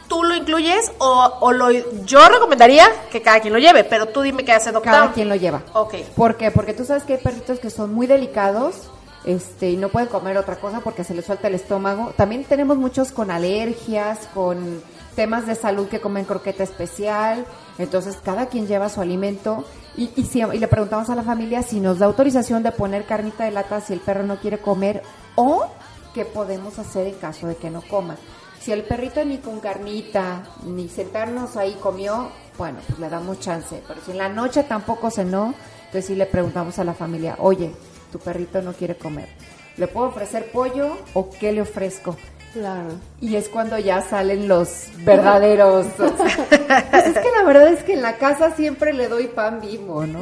tú 0.07 0.23
lo 0.23 0.35
incluyes 0.35 0.91
o, 0.97 1.37
o 1.39 1.51
lo 1.51 1.71
yo 1.71 2.27
recomendaría 2.29 2.85
que 3.11 3.21
cada 3.21 3.39
quien 3.39 3.53
lo 3.53 3.59
lleve, 3.59 3.83
pero 3.83 4.07
tú 4.07 4.21
dime 4.21 4.43
qué 4.43 4.51
hace 4.53 4.71
doctor. 4.71 4.91
Cada 4.91 5.11
quien 5.13 5.29
lo 5.29 5.35
lleva. 5.35 5.61
Ok. 5.73 5.95
¿Por 6.15 6.35
qué? 6.35 6.51
Porque 6.51 6.73
tú 6.73 6.83
sabes 6.85 7.03
que 7.03 7.13
hay 7.13 7.19
perritos 7.23 7.59
que 7.59 7.69
son 7.69 7.93
muy 7.93 8.05
delicados 8.07 8.89
este, 9.25 9.69
y 9.71 9.77
no 9.77 9.89
pueden 9.89 10.09
comer 10.09 10.37
otra 10.37 10.55
cosa 10.59 10.79
porque 10.79 11.03
se 11.03 11.13
les 11.13 11.25
suelta 11.25 11.47
el 11.47 11.55
estómago. 11.55 12.13
También 12.15 12.43
tenemos 12.45 12.77
muchos 12.77 13.11
con 13.11 13.31
alergias, 13.31 14.27
con 14.33 14.81
temas 15.15 15.45
de 15.45 15.55
salud 15.55 15.87
que 15.87 15.99
comen 15.99 16.25
croqueta 16.25 16.63
especial. 16.63 17.45
Entonces, 17.77 18.17
cada 18.23 18.47
quien 18.47 18.67
lleva 18.67 18.89
su 18.89 19.01
alimento 19.01 19.65
y, 19.97 20.11
y, 20.15 20.23
si- 20.25 20.39
y 20.41 20.57
le 20.59 20.67
preguntamos 20.67 21.09
a 21.09 21.15
la 21.15 21.23
familia 21.23 21.61
si 21.63 21.79
nos 21.79 21.99
da 21.99 22.05
autorización 22.05 22.63
de 22.63 22.71
poner 22.71 23.05
carnita 23.05 23.43
de 23.45 23.51
lata 23.51 23.81
si 23.81 23.93
el 23.93 23.99
perro 23.99 24.23
no 24.23 24.37
quiere 24.39 24.59
comer 24.59 25.01
o 25.35 25.65
qué 26.13 26.25
podemos 26.25 26.79
hacer 26.79 27.07
en 27.07 27.15
caso 27.15 27.47
de 27.47 27.55
que 27.55 27.69
no 27.69 27.81
coma. 27.81 28.15
Si 28.61 28.71
el 28.73 28.83
perrito 28.83 29.23
ni 29.23 29.37
con 29.37 29.59
carnita, 29.61 30.43
ni 30.65 30.89
sentarnos 30.89 31.55
ahí 31.55 31.77
comió, 31.81 32.29
bueno, 32.57 32.79
pues 32.87 32.99
le 32.99 33.09
damos 33.09 33.39
chance. 33.39 33.81
Pero 33.87 34.01
si 34.05 34.11
en 34.11 34.17
la 34.17 34.27
noche 34.29 34.63
tampoco 34.63 35.09
cenó, 35.09 35.53
entonces 35.85 36.05
sí 36.07 36.15
le 36.15 36.25
preguntamos 36.25 36.77
a 36.77 36.83
la 36.83 36.93
familia, 36.93 37.35
oye, 37.39 37.71
tu 38.11 38.19
perrito 38.19 38.61
no 38.61 38.73
quiere 38.73 38.95
comer. 38.95 39.29
¿Le 39.77 39.87
puedo 39.87 40.07
ofrecer 40.07 40.51
pollo 40.51 40.97
o 41.13 41.29
qué 41.29 41.51
le 41.51 41.61
ofrezco? 41.61 42.17
Claro. 42.53 42.89
Y 43.21 43.35
es 43.35 43.47
cuando 43.47 43.77
ya 43.77 44.01
salen 44.01 44.47
los 44.47 44.87
verdaderos. 45.05 45.85
o 45.99 46.17
sea, 46.17 46.87
pues 46.91 47.05
es 47.05 47.17
que 47.17 47.31
la 47.31 47.43
verdad 47.43 47.67
es 47.67 47.83
que 47.83 47.93
en 47.93 48.01
la 48.01 48.17
casa 48.17 48.55
siempre 48.55 48.93
le 48.93 49.07
doy 49.07 49.27
pan 49.27 49.61
vivo, 49.61 50.05
¿no? 50.05 50.19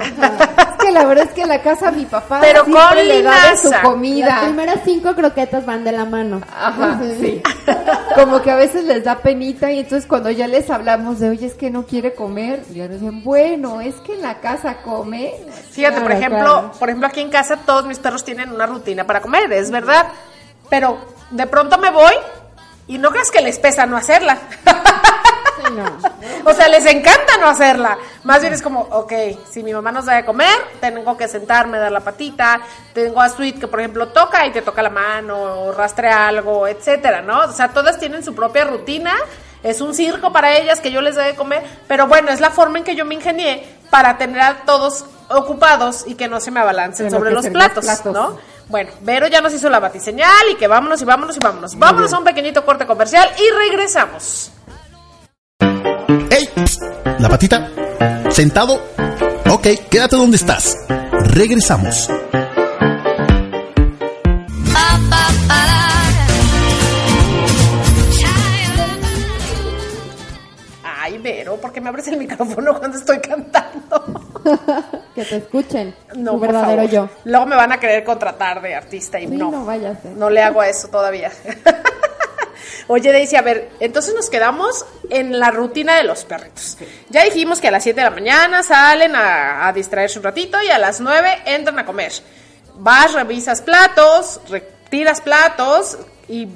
Que 0.88 0.94
la 0.94 1.04
verdad 1.04 1.26
es 1.26 1.34
que 1.34 1.42
en 1.42 1.50
la 1.50 1.62
casa 1.62 1.92
mi 1.92 2.06
papá 2.06 2.40
Pero 2.40 2.64
siempre 2.64 2.86
con 2.86 3.08
le 3.10 3.22
da 3.22 3.50
de 3.52 3.58
su 3.58 3.66
linaza. 3.66 3.82
comida. 3.84 4.28
Las 4.28 4.44
primeras 4.46 4.80
cinco 4.86 5.16
croquetas 5.16 5.66
van 5.66 5.84
de 5.84 5.92
la 5.92 6.06
mano. 6.06 6.42
Ajá, 6.56 6.98
sí. 7.20 7.42
Como 8.16 8.42
que 8.42 8.52
a 8.52 8.56
veces 8.56 8.86
les 8.86 9.04
da 9.04 9.18
penita 9.18 9.70
y 9.70 9.80
entonces 9.80 10.08
cuando 10.08 10.32
ya 10.32 10.48
les 10.48 10.70
hablamos 10.70 11.20
de, 11.20 11.30
oye, 11.30 11.46
es 11.46 11.56
que 11.56 11.70
no 11.70 11.86
quiere 11.86 12.14
comer, 12.14 12.64
ya 12.74 12.88
nos 12.88 13.02
dicen, 13.02 13.22
bueno, 13.22 13.82
es 13.82 13.96
que 13.96 14.14
en 14.14 14.22
la 14.22 14.40
casa 14.40 14.78
come. 14.78 15.34
Fíjate, 15.72 16.00
por 16.00 16.12
ejemplo, 16.14 16.40
claro. 16.40 16.72
por 16.80 16.88
ejemplo, 16.88 17.08
aquí 17.08 17.20
en 17.20 17.32
casa 17.32 17.58
todos 17.58 17.86
mis 17.86 18.00
perros 18.00 18.24
tienen 18.24 18.54
una 18.54 18.66
rutina 18.66 19.04
para 19.06 19.20
comer, 19.20 19.52
es 19.52 19.70
verdad. 19.70 20.08
Pero 20.70 20.98
de 21.32 21.48
pronto 21.48 21.78
me 21.80 21.92
voy 21.92 22.14
y 22.88 22.98
no 22.98 23.12
creas 23.12 23.30
que 23.30 23.42
les 23.42 23.60
pesa 23.60 23.86
no 23.86 23.98
hacerla. 23.98 24.38
Sí, 25.58 25.74
no. 25.74 25.86
o 26.50 26.54
sea, 26.54 26.68
les 26.68 26.86
encanta 26.86 27.38
no 27.40 27.48
hacerla. 27.48 27.98
Más 28.24 28.42
bien 28.42 28.54
es 28.54 28.62
como, 28.62 28.82
ok, 28.82 29.14
si 29.50 29.64
mi 29.64 29.74
mamá 29.74 29.92
nos 29.92 30.06
da 30.06 30.16
de 30.16 30.26
comer, 30.26 30.56
tengo 30.80 31.18
que 31.18 31.28
sentarme, 31.28 31.78
dar 31.78 31.92
la 31.92 32.02
patita. 32.02 32.62
Tengo 32.94 33.22
a 33.22 33.30
Sweet 33.30 33.60
que, 33.60 33.68
por 33.68 33.80
ejemplo, 33.80 34.10
toca 34.10 34.46
y 34.46 34.52
te 34.52 34.62
toca 34.62 34.82
la 34.82 34.90
mano, 34.90 35.64
o 35.64 35.72
rastrea 35.72 36.28
algo, 36.28 36.68
etcétera, 36.68 37.22
¿no? 37.22 37.40
O 37.46 37.52
sea, 37.52 37.70
todas 37.70 38.00
tienen 38.00 38.24
su 38.24 38.34
propia 38.36 38.66
rutina. 38.66 39.14
Es 39.64 39.82
un 39.82 39.94
circo 39.94 40.32
para 40.32 40.56
ellas 40.56 40.80
que 40.80 40.92
yo 40.92 41.02
les 41.02 41.16
dé 41.16 41.24
de 41.24 41.36
comer. 41.36 41.64
Pero 41.88 42.08
bueno, 42.08 42.30
es 42.30 42.40
la 42.40 42.52
forma 42.52 42.78
en 42.78 42.84
que 42.84 42.96
yo 42.96 43.06
me 43.06 43.16
ingenié 43.16 43.68
para 43.90 44.18
tener 44.18 44.42
a 44.42 44.58
todos 44.66 45.06
ocupados 45.30 46.06
y 46.08 46.16
que 46.16 46.28
no 46.28 46.40
se 46.40 46.52
me 46.52 46.60
abalancen 46.60 47.12
sobre 47.12 47.32
los 47.32 47.48
platos. 47.48 47.86
¿no? 48.06 48.38
Bueno, 48.70 48.92
Vero 49.02 49.28
ya 49.28 49.42
nos 49.42 49.54
hizo 49.54 49.70
la 49.70 49.80
batiseñal 49.80 50.50
y 50.52 50.56
que 50.56 50.68
vámonos 50.68 51.02
y 51.02 51.06
vámonos 51.06 51.38
y 51.38 51.40
vámonos. 51.40 51.78
Vámonos 51.78 52.14
a 52.14 52.18
un 52.18 52.24
pequeñito 52.24 52.66
corte 52.66 52.86
comercial 52.86 53.30
y 53.38 53.58
regresamos. 53.58 54.52
¡Ey! 56.08 56.50
La 57.20 57.30
patita. 57.30 57.70
Sentado. 58.30 58.82
Ok, 59.50 59.68
quédate 59.90 60.16
donde 60.16 60.38
estás. 60.38 60.76
Regresamos. 61.34 62.10
Ay, 70.84 71.18
Vero, 71.20 71.58
¿por 71.58 71.72
qué 71.72 71.82
me 71.82 71.90
abres 71.90 72.08
el 72.08 72.18
micrófono 72.18 72.78
cuando 72.80 72.98
estoy 72.98 73.20
cantando? 73.20 74.04
Que 75.14 75.26
te 75.26 75.38
escuchen. 75.38 75.96
No, 76.16 76.34
tu 76.34 76.40
por 76.40 76.48
verdadero 76.48 76.84
favor. 76.88 76.90
yo. 76.92 77.10
Luego 77.26 77.48
me 77.48 77.56
van 77.56 77.72
a 77.72 77.80
querer 77.80 78.04
contratar 78.04 78.62
de 78.62 78.76
artista 78.76 79.20
y 79.20 79.28
Sí, 79.28 79.36
no. 79.36 79.50
no 79.50 79.66
vaya 79.66 79.90
a 79.90 79.96
ser. 79.96 80.12
No 80.12 80.30
le 80.30 80.42
hago 80.44 80.62
a 80.62 80.70
eso 80.70 80.88
todavía. 80.90 81.32
Oye, 82.88 83.12
Daisy, 83.12 83.36
a 83.36 83.42
ver, 83.42 83.70
entonces 83.80 84.16
nos 84.16 84.30
quedamos 84.30 84.86
en 85.10 85.40
la 85.40 85.52
rutina 85.52 85.96
de 85.98 86.04
los 86.04 86.24
perritos. 86.24 86.78
Ya 87.10 87.24
dijimos 87.24 87.60
que 87.60 87.68
a 87.68 87.72
las 87.72 87.84
7 87.84 88.00
de 88.00 88.06
la 88.06 88.12
mañana 88.12 88.64
salen 88.64 89.16
a, 89.16 89.68
a 89.68 89.74
distraerse 89.74 90.20
un 90.20 90.24
ratito 90.24 90.58
y 90.62 90.70
a 90.70 90.78
las 90.78 91.02
9 91.02 91.28
entran 91.46 91.78
a 91.80 91.86
comer. 91.86 92.14
Vas, 92.76 93.14
revisas 93.14 93.62
platos, 93.62 94.40
retiras 94.50 95.20
platos 95.22 95.98
y... 96.30 96.48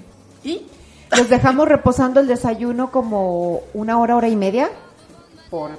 y 0.43 0.67
Los 1.11 1.27
dejamos 1.27 1.67
reposando 1.67 2.21
el 2.21 2.27
desayuno 2.27 2.91
como 2.91 3.61
una 3.73 3.99
hora, 3.99 4.15
hora 4.15 4.29
y 4.29 4.35
media. 4.37 4.69
Por, 5.49 5.71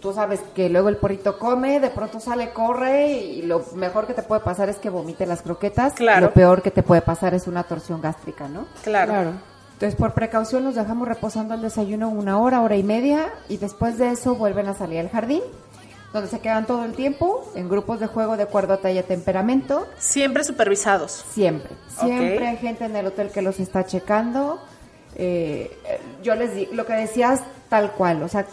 tú 0.00 0.12
sabes 0.12 0.40
que 0.54 0.68
luego 0.68 0.88
el 0.88 0.96
porrito 0.96 1.38
come, 1.38 1.78
de 1.78 1.90
pronto 1.90 2.18
sale, 2.18 2.50
corre 2.50 3.12
y 3.12 3.42
lo 3.42 3.64
mejor 3.74 4.06
que 4.06 4.14
te 4.14 4.22
puede 4.22 4.40
pasar 4.40 4.68
es 4.68 4.76
que 4.78 4.90
vomite 4.90 5.26
las 5.26 5.42
croquetas. 5.42 5.92
Claro. 5.92 6.26
Lo 6.26 6.32
peor 6.32 6.62
que 6.62 6.70
te 6.70 6.82
puede 6.82 7.02
pasar 7.02 7.34
es 7.34 7.46
una 7.46 7.62
torsión 7.62 8.00
gástrica, 8.00 8.48
¿no? 8.48 8.66
claro. 8.82 9.12
Claro. 9.12 9.32
Entonces, 9.80 9.98
por 9.98 10.12
precaución, 10.12 10.62
los 10.62 10.74
dejamos 10.74 11.08
reposando 11.08 11.54
el 11.54 11.62
desayuno 11.62 12.10
una 12.10 12.38
hora, 12.38 12.60
hora 12.60 12.76
y 12.76 12.82
media, 12.82 13.32
y 13.48 13.56
después 13.56 13.96
de 13.96 14.10
eso 14.10 14.34
vuelven 14.34 14.68
a 14.68 14.74
salir 14.74 15.00
al 15.00 15.08
jardín, 15.08 15.40
donde 16.12 16.28
se 16.28 16.38
quedan 16.40 16.66
todo 16.66 16.84
el 16.84 16.92
tiempo, 16.92 17.50
en 17.54 17.66
grupos 17.70 17.98
de 17.98 18.06
juego 18.06 18.36
de 18.36 18.42
acuerdo 18.42 18.74
a 18.74 18.76
talla 18.76 19.00
y 19.00 19.04
temperamento, 19.04 19.86
Siempre 19.96 20.44
supervisados. 20.44 21.24
siempre. 21.32 21.70
Siempre 21.98 22.46
hay 22.46 22.58
gente 22.58 22.84
en 22.84 22.94
el 22.94 23.06
hotel 23.06 23.30
que 23.30 23.40
los 23.40 23.58
está 23.58 23.86
checando. 23.86 24.60
Eh, 25.16 25.74
yo 26.22 26.34
les 26.34 26.54
digo, 26.54 26.72
lo 26.74 26.84
que 26.84 26.92
decías 26.92 27.40
tal 27.70 27.92
cual, 27.92 28.22
o 28.22 28.28
sea, 28.28 28.44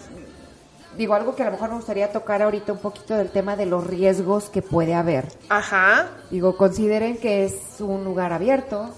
digo 0.98 1.14
algo 1.14 1.36
que 1.36 1.42
a 1.42 1.48
lo 1.48 1.52
mejor 1.52 1.68
me 1.72 1.76
gustaría 1.76 2.10
tocar 2.10 2.42
ahorita 2.42 2.72
un 2.72 2.80
poquito 2.80 3.18
del 3.18 3.32
tema 3.32 3.58
de 3.58 3.66
los 3.66 3.86
riesgos 3.86 4.46
que 4.50 4.62
puede 4.62 4.96
haber. 4.96 5.26
Ajá. 5.50 6.08
Digo, 6.32 6.56
consideren 6.56 7.18
que 7.18 7.44
es 7.44 7.82
un 7.82 8.06
lugar 8.06 8.32
abierto, 8.32 8.92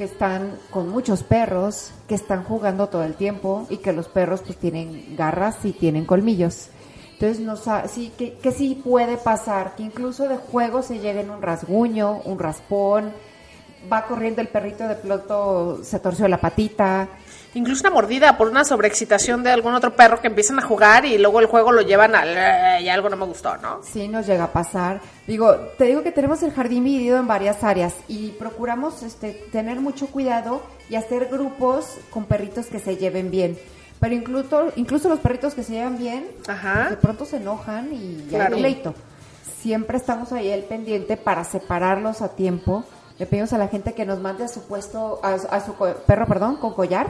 que 0.00 0.04
están 0.04 0.58
con 0.70 0.88
muchos 0.88 1.22
perros, 1.22 1.90
que 2.08 2.14
están 2.14 2.42
jugando 2.42 2.86
todo 2.86 3.04
el 3.04 3.16
tiempo 3.16 3.66
y 3.68 3.76
que 3.76 3.92
los 3.92 4.08
perros 4.08 4.40
pues 4.40 4.56
tienen 4.56 5.14
garras 5.14 5.62
y 5.62 5.72
tienen 5.72 6.06
colmillos. 6.06 6.68
Entonces, 7.12 7.40
no 7.40 7.54
sí, 7.86 8.10
que, 8.16 8.50
sí 8.50 8.80
puede 8.82 9.18
pasar, 9.18 9.76
que 9.76 9.82
incluso 9.82 10.26
de 10.26 10.38
juego 10.38 10.82
se 10.82 11.00
llegue 11.00 11.20
en 11.20 11.28
un 11.28 11.42
rasguño, 11.42 12.22
un 12.24 12.38
raspón, 12.38 13.12
va 13.92 14.06
corriendo 14.06 14.40
el 14.40 14.48
perrito 14.48 14.88
de 14.88 14.94
pronto 14.94 15.84
se 15.84 15.98
torció 16.00 16.26
la 16.28 16.40
patita. 16.40 17.06
Incluso 17.54 17.82
una 17.82 17.90
mordida 17.94 18.36
por 18.38 18.48
una 18.48 18.64
sobreexcitación 18.64 19.42
de 19.42 19.50
algún 19.50 19.74
otro 19.74 19.96
perro 19.96 20.20
que 20.20 20.28
empiezan 20.28 20.58
a 20.60 20.62
jugar 20.62 21.04
y 21.04 21.18
luego 21.18 21.40
el 21.40 21.46
juego 21.46 21.72
lo 21.72 21.82
llevan 21.82 22.14
al... 22.14 22.80
y 22.80 22.88
algo 22.88 23.08
no 23.10 23.16
me 23.16 23.24
gustó, 23.26 23.56
¿no? 23.56 23.80
Sí, 23.82 24.06
nos 24.06 24.26
llega 24.26 24.44
a 24.44 24.52
pasar. 24.52 25.00
Digo, 25.26 25.54
te 25.76 25.84
digo 25.86 26.02
que 26.04 26.12
tenemos 26.12 26.42
el 26.44 26.52
jardín 26.52 26.84
dividido 26.84 27.18
en 27.18 27.26
varias 27.26 27.64
áreas 27.64 27.94
y 28.06 28.28
procuramos 28.32 29.02
este, 29.02 29.32
tener 29.50 29.80
mucho 29.80 30.06
cuidado 30.06 30.62
y 30.88 30.94
hacer 30.94 31.26
grupos 31.26 31.96
con 32.10 32.24
perritos 32.26 32.66
que 32.66 32.78
se 32.78 32.96
lleven 32.96 33.30
bien. 33.32 33.58
Pero 33.98 34.14
incluso, 34.14 34.72
incluso 34.76 35.08
los 35.08 35.18
perritos 35.18 35.54
que 35.54 35.64
se 35.64 35.72
llevan 35.72 35.98
bien, 35.98 36.26
Ajá. 36.46 36.90
de 36.90 36.96
pronto 36.98 37.24
se 37.24 37.38
enojan 37.38 37.92
y 37.92 38.26
ya 38.30 38.38
Claro. 38.38 38.54
hay 38.56 38.62
pleito. 38.62 38.94
Siempre 39.60 39.96
estamos 39.98 40.32
ahí 40.32 40.50
al 40.52 40.62
pendiente 40.62 41.16
para 41.16 41.42
separarlos 41.44 42.22
a 42.22 42.28
tiempo. 42.34 42.84
Le 43.18 43.26
pedimos 43.26 43.52
a 43.52 43.58
la 43.58 43.68
gente 43.68 43.92
que 43.92 44.06
nos 44.06 44.18
mande 44.20 44.44
a 44.44 44.48
su 44.48 44.62
puesto, 44.62 45.20
a, 45.22 45.34
a 45.34 45.60
su 45.66 45.74
perro, 46.06 46.26
perdón, 46.26 46.56
con 46.56 46.72
collar. 46.72 47.08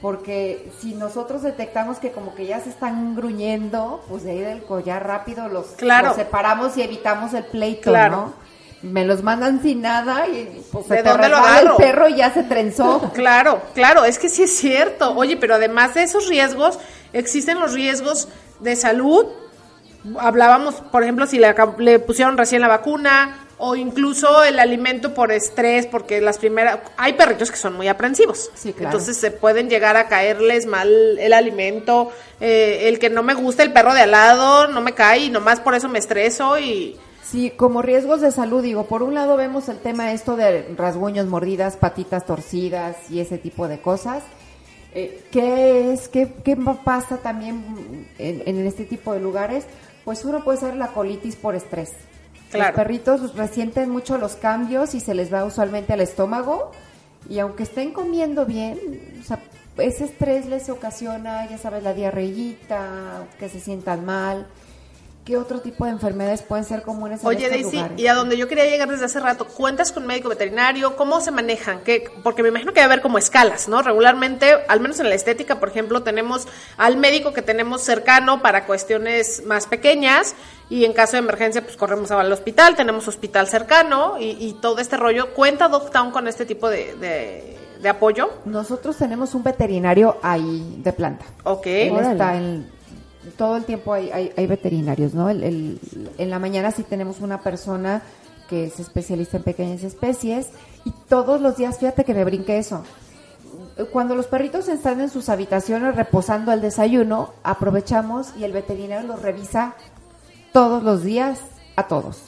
Porque 0.00 0.70
si 0.80 0.94
nosotros 0.94 1.42
detectamos 1.42 1.98
que 1.98 2.10
como 2.12 2.34
que 2.34 2.46
ya 2.46 2.60
se 2.60 2.70
están 2.70 3.14
gruñendo, 3.14 4.02
pues 4.08 4.22
de 4.24 4.30
ahí 4.30 4.38
del 4.40 4.62
collar 4.64 5.06
rápido 5.06 5.48
los, 5.48 5.66
Claro. 5.76 6.08
los 6.08 6.16
separamos 6.16 6.76
y 6.78 6.82
evitamos 6.82 7.34
el 7.34 7.44
pleito, 7.44 7.90
Claro. 7.90 8.16
¿no? 8.16 8.50
Me 8.82 9.04
los 9.04 9.22
mandan 9.22 9.60
sin 9.60 9.82
nada 9.82 10.26
y 10.26 10.64
pues 10.72 10.88
¿De 10.88 10.96
se 10.96 11.02
dónde 11.02 11.28
lo 11.28 11.36
agarro? 11.36 11.72
el 11.72 11.76
perro 11.76 12.08
y 12.08 12.14
ya 12.16 12.32
se 12.32 12.44
trenzó. 12.44 13.10
Claro, 13.14 13.60
claro, 13.74 14.04
es 14.06 14.18
que 14.18 14.30
sí 14.30 14.44
es 14.44 14.56
cierto. 14.56 15.12
Oye, 15.14 15.36
pero 15.36 15.56
además 15.56 15.92
de 15.92 16.02
esos 16.04 16.28
riesgos, 16.28 16.78
existen 17.12 17.60
los 17.60 17.74
riesgos 17.74 18.28
de 18.60 18.76
salud. 18.76 19.26
Hablábamos, 20.18 20.76
por 20.76 21.02
ejemplo, 21.02 21.26
si 21.26 21.38
le 21.38 21.98
pusieron 21.98 22.38
recién 22.38 22.62
la 22.62 22.68
vacuna 22.68 23.46
o 23.62 23.76
incluso 23.76 24.42
el 24.42 24.58
alimento 24.58 25.12
por 25.14 25.30
estrés, 25.32 25.86
porque 25.86 26.20
las 26.20 26.38
primeras... 26.38 26.78
Hay 26.96 27.12
perritos 27.12 27.50
que 27.50 27.56
son 27.58 27.74
muy 27.76 27.88
aprensivos. 27.88 28.50
Sí, 28.54 28.72
claro. 28.72 28.88
Entonces 28.90 29.16
se 29.18 29.30
pueden 29.30 29.68
llegar 29.68 29.96
a 29.96 30.08
caerles 30.08 30.66
mal 30.66 31.18
el 31.18 31.32
alimento, 31.32 32.10
eh, 32.40 32.88
el 32.88 32.98
que 32.98 33.10
no 33.10 33.22
me 33.22 33.34
gusta 33.34 33.62
el 33.62 33.72
perro 33.72 33.92
de 33.94 34.00
al 34.00 34.10
lado, 34.12 34.66
no 34.68 34.80
me 34.80 34.92
cae 34.94 35.20
y 35.26 35.30
nomás 35.30 35.60
por 35.60 35.74
eso 35.74 35.88
me 35.88 35.98
estreso 35.98 36.58
y... 36.58 36.98
Sí, 37.22 37.50
como 37.50 37.80
riesgos 37.80 38.20
de 38.20 38.32
salud, 38.32 38.60
digo, 38.62 38.86
por 38.86 39.04
un 39.04 39.14
lado 39.14 39.36
vemos 39.36 39.68
el 39.68 39.76
tema 39.78 40.10
esto 40.12 40.34
de 40.34 40.62
rasguños, 40.76 41.26
mordidas, 41.26 41.76
patitas 41.76 42.26
torcidas 42.26 42.96
y 43.08 43.20
ese 43.20 43.38
tipo 43.38 43.68
de 43.68 43.80
cosas. 43.80 44.24
Eh, 44.94 45.22
¿Qué 45.30 45.92
es? 45.92 46.08
¿Qué, 46.08 46.32
qué 46.44 46.56
pa- 46.56 46.82
pasa 46.82 47.18
también 47.18 47.62
en, 48.18 48.42
en 48.46 48.66
este 48.66 48.84
tipo 48.84 49.12
de 49.12 49.20
lugares? 49.20 49.64
Pues 50.04 50.24
uno 50.24 50.42
puede 50.42 50.58
ser 50.58 50.74
la 50.74 50.88
colitis 50.88 51.36
por 51.36 51.54
estrés. 51.54 51.92
Claro. 52.50 52.76
Los 52.76 52.76
perritos 52.76 53.36
resienten 53.36 53.90
mucho 53.90 54.18
los 54.18 54.36
cambios 54.36 54.94
y 54.94 55.00
se 55.00 55.14
les 55.14 55.32
va 55.32 55.44
usualmente 55.44 55.92
al 55.92 56.00
estómago 56.00 56.72
y 57.28 57.38
aunque 57.38 57.62
estén 57.62 57.92
comiendo 57.92 58.46
bien, 58.46 58.78
o 59.20 59.24
sea, 59.24 59.40
ese 59.78 60.04
estrés 60.04 60.46
les 60.46 60.68
ocasiona, 60.68 61.48
ya 61.48 61.58
sabes, 61.58 61.82
la 61.82 61.94
diarreíta, 61.94 63.26
que 63.38 63.48
se 63.48 63.60
sientan 63.60 64.04
mal. 64.04 64.46
¿Qué 65.24 65.36
otro 65.36 65.60
tipo 65.60 65.84
de 65.84 65.90
enfermedades 65.90 66.42
pueden 66.42 66.64
ser 66.64 66.82
comunes 66.82 67.20
en 67.20 67.26
Oye, 67.28 67.44
estos 67.46 67.50
Daisy, 67.60 67.76
lugares? 67.76 68.00
y 68.00 68.06
a 68.06 68.14
donde 68.14 68.36
yo 68.38 68.48
quería 68.48 68.64
llegar 68.64 68.88
desde 68.88 69.04
hace 69.04 69.20
rato, 69.20 69.46
¿cuentas 69.46 69.92
con 69.92 70.06
médico 70.06 70.28
veterinario? 70.30 70.96
¿Cómo 70.96 71.20
se 71.20 71.30
manejan? 71.30 71.80
¿Qué? 71.84 72.10
Porque 72.22 72.42
me 72.42 72.48
imagino 72.48 72.72
que 72.72 72.80
debe 72.80 72.92
haber 72.94 73.02
como 73.02 73.18
escalas, 73.18 73.68
¿no? 73.68 73.82
Regularmente, 73.82 74.54
al 74.66 74.80
menos 74.80 74.98
en 74.98 75.08
la 75.10 75.14
estética, 75.14 75.60
por 75.60 75.68
ejemplo, 75.68 76.02
tenemos 76.02 76.48
al 76.78 76.96
médico 76.96 77.32
que 77.34 77.42
tenemos 77.42 77.82
cercano 77.82 78.40
para 78.42 78.64
cuestiones 78.66 79.44
más 79.44 79.66
pequeñas 79.66 80.34
y 80.70 80.84
en 80.86 80.94
caso 80.94 81.12
de 81.12 81.18
emergencia, 81.18 81.62
pues 81.62 81.76
corremos 81.76 82.10
al 82.10 82.32
hospital, 82.32 82.74
tenemos 82.74 83.06
hospital 83.06 83.46
cercano 83.46 84.18
y, 84.18 84.30
y 84.40 84.54
todo 84.54 84.78
este 84.78 84.96
rollo. 84.96 85.34
¿Cuenta 85.34 85.68
Dogtown 85.68 86.12
con 86.12 86.28
este 86.28 86.46
tipo 86.46 86.68
de, 86.70 86.94
de- 86.96 87.58
de 87.80 87.88
apoyo? 87.88 88.30
Nosotros 88.46 88.96
tenemos 88.96 89.34
un 89.34 89.42
veterinario 89.42 90.16
ahí 90.22 90.80
de 90.82 90.92
planta. 90.92 91.24
Ok. 91.44 91.66
Él 91.66 91.96
está 91.98 92.36
en 92.36 92.70
todo 93.36 93.56
el 93.56 93.64
tiempo 93.64 93.92
hay, 93.92 94.10
hay, 94.10 94.32
hay 94.36 94.46
veterinarios, 94.46 95.14
¿no? 95.14 95.28
El- 95.30 95.42
el- 95.42 96.10
en 96.18 96.30
la 96.30 96.38
mañana 96.38 96.70
sí 96.70 96.82
tenemos 96.82 97.20
una 97.20 97.40
persona 97.42 98.02
que 98.48 98.64
es 98.64 98.80
especialista 98.80 99.36
en 99.36 99.42
pequeñas 99.44 99.82
especies 99.84 100.48
y 100.84 100.90
todos 101.08 101.40
los 101.40 101.56
días, 101.56 101.78
fíjate 101.78 102.04
que 102.04 102.14
me 102.14 102.24
brinqué 102.24 102.58
eso. 102.58 102.82
cuando 103.92 104.14
los 104.14 104.26
perritos 104.26 104.68
están 104.68 105.00
en 105.00 105.08
sus 105.08 105.28
habitaciones 105.30 105.96
reposando 105.96 106.52
el 106.52 106.60
desayuno, 106.60 107.32
aprovechamos 107.42 108.28
y 108.38 108.44
el 108.44 108.52
veterinario 108.52 109.06
los 109.08 109.22
revisa 109.22 109.74
todos 110.52 110.82
los 110.82 111.02
días 111.02 111.40
a 111.76 111.88
todos. 111.88 112.22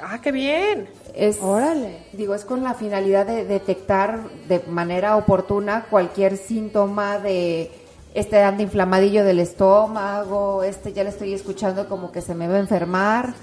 Ah, 0.00 0.20
qué 0.20 0.30
bien. 0.32 0.88
Es, 1.14 1.38
Órale. 1.40 2.06
Digo, 2.12 2.34
es 2.34 2.44
con 2.44 2.62
la 2.62 2.74
finalidad 2.74 3.26
de 3.26 3.44
detectar 3.44 4.20
de 4.48 4.60
manera 4.68 5.16
oportuna 5.16 5.86
cualquier 5.90 6.36
síntoma 6.36 7.18
de 7.18 7.70
este 8.14 8.42
anda 8.42 8.62
inflamadillo 8.62 9.24
del 9.24 9.38
estómago, 9.40 10.62
este 10.62 10.92
ya 10.92 11.04
le 11.04 11.10
estoy 11.10 11.32
escuchando 11.34 11.88
como 11.88 12.12
que 12.12 12.20
se 12.20 12.34
me 12.34 12.48
va 12.48 12.56
a 12.56 12.58
enfermar, 12.60 13.34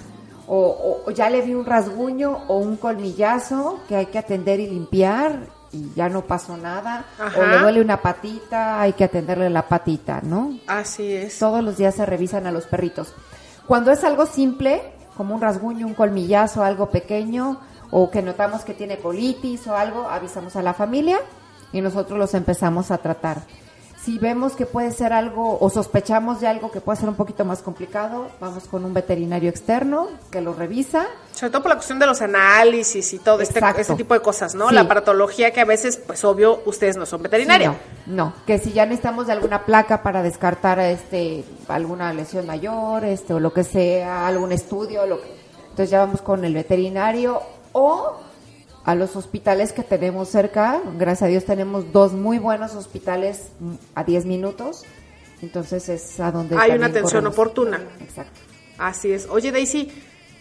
o, 0.48 0.58
o- 0.58 1.04
o 1.08 1.12
ya 1.12 1.30
le 1.30 1.42
vi 1.42 1.54
un 1.54 1.66
rasguño 1.66 2.44
o 2.48 2.58
un 2.58 2.76
colmillazo 2.78 3.80
que 3.88 3.96
hay 3.96 4.08
que 4.08 4.20
atender 4.20 4.60
y 4.60 4.68
limpiar 4.68 5.40
y 5.72 5.92
ya 5.96 6.10
no 6.10 6.22
pasó 6.26 6.58
nada, 6.58 7.06
o 7.38 7.46
le 7.46 7.60
duele 7.60 7.82
una 7.82 8.02
patita, 8.02 8.82
hay 8.82 8.94
que 8.94 9.04
atenderle 9.04 9.50
la 9.52 9.68
patita, 9.68 10.20
¿no? 10.24 10.58
Así 10.66 11.14
es. 11.14 11.38
Todos 11.38 11.64
los 11.64 11.78
días 11.78 11.94
se 11.94 12.06
revisan 12.08 12.48
a 12.48 12.52
los 12.52 12.66
perritos. 12.66 13.14
Cuando 13.68 13.92
es 13.92 14.04
algo 14.04 14.26
simple, 14.26 14.82
como 15.16 15.36
un 15.36 15.42
rasguño, 15.42 15.86
un 15.86 15.94
colmillazo, 15.94 16.64
algo 16.64 16.90
pequeño, 16.90 17.60
o 17.92 18.10
que 18.10 18.24
notamos 18.24 18.62
que 18.64 18.74
tiene 18.74 18.98
colitis 18.98 19.68
o 19.68 19.76
algo, 19.76 20.10
avisamos 20.10 20.56
a 20.56 20.64
la 20.64 20.74
familia 20.74 21.20
y 21.72 21.82
nosotros 21.82 22.18
los 22.18 22.34
empezamos 22.34 22.90
a 22.90 22.98
tratar. 22.98 23.42
Si 24.04 24.18
vemos 24.18 24.54
que 24.54 24.66
puede 24.66 24.92
ser 24.92 25.12
algo 25.12 25.58
o 25.60 25.70
sospechamos 25.70 26.40
de 26.40 26.48
algo 26.48 26.72
que 26.72 26.80
puede 26.80 27.00
ser 27.00 27.10
un 27.10 27.16
poquito 27.16 27.44
más 27.44 27.62
complicado, 27.62 28.30
vamos 28.40 28.64
con 28.64 28.86
un 28.86 28.94
veterinario 28.94 29.50
externo 29.50 30.08
que 30.32 30.40
lo 30.40 30.54
revisa. 30.54 31.08
Sobre 31.34 31.52
todo 31.52 31.64
por 31.64 31.70
la 31.70 31.76
cuestión 31.76 32.00
de 32.00 32.06
los 32.06 32.22
análisis 32.22 33.14
y 33.14 33.20
todo 33.20 33.42
este, 33.42 33.60
este 33.78 33.96
tipo 33.96 34.14
de 34.14 34.22
cosas, 34.22 34.56
¿no? 34.56 34.70
Sí. 34.70 34.76
La 34.76 34.82
aparatología 34.82 35.52
que 35.52 35.60
a 35.60 35.66
veces, 35.66 35.98
pues 35.98 36.24
obvio, 36.24 36.62
ustedes 36.66 36.96
no 36.96 37.06
son 37.06 37.24
veterinarios. 37.24 37.76
Sí, 37.76 37.92
no, 38.08 38.26
no, 38.26 38.34
que 38.48 38.58
si 38.58 38.72
ya 38.72 38.86
necesitamos 38.86 39.28
de 39.28 39.34
alguna 39.34 39.66
placa 39.66 40.02
para 40.02 40.24
descartar 40.24 40.80
este 40.80 41.44
alguna 41.68 42.14
lesión 42.14 42.46
mayor, 42.46 43.04
este 43.04 43.34
o 43.34 43.40
lo 43.40 43.52
que 43.52 43.66
sea, 43.66 44.28
algún 44.28 44.54
estudio, 44.54 45.06
lo 45.06 45.20
que, 45.20 45.28
entonces 45.64 45.90
ya 45.90 46.00
vamos 46.00 46.22
con 46.22 46.46
el 46.46 46.54
veterinario 46.54 47.42
o 47.74 48.29
a 48.90 48.96
los 48.96 49.16
hospitales 49.16 49.72
que 49.72 49.84
tenemos 49.84 50.30
cerca. 50.30 50.82
Gracias 50.98 51.22
a 51.22 51.28
Dios 51.28 51.46
tenemos 51.46 51.94
dos 51.94 52.14
muy 52.14 52.40
buenos 52.40 52.74
hospitales 52.74 53.50
mm, 53.60 53.74
a 53.94 54.04
10 54.04 54.26
minutos. 54.26 54.84
Entonces 55.44 55.90
es 55.90 56.20
a 56.20 56.32
donde 56.32 56.58
Hay 56.58 56.72
una 56.72 56.88
atención 56.88 57.22
corremos. 57.22 57.34
oportuna. 57.34 57.82
Exacto. 58.02 58.40
Así 58.80 59.12
es. 59.12 59.28
Oye, 59.30 59.52
Daisy, 59.52 59.92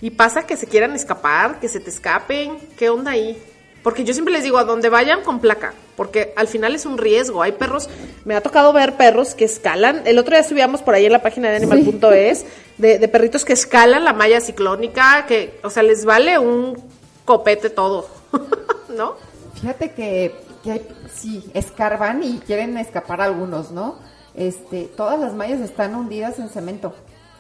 ¿y 0.01 0.11
pasa 0.13 0.47
que 0.47 0.57
se 0.57 0.67
quieran 0.67 0.95
escapar, 0.95 1.61
que 1.61 1.69
se 1.69 1.79
te 1.79 1.91
escapen? 1.91 2.57
¿Qué 2.79 2.89
onda 2.89 3.11
ahí? 3.11 3.37
Porque 3.83 4.05
yo 4.05 4.15
siempre 4.15 4.33
les 4.33 4.45
digo, 4.45 4.57
a 4.57 4.65
donde 4.65 4.89
vayan 4.89 5.23
con 5.25 5.41
placa, 5.41 5.75
porque 5.95 6.33
al 6.35 6.49
final 6.49 6.75
es 6.75 6.87
un 6.87 6.97
riesgo. 6.97 7.43
Hay 7.43 7.53
perros, 7.53 7.91
me 8.25 8.35
ha 8.35 8.41
tocado 8.41 8.73
ver 8.73 8.97
perros 8.97 9.35
que 9.35 9.45
escalan. 9.45 10.07
El 10.07 10.19
otro 10.19 10.35
día 10.35 10.43
subíamos 10.43 10.81
por 10.81 10.95
ahí 10.95 11.05
en 11.05 11.13
la 11.13 11.21
página 11.21 11.51
de 11.51 11.57
animal.es 11.57 12.47
de, 12.79 12.99
de 12.99 13.09
perritos 13.09 13.45
que 13.45 13.53
escalan 13.53 14.05
la 14.05 14.15
malla 14.15 14.41
ciclónica, 14.41 15.27
que, 15.27 15.61
o 15.63 15.69
sea, 15.69 15.83
les 15.83 16.07
vale 16.07 16.39
un 16.39 16.83
copete 17.27 17.69
todo, 17.69 18.09
¿no? 18.97 19.15
Fíjate 19.55 19.93
que, 19.93 20.35
que 20.63 20.87
sí, 21.15 21.51
escarban 21.55 22.23
y 22.23 22.39
quieren 22.39 22.77
escapar 22.79 23.21
algunos, 23.21 23.71
¿no? 23.71 23.97
Este, 24.35 24.85
todas 24.97 25.19
las 25.19 25.35
mallas 25.35 25.61
están 25.61 25.95
hundidas 25.95 26.39
en 26.39 26.49
cemento. 26.49 26.95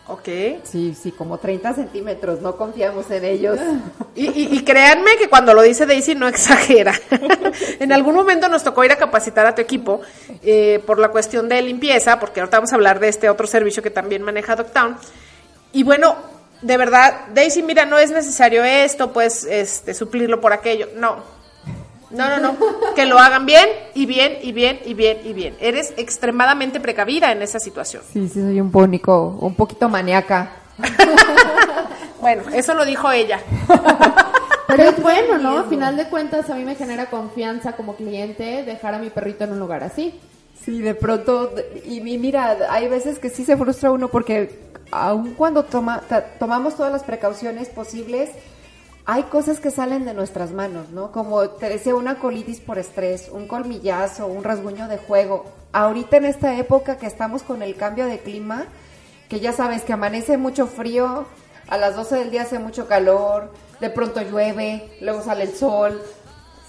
Ok. 0.08 0.26
Sí, 0.64 0.96
sí, 1.00 1.12
como 1.12 1.36
30 1.38 1.74
centímetros, 1.74 2.40
no 2.40 2.56
confiamos 2.56 3.10
en 3.10 3.24
ellos. 3.24 3.58
Y, 4.16 4.26
y- 4.26 4.48
y 4.56 4.64
créanme 4.64 5.16
que 5.16 5.28
cuando 5.28 5.54
lo 5.54 5.62
dice 5.62 5.86
Daisy 5.86 6.16
no 6.16 6.26
exagera. 6.26 6.92
en 7.78 7.92
algún 7.92 8.16
momento 8.16 8.48
nos 8.48 8.64
tocó 8.64 8.82
ir 8.82 8.90
a 8.90 8.96
capacitar 8.96 9.46
a 9.46 9.54
tu 9.54 9.60
equipo 9.62 10.00
eh, 10.42 10.82
por 10.86 10.98
la 10.98 11.10
cuestión 11.10 11.48
de 11.48 11.62
limpieza, 11.62 12.18
porque 12.18 12.40
ahorita 12.40 12.56
vamos 12.56 12.72
a 12.72 12.76
hablar 12.76 12.98
de 12.98 13.08
este 13.08 13.30
otro 13.30 13.46
servicio 13.46 13.80
que 13.80 13.90
también 13.90 14.22
maneja 14.22 14.56
Doctown. 14.56 14.96
Y 15.72 15.84
bueno, 15.84 16.16
de 16.62 16.76
verdad, 16.76 17.26
Daisy, 17.34 17.62
mira, 17.62 17.84
no 17.84 17.98
es 17.98 18.10
necesario 18.10 18.64
esto, 18.64 19.12
pues 19.12 19.44
este, 19.44 19.94
suplirlo 19.94 20.40
por 20.40 20.52
aquello. 20.52 20.88
No. 20.96 21.38
No, 22.10 22.28
no, 22.28 22.38
no. 22.38 22.56
Que 22.94 23.04
lo 23.04 23.18
hagan 23.18 23.44
bien 23.44 23.68
y 23.94 24.06
bien 24.06 24.38
y 24.42 24.52
bien 24.52 24.80
y 24.84 24.94
bien 24.94 25.18
y 25.24 25.32
bien. 25.34 25.56
Eres 25.60 25.92
extremadamente 25.96 26.80
precavida 26.80 27.32
en 27.32 27.42
esa 27.42 27.58
situación. 27.58 28.02
Sí, 28.12 28.28
sí, 28.28 28.40
soy 28.40 28.60
un 28.60 28.70
pónico, 28.70 29.36
un 29.40 29.54
poquito 29.54 29.88
maníaca. 29.88 30.52
Bueno, 32.20 32.42
eso 32.52 32.74
lo 32.74 32.84
dijo 32.84 33.10
ella. 33.12 33.40
Pero 34.66 34.82
es 34.82 35.00
bueno, 35.00 35.38
¿no? 35.38 35.58
A 35.58 35.64
final 35.64 35.96
de 35.96 36.08
cuentas, 36.08 36.50
a 36.50 36.54
mí 36.54 36.64
me 36.64 36.74
genera 36.74 37.06
confianza 37.06 37.72
como 37.72 37.94
cliente 37.94 38.64
dejar 38.64 38.94
a 38.94 38.98
mi 38.98 39.08
perrito 39.08 39.44
en 39.44 39.52
un 39.52 39.60
lugar 39.60 39.84
así. 39.84 40.18
Sí, 40.62 40.80
de 40.80 40.94
pronto, 40.94 41.54
y, 41.86 41.98
y 41.98 42.18
mira, 42.18 42.58
hay 42.68 42.88
veces 42.88 43.18
que 43.18 43.30
sí 43.30 43.44
se 43.44 43.56
frustra 43.56 43.90
uno 43.90 44.08
porque 44.08 44.67
aun 44.90 45.34
cuando 45.34 45.64
toma, 45.64 46.02
tomamos 46.38 46.76
todas 46.76 46.92
las 46.92 47.02
precauciones 47.02 47.68
posibles, 47.68 48.30
hay 49.10 49.22
cosas 49.24 49.58
que 49.58 49.70
salen 49.70 50.04
de 50.04 50.12
nuestras 50.12 50.52
manos, 50.52 50.90
¿no? 50.90 51.12
Como 51.12 51.48
te 51.48 51.70
decía, 51.70 51.94
una 51.94 52.18
colitis 52.18 52.60
por 52.60 52.78
estrés, 52.78 53.30
un 53.32 53.48
colmillazo, 53.48 54.26
un 54.26 54.44
rasguño 54.44 54.86
de 54.86 54.98
juego. 54.98 55.46
Ahorita 55.72 56.18
en 56.18 56.26
esta 56.26 56.58
época 56.58 56.98
que 56.98 57.06
estamos 57.06 57.42
con 57.42 57.62
el 57.62 57.74
cambio 57.74 58.04
de 58.04 58.18
clima, 58.18 58.66
que 59.30 59.40
ya 59.40 59.52
sabes 59.52 59.82
que 59.82 59.94
amanece 59.94 60.36
mucho 60.36 60.66
frío, 60.66 61.26
a 61.68 61.78
las 61.78 61.96
12 61.96 62.16
del 62.16 62.30
día 62.30 62.42
hace 62.42 62.58
mucho 62.58 62.86
calor, 62.86 63.52
de 63.80 63.90
pronto 63.90 64.20
llueve, 64.20 64.90
luego 65.00 65.22
sale 65.22 65.44
el 65.44 65.54
sol. 65.54 66.02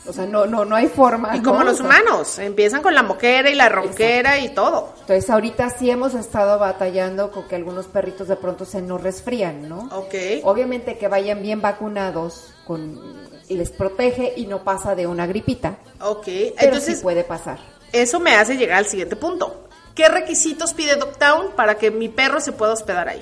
O 0.09 0.13
sea, 0.13 0.25
no, 0.25 0.45
no, 0.45 0.65
no 0.65 0.75
hay 0.75 0.87
forma. 0.87 1.37
Y 1.37 1.41
como 1.41 1.59
¿no? 1.59 1.65
los 1.65 1.79
humanos, 1.79 2.39
empiezan 2.39 2.81
con 2.81 2.95
la 2.95 3.03
moquera 3.03 3.49
y 3.49 3.55
la 3.55 3.69
ronquera 3.69 4.39
y 4.39 4.49
todo. 4.49 4.93
Entonces 5.01 5.29
ahorita 5.29 5.69
sí 5.69 5.89
hemos 5.91 6.15
estado 6.15 6.57
batallando 6.57 7.31
con 7.31 7.47
que 7.47 7.55
algunos 7.55 7.85
perritos 7.85 8.27
de 8.27 8.35
pronto 8.35 8.65
se 8.65 8.81
nos 8.81 9.01
resfrían, 9.01 9.69
¿no? 9.69 9.87
Ok. 9.91 10.15
Obviamente 10.43 10.97
que 10.97 11.07
vayan 11.07 11.41
bien 11.41 11.61
vacunados 11.61 12.53
con 12.65 12.99
y 13.47 13.55
les 13.55 13.71
protege 13.71 14.33
y 14.35 14.45
no 14.47 14.63
pasa 14.63 14.95
de 14.95 15.07
una 15.07 15.25
gripita. 15.27 15.77
Ok, 16.01 16.25
Pero 16.25 16.53
entonces 16.59 16.97
sí 16.97 17.03
puede 17.03 17.23
pasar. 17.23 17.59
eso 17.91 18.19
me 18.19 18.35
hace 18.35 18.57
llegar 18.57 18.77
al 18.79 18.85
siguiente 18.85 19.15
punto. 19.15 19.67
¿Qué 19.95 20.07
requisitos 20.07 20.73
pide 20.73 20.95
Dogtown 20.95 21.51
para 21.55 21.75
que 21.75 21.91
mi 21.91 22.09
perro 22.09 22.39
se 22.39 22.51
pueda 22.51 22.73
hospedar 22.73 23.09
ahí? 23.09 23.21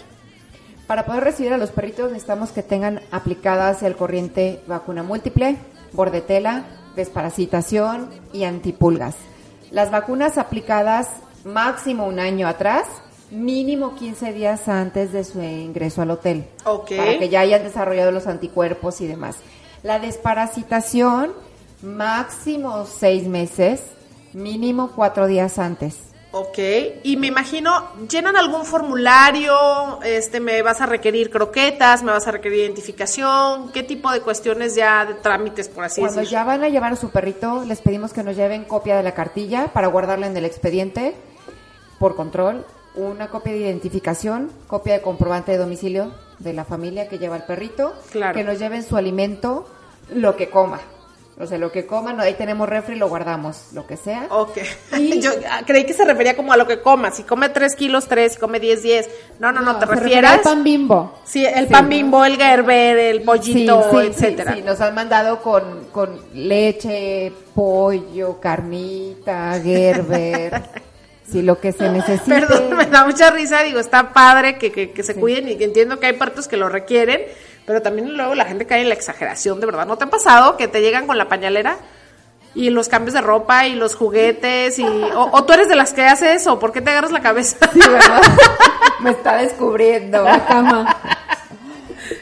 Para 0.85 1.05
poder 1.05 1.23
recibir 1.23 1.51
a 1.53 1.57
los 1.57 1.71
perritos 1.71 2.11
necesitamos 2.11 2.51
que 2.51 2.63
tengan 2.63 3.01
aplicadas 3.11 3.83
el 3.83 3.95
corriente 3.95 4.61
vacuna 4.67 5.01
múltiple, 5.03 5.57
bordetela, 5.91 6.63
desparasitación 6.97 8.09
y 8.33 8.43
antipulgas. 8.43 9.15
Las 9.71 9.91
vacunas 9.91 10.37
aplicadas 10.37 11.07
máximo 11.45 12.05
un 12.05 12.19
año 12.19 12.47
atrás, 12.47 12.85
mínimo 13.31 13.95
15 13.95 14.33
días 14.33 14.67
antes 14.67 15.13
de 15.13 15.23
su 15.23 15.41
ingreso 15.41 16.01
al 16.01 16.11
hotel. 16.11 16.45
Ok. 16.65 16.91
Para 16.97 17.17
que 17.17 17.29
ya 17.29 17.39
hayan 17.39 17.63
desarrollado 17.63 18.11
los 18.11 18.27
anticuerpos 18.27 18.99
y 18.99 19.07
demás. 19.07 19.37
La 19.83 19.99
desparasitación, 19.99 21.31
máximo 21.81 22.85
6 22.85 23.27
meses, 23.27 23.81
mínimo 24.33 24.91
4 24.95 25.27
días 25.27 25.59
antes. 25.59 26.06
Ok, 26.32 26.57
y 27.03 27.15
me 27.17 27.28
imagino, 27.28 27.88
¿llenan 28.09 28.36
algún 28.36 28.65
formulario? 28.65 30.01
Este, 30.03 30.39
¿Me 30.41 30.61
vas 30.61 30.82
a 30.82 30.86
requerir 30.86 31.30
croquetas? 31.30 32.03
¿Me 32.03 32.11
vas 32.11 32.28
a 32.28 32.32
requerir 32.32 32.59
identificación? 32.59 33.71
¿Qué 33.71 33.82
tipo 33.82 34.11
de 34.11 34.19
cuestiones 34.21 34.75
ya 34.75 35.05
de 35.05 35.13
trámites, 35.15 35.69
por 35.69 35.86
así 35.86 36.01
Cuando 36.01 36.19
decir? 36.19 36.34
ya 36.34 36.43
van 36.43 36.63
a 36.63 36.69
llevar 36.69 36.91
a 36.93 36.95
su 36.97 37.09
perrito, 37.11 37.63
les 37.65 37.80
pedimos 37.82 38.11
que 38.11 38.23
nos 38.23 38.36
lleven 38.36 38.65
copia 38.65 38.97
de 38.97 39.03
la 39.03 39.13
cartilla 39.13 39.67
para 39.73 39.88
guardarla 39.88 40.28
en 40.28 40.36
el 40.36 40.43
expediente 40.45 41.15
por 41.97 42.15
control, 42.17 42.65
una 42.95 43.30
copia 43.30 43.53
de 43.53 43.59
identificación, 43.59 44.51
copia 44.67 44.95
de 44.95 45.01
comprobante 45.01 45.53
de 45.53 45.57
domicilio 45.59 46.11
de 46.39 46.51
la 46.53 46.65
familia 46.65 47.07
que 47.07 47.19
lleva 47.19 47.38
el 47.38 47.43
perrito, 47.43 47.93
Claro. 48.11 48.36
que 48.36 48.43
nos 48.43 48.59
lleven 48.59 48.84
su 48.84 48.97
alimento, 48.97 49.65
lo 50.13 50.36
que 50.36 50.49
coma. 50.49 50.82
O 51.39 51.45
sea, 51.45 51.59
lo 51.59 51.71
que 51.71 51.85
coman, 51.85 52.19
ahí 52.19 52.33
tenemos 52.33 52.67
refri, 52.67 52.95
lo 52.95 53.09
guardamos, 53.09 53.67
lo 53.73 53.85
que 53.85 53.95
sea. 53.95 54.25
Ok. 54.31 54.57
Y- 54.97 55.19
Yo 55.21 55.29
creí 55.67 55.85
que 55.85 55.93
se 55.93 56.03
refería 56.03 56.35
como 56.35 56.51
a 56.51 56.57
lo 56.57 56.65
que 56.65 56.81
coma. 56.81 57.11
Si 57.11 57.21
come 57.23 57.49
3 57.49 57.75
kilos, 57.75 58.07
3. 58.07 58.33
Si 58.33 58.39
come 58.39 58.59
10, 58.59 58.81
10. 58.81 59.09
No, 59.39 59.51
no, 59.51 59.61
no, 59.61 59.75
te 59.77 59.85
se 59.85 59.91
refiere 59.91 60.21
refieras. 60.21 60.33
al 60.38 60.41
pan 60.41 60.63
bimbo. 60.63 61.19
Sí, 61.25 61.45
el 61.45 61.67
Sí, 61.67 61.71
pan 61.71 61.83
¿no? 61.83 61.89
bimbo, 61.89 62.25
el 62.25 62.38
gerber, 62.38 62.97
el 62.97 63.21
pollito, 63.21 63.83
Sí, 63.83 63.97
sí, 64.01 64.07
etcétera. 64.07 64.55
sí, 64.55 64.61
nos 64.63 64.81
han 64.81 64.95
mandado 64.95 65.39
con, 65.43 65.85
con 65.91 66.19
leche, 66.33 67.31
pollo, 67.53 68.39
carnita, 68.39 69.59
gerber, 69.61 70.61
sí, 71.31 71.43
lo 71.43 71.59
que 71.59 71.71
se 71.71 71.88
necesite. 71.89 72.31
Perdón, 72.31 72.75
me 72.75 72.85
da 72.88 73.05
mucha 73.05 73.29
risa, 73.29 73.61
digo, 73.61 73.79
está 73.79 74.11
padre 74.11 74.57
que, 74.57 74.71
que, 74.71 74.89
que 74.89 75.03
se 75.03 75.13
cuiden 75.13 75.47
y 75.49 75.55
que 75.55 75.65
entiendo 75.65 75.99
que 75.99 76.07
hay 76.07 76.13
partos 76.13 76.47
que 76.47 76.57
lo 76.57 76.67
requieren, 76.67 77.21
pero 77.68 77.82
también 77.82 78.15
luego 78.15 78.34
la 78.34 78.45
gente 78.45 78.65
cae 78.65 78.82
en 78.82 78.88
la 78.88 78.95
exageración, 78.95 79.59
de 79.59 79.65
verdad. 79.65 79.86
¿No 79.86 79.97
te 79.97 80.05
ha 80.05 80.09
pasado 80.09 80.55
que 80.55 80.70
te 80.70 80.80
llegan 80.80 81.05
con 81.05 81.18
la 81.18 81.28
pañalera? 81.28 81.76
Y 82.55 82.70
los 82.70 82.88
cambios 82.88 83.13
de 83.13 83.20
ropa 83.20 83.68
y 83.68 83.76
los 83.76 83.93
juguetes 83.93 84.80
y... 84.80 84.86
O, 84.86 85.30
o 85.34 85.43
tú 85.43 85.51
eres 85.51 85.68
de 85.68 85.76
las 85.76 85.91
que 85.91 86.05
hace 86.05 86.34
eso, 86.34 86.59
¿por 86.59 86.72
qué 86.72 86.80
te 86.80 86.91
agarras 86.91 87.11
la 87.11 87.22
cabeza? 87.22 87.57
Sí, 87.74 87.80
¿verdad? 87.80 88.22
Me 89.01 89.11
está 89.11 89.36
descubriendo. 89.36 90.24
La 90.24 90.45
cama. 90.45 90.95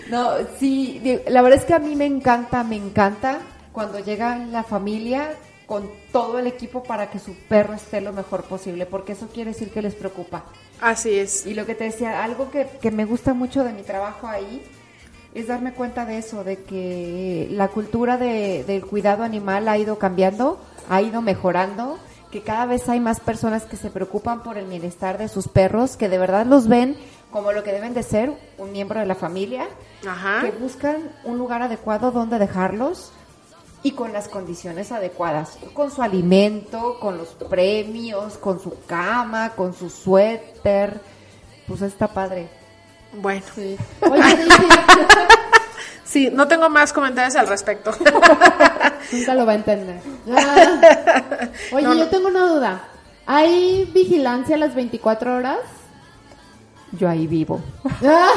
No, 0.10 0.32
sí, 0.60 1.22
la 1.28 1.44
verdad 1.44 1.60
es 1.60 1.66
que 1.66 1.76
a 1.76 1.80
mí 1.80 1.96
me 1.96 2.06
encanta, 2.06 2.64
me 2.64 2.76
encanta 2.76 3.38
cuando 3.72 4.00
llega 4.00 4.38
la 4.38 4.64
familia 4.64 5.36
con 5.68 5.88
todo 6.12 6.40
el 6.40 6.48
equipo 6.48 6.82
para 6.82 7.12
que 7.12 7.20
su 7.20 7.36
perro 7.48 7.76
esté 7.76 8.02
lo 8.02 8.14
mejor 8.14 8.46
posible, 8.46 8.88
porque 8.88 9.14
eso 9.14 9.28
quiere 9.32 9.52
decir 9.52 9.70
que 9.70 9.84
les 9.84 9.94
preocupa. 9.94 10.44
Así 10.82 11.20
es. 11.20 11.46
Y 11.46 11.54
lo 11.54 11.68
que 11.68 11.76
te 11.76 11.84
decía, 11.84 12.24
algo 12.24 12.50
que, 12.50 12.68
que 12.82 12.90
me 12.90 13.06
gusta 13.06 13.36
mucho 13.36 13.64
de 13.64 13.74
mi 13.74 13.84
trabajo 13.84 14.28
ahí 14.28 14.64
es 15.36 15.48
darme 15.48 15.74
cuenta 15.74 16.06
de 16.06 16.18
eso, 16.18 16.44
de 16.44 16.64
que 16.64 17.48
la 17.52 17.68
cultura 17.68 18.18
de- 18.18 18.64
del 18.66 18.84
cuidado 18.86 19.24
animal 19.24 19.68
ha 19.68 19.78
ido 19.78 20.00
cambiando, 20.00 20.58
ha 20.90 21.02
ido 21.02 21.22
mejorando, 21.22 21.98
que 22.32 22.42
cada 22.42 22.66
vez 22.66 22.90
hay 22.90 23.00
más 23.00 23.20
personas 23.20 23.64
que 23.64 23.78
se 23.78 23.92
preocupan 23.92 24.42
por 24.44 24.58
el 24.58 24.66
bienestar 24.66 25.18
de 25.18 25.28
sus 25.28 25.48
perros, 25.48 25.96
que 25.98 26.10
de 26.10 26.18
verdad 26.18 26.46
los 26.48 26.68
ven 26.68 26.98
como 27.32 27.52
lo 27.52 27.64
que 27.64 27.72
deben 27.74 27.94
de 27.94 28.02
ser, 28.04 28.34
un 28.58 28.72
miembro 28.72 29.00
de 29.00 29.06
la 29.06 29.16
familia, 29.16 29.68
Ajá. 30.08 30.42
que 30.42 30.52
buscan 30.52 31.12
un 31.26 31.38
lugar 31.38 31.62
adecuado 31.62 32.12
donde 32.12 32.40
dejarlos 32.40 33.12
y 33.84 33.92
con 33.92 34.14
las 34.14 34.28
condiciones 34.30 34.92
adecuadas, 34.92 35.58
con 35.74 35.92
su 35.92 36.02
alimento, 36.02 36.98
con 37.00 37.18
los 37.18 37.30
premios, 37.30 38.38
con 38.38 38.60
su 38.62 38.74
cama, 38.88 39.52
con 39.56 39.74
su 39.74 39.90
suéter, 39.90 41.00
pues 41.68 41.82
está 41.82 42.08
padre. 42.08 42.48
Bueno. 43.18 43.46
Sí. 43.56 43.78
Oye, 44.02 44.22
Sí, 46.16 46.30
no 46.32 46.48
tengo 46.48 46.70
más 46.70 46.94
comentarios 46.94 47.36
al 47.36 47.48
respecto. 47.48 47.92
nunca 49.12 49.34
lo 49.34 49.46
va 49.46 49.52
a 49.52 49.56
entender. 49.56 50.00
Ah. 50.34 51.50
Oye, 51.74 51.84
yo 51.84 52.08
tengo 52.08 52.28
una 52.28 52.48
duda. 52.48 52.84
¿Hay 53.26 53.90
vigilancia 53.94 54.56
a 54.56 54.60
las 54.60 54.76
24 54.76 55.36
horas? 55.36 55.60
Yo 56.94 57.10
ahí 57.10 57.28
vivo. 57.28 57.60
Ah, 58.04 58.32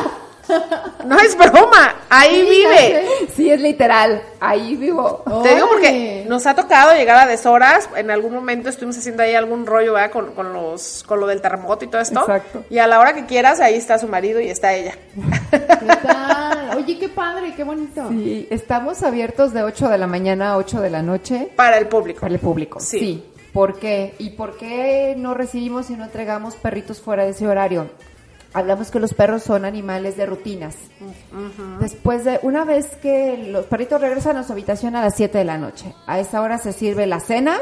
no 1.04 1.18
es 1.18 1.36
broma, 1.36 1.94
ahí 2.08 2.44
Sí, 2.44 2.50
vive. 2.50 3.06
Sí, 3.34 3.50
es 3.50 3.60
literal, 3.60 4.22
ahí 4.40 4.76
vivo. 4.76 5.22
Te 5.42 5.54
digo 5.54 5.68
porque 5.68 6.24
nos 6.28 6.46
ha 6.46 6.54
tocado 6.54 6.94
llegar 6.94 7.16
a 7.16 7.26
deshoras. 7.26 7.88
En 7.96 8.10
algún 8.10 8.34
momento 8.34 8.68
estuvimos 8.68 8.96
haciendo 8.98 9.22
ahí 9.22 9.34
algún 9.34 9.66
rollo 9.66 9.94
¿verdad? 9.94 10.10
Con, 10.10 10.32
con, 10.32 10.52
los, 10.52 11.04
con 11.06 11.20
lo 11.20 11.26
del 11.26 11.40
terremoto 11.40 11.84
y 11.84 11.88
todo 11.88 12.00
esto. 12.00 12.20
Exacto. 12.20 12.64
Y 12.70 12.78
a 12.78 12.86
la 12.86 13.00
hora 13.00 13.14
que 13.14 13.26
quieras, 13.26 13.60
ahí 13.60 13.74
está 13.74 13.98
su 13.98 14.08
marido 14.08 14.40
y 14.40 14.48
está 14.48 14.74
ella. 14.74 14.94
¿Qué 15.50 15.58
tal? 15.58 16.76
Oye, 16.76 16.98
qué 16.98 17.08
padre, 17.08 17.54
qué 17.56 17.64
bonito. 17.64 18.08
Sí, 18.10 18.46
estamos 18.50 19.02
abiertos 19.02 19.52
de 19.52 19.62
8 19.62 19.88
de 19.88 19.98
la 19.98 20.06
mañana 20.06 20.52
a 20.52 20.56
8 20.58 20.80
de 20.80 20.90
la 20.90 21.02
noche 21.02 21.50
Para 21.56 21.78
el 21.78 21.88
público. 21.88 22.20
para 22.20 22.34
el 22.34 22.40
público. 22.40 22.80
Sí. 22.80 22.98
Sí. 22.98 23.24
¿Por 23.52 23.78
qué? 23.78 24.14
¿Y 24.18 24.30
por 24.30 24.56
qué 24.56 25.14
no 25.16 25.32
recibimos 25.34 25.88
y 25.90 25.94
no 25.96 26.04
entregamos 26.04 26.54
perritos 26.56 27.00
fuera 27.00 27.24
de 27.24 27.30
ese 27.30 27.48
horario? 27.48 27.88
Hablamos 28.54 28.90
que 28.90 28.98
los 28.98 29.12
perros 29.12 29.42
son 29.42 29.64
animales 29.64 30.16
de 30.16 30.26
rutinas. 30.26 30.74
Después 31.80 32.24
de, 32.24 32.40
una 32.42 32.64
vez 32.64 32.96
que 32.96 33.48
los 33.50 33.66
perritos 33.66 34.00
regresan 34.00 34.36
a 34.36 34.44
su 34.44 34.52
habitación 34.52 34.96
a 34.96 35.02
las 35.02 35.16
7 35.16 35.38
de 35.38 35.44
la 35.44 35.58
noche, 35.58 35.94
a 36.06 36.18
esa 36.18 36.40
hora 36.40 36.58
se 36.58 36.72
sirve 36.72 37.06
la 37.06 37.20
cena, 37.20 37.58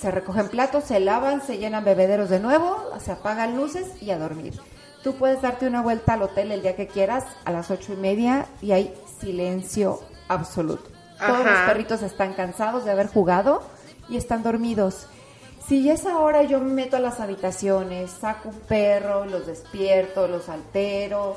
se 0.00 0.10
recogen 0.10 0.48
platos, 0.48 0.84
se 0.84 1.00
lavan, 1.00 1.42
se 1.44 1.58
llenan 1.58 1.84
bebederos 1.84 2.30
de 2.30 2.38
nuevo, 2.38 2.76
se 3.00 3.12
apagan 3.12 3.56
luces 3.56 4.00
y 4.00 4.10
a 4.10 4.18
dormir. 4.18 4.54
Tú 5.02 5.14
puedes 5.14 5.42
darte 5.42 5.66
una 5.66 5.82
vuelta 5.82 6.14
al 6.14 6.22
hotel 6.22 6.52
el 6.52 6.62
día 6.62 6.76
que 6.76 6.86
quieras 6.86 7.24
a 7.44 7.52
las 7.52 7.70
ocho 7.70 7.92
y 7.92 7.96
media 7.96 8.46
y 8.62 8.72
hay 8.72 8.94
silencio 9.20 10.00
absoluto. 10.28 10.90
Todos 11.18 11.44
los 11.44 11.58
perritos 11.66 12.02
están 12.02 12.34
cansados 12.34 12.84
de 12.84 12.92
haber 12.92 13.08
jugado 13.08 13.62
y 14.08 14.16
están 14.16 14.42
dormidos. 14.42 15.08
Si 15.68 15.82
ya 15.84 15.92
es 15.94 16.06
ahora 16.06 16.42
yo 16.44 16.60
me 16.60 16.72
meto 16.72 16.96
a 16.96 17.00
las 17.00 17.20
habitaciones, 17.20 18.10
saco 18.10 18.48
un 18.48 18.58
perro, 18.60 19.26
los 19.26 19.46
despierto, 19.46 20.26
los 20.26 20.48
altero. 20.48 21.36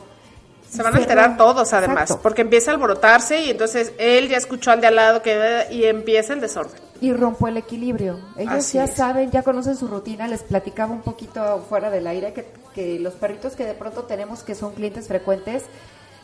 Se 0.70 0.82
van 0.82 0.96
a 0.96 0.98
alterar 1.00 1.36
todos 1.36 1.74
además, 1.74 2.04
Exacto. 2.04 2.24
porque 2.24 2.42
empieza 2.44 2.72
a 2.72 2.76
alborotarse 2.76 3.42
y 3.42 3.50
entonces 3.52 3.92
él 3.98 4.30
ya 4.30 4.38
escuchó 4.38 4.72
al 4.72 4.80
de 4.80 4.88
al 4.88 4.96
lado 4.96 5.22
que 5.22 5.66
y 5.70 5.84
empieza 5.84 6.32
el 6.34 6.40
desorden. 6.40 6.80
y 7.02 7.12
rompo 7.12 7.50
el 7.50 7.58
equilibrio. 7.58 8.20
Ellos 8.38 8.54
Así 8.54 8.78
ya 8.78 8.86
es. 8.86 8.94
saben, 8.94 9.32
ya 9.32 9.44
conocen 9.44 9.76
su 9.76 9.88
rutina. 9.88 10.28
Les 10.30 10.44
platicaba 10.44 10.94
un 10.94 11.02
poquito 11.02 11.66
fuera 11.68 11.90
del 11.90 12.08
aire 12.08 12.32
que, 12.32 12.46
que 12.74 13.00
los 13.00 13.16
perritos 13.16 13.58
que 13.58 13.66
de 13.66 13.74
pronto 13.74 14.04
tenemos 14.04 14.44
que 14.44 14.56
son 14.56 14.74
clientes 14.74 15.08
frecuentes 15.10 15.64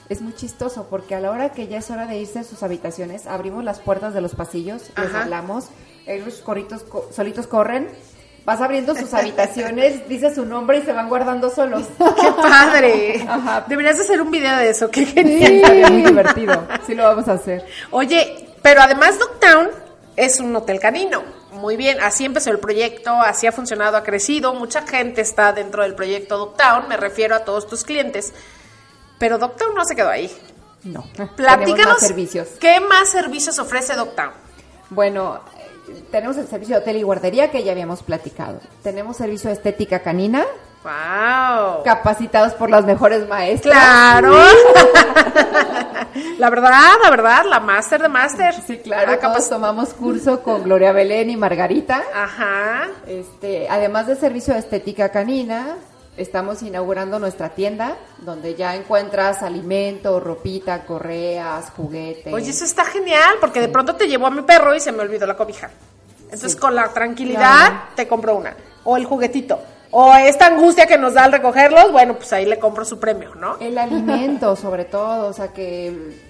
es 0.08 0.22
muy 0.22 0.34
chistoso 0.34 0.88
porque 0.90 1.16
a 1.16 1.20
la 1.20 1.32
hora 1.32 1.52
que 1.52 1.68
ya 1.68 1.80
es 1.80 1.92
hora 1.92 2.06
de 2.06 2.18
irse 2.18 2.40
a 2.40 2.44
sus 2.46 2.64
habitaciones, 2.64 3.28
abrimos 3.28 3.66
las 3.66 3.80
puertas 3.80 4.14
de 4.14 4.22
los 4.22 4.34
pasillos, 4.36 4.84
les 4.96 5.14
hablamos, 5.14 5.66
ellos 6.08 6.36
corritos, 6.44 6.84
co- 6.84 7.10
solitos 7.16 7.48
corren, 7.48 7.90
vas 8.46 8.62
abriendo 8.62 8.96
sus 8.96 9.14
habitaciones, 9.14 10.08
dice 10.10 10.34
su 10.34 10.46
nombre 10.46 10.80
y 10.80 10.82
se 10.84 10.94
van 10.94 11.10
guardando 11.10 11.50
solos. 11.50 11.86
¡Qué 11.98 12.32
padre! 12.42 13.26
Ajá. 13.28 13.66
Deberías 13.68 14.00
hacer 14.00 14.22
un 14.22 14.32
video 14.32 14.56
de 14.58 14.70
eso, 14.70 14.90
qué 14.90 15.06
genial. 15.06 15.62
Sí, 15.88 15.92
muy 15.94 16.04
divertido. 16.04 16.68
Sí 16.86 16.96
lo 16.96 17.04
vamos 17.04 17.28
a 17.28 17.34
hacer. 17.34 17.66
Oye, 17.92 18.48
pero 18.62 18.82
además 18.82 19.20
Dogtown 19.20 19.70
es 20.16 20.40
un 20.40 20.56
hotel 20.56 20.80
canino. 20.80 21.22
Muy 21.54 21.76
bien, 21.76 22.00
así 22.02 22.26
empezó 22.26 22.52
el 22.52 22.60
proyecto, 22.60 23.12
así 23.12 23.48
ha 23.48 23.52
funcionado, 23.52 23.98
ha 23.98 24.04
crecido, 24.04 24.54
mucha 24.54 24.84
gente 24.86 25.22
está 25.22 25.54
dentro 25.54 25.82
del 25.84 25.96
proyecto 25.96 26.38
Dogtown, 26.38 26.88
me 26.88 26.98
refiero 26.98 27.36
a 27.36 27.40
todos 27.46 27.68
tus 27.68 27.84
clientes. 27.84 28.34
Pero 29.18 29.38
Dogtown 29.40 29.74
no 29.74 29.84
se 29.84 29.96
quedó 29.96 30.10
ahí. 30.10 30.32
No. 30.84 31.04
Platícanos 31.36 31.94
más 31.94 32.00
servicios. 32.08 32.48
qué 32.60 32.80
más 32.80 33.10
servicios 33.10 33.58
ofrece 33.60 33.96
Dogtown. 33.96 34.32
Bueno, 34.92 35.42
tenemos 36.12 36.38
el 36.38 36.48
servicio 36.48 36.76
de 36.76 36.82
hotel 36.82 36.98
y 36.98 37.04
guardería 37.04 37.52
que 37.52 37.64
ya 37.64 37.72
habíamos 37.72 38.04
platicado. 38.04 38.60
Tenemos 38.84 39.18
servicio 39.18 39.50
de 39.50 39.56
estética 39.56 40.00
canina, 40.00 40.44
¡Wow! 40.84 41.84
capacitados 41.84 42.54
por 42.54 42.70
las 42.70 42.86
mejores 42.86 43.28
maestras. 43.28 43.74
Claro. 43.74 44.34
la 46.38 46.50
verdad, 46.50 46.94
la 47.04 47.10
verdad, 47.10 47.46
la 47.50 47.60
máster 47.60 48.02
de 48.02 48.10
máster. 48.10 48.54
Sí, 48.54 48.78
claro. 48.78 49.12
La 49.12 49.20
Todos 49.20 49.50
tomamos 49.50 49.94
curso 49.94 50.42
con 50.44 50.64
Gloria 50.64 50.92
Belén 50.92 51.30
y 51.30 51.38
Margarita. 51.38 52.04
Ajá. 52.14 52.88
Este, 53.08 53.68
además 53.70 54.08
de 54.08 54.16
servicio 54.16 54.54
de 54.54 54.60
estética 54.60 55.10
canina, 55.10 55.78
estamos 56.18 56.62
inaugurando 56.64 57.20
nuestra 57.20 57.50
tienda 57.50 57.96
donde 58.20 58.56
ya 58.56 58.76
encuentras 58.76 59.44
alimento, 59.44 60.20
ropita, 60.20 60.84
correas, 60.86 61.70
juguetes. 61.76 62.34
Oye, 62.34 62.50
eso 62.50 62.66
está 62.66 62.84
genial, 62.86 63.36
porque 63.40 63.62
de 63.62 63.70
pronto 63.70 63.96
te 63.96 64.08
llevó 64.08 64.28
a 64.28 64.32
mi 64.32 64.42
perro 64.42 64.76
y 64.76 64.80
se 64.80 64.92
me 64.92 65.04
olvidó 65.04 65.26
la 65.28 65.38
cobija. 65.38 65.70
Entonces, 66.24 66.54
Sí. 66.54 66.58
con 66.58 66.76
la 66.76 66.90
tranquilidad, 66.94 67.40
Claro. 67.68 67.76
te 67.96 68.08
compro 68.08 68.36
una. 68.36 68.56
O 68.84 68.98
el 68.98 69.06
juguetito. 69.06 69.60
O 69.92 70.14
esta 70.16 70.48
angustia 70.48 70.86
que 70.86 70.98
nos 70.98 71.14
da 71.14 71.24
al 71.24 71.32
recogerlos, 71.32 71.92
bueno, 71.94 72.16
pues 72.16 72.34
ahí 72.34 72.46
le 72.46 72.60
compro 72.60 72.84
su 72.84 73.00
premio, 73.00 73.34
¿no? 73.36 73.58
El 73.60 73.78
alimento, 73.78 74.56
sobre 74.58 74.84
todo, 74.86 75.28
o 75.30 75.34
sea 75.34 75.48
que 75.50 76.27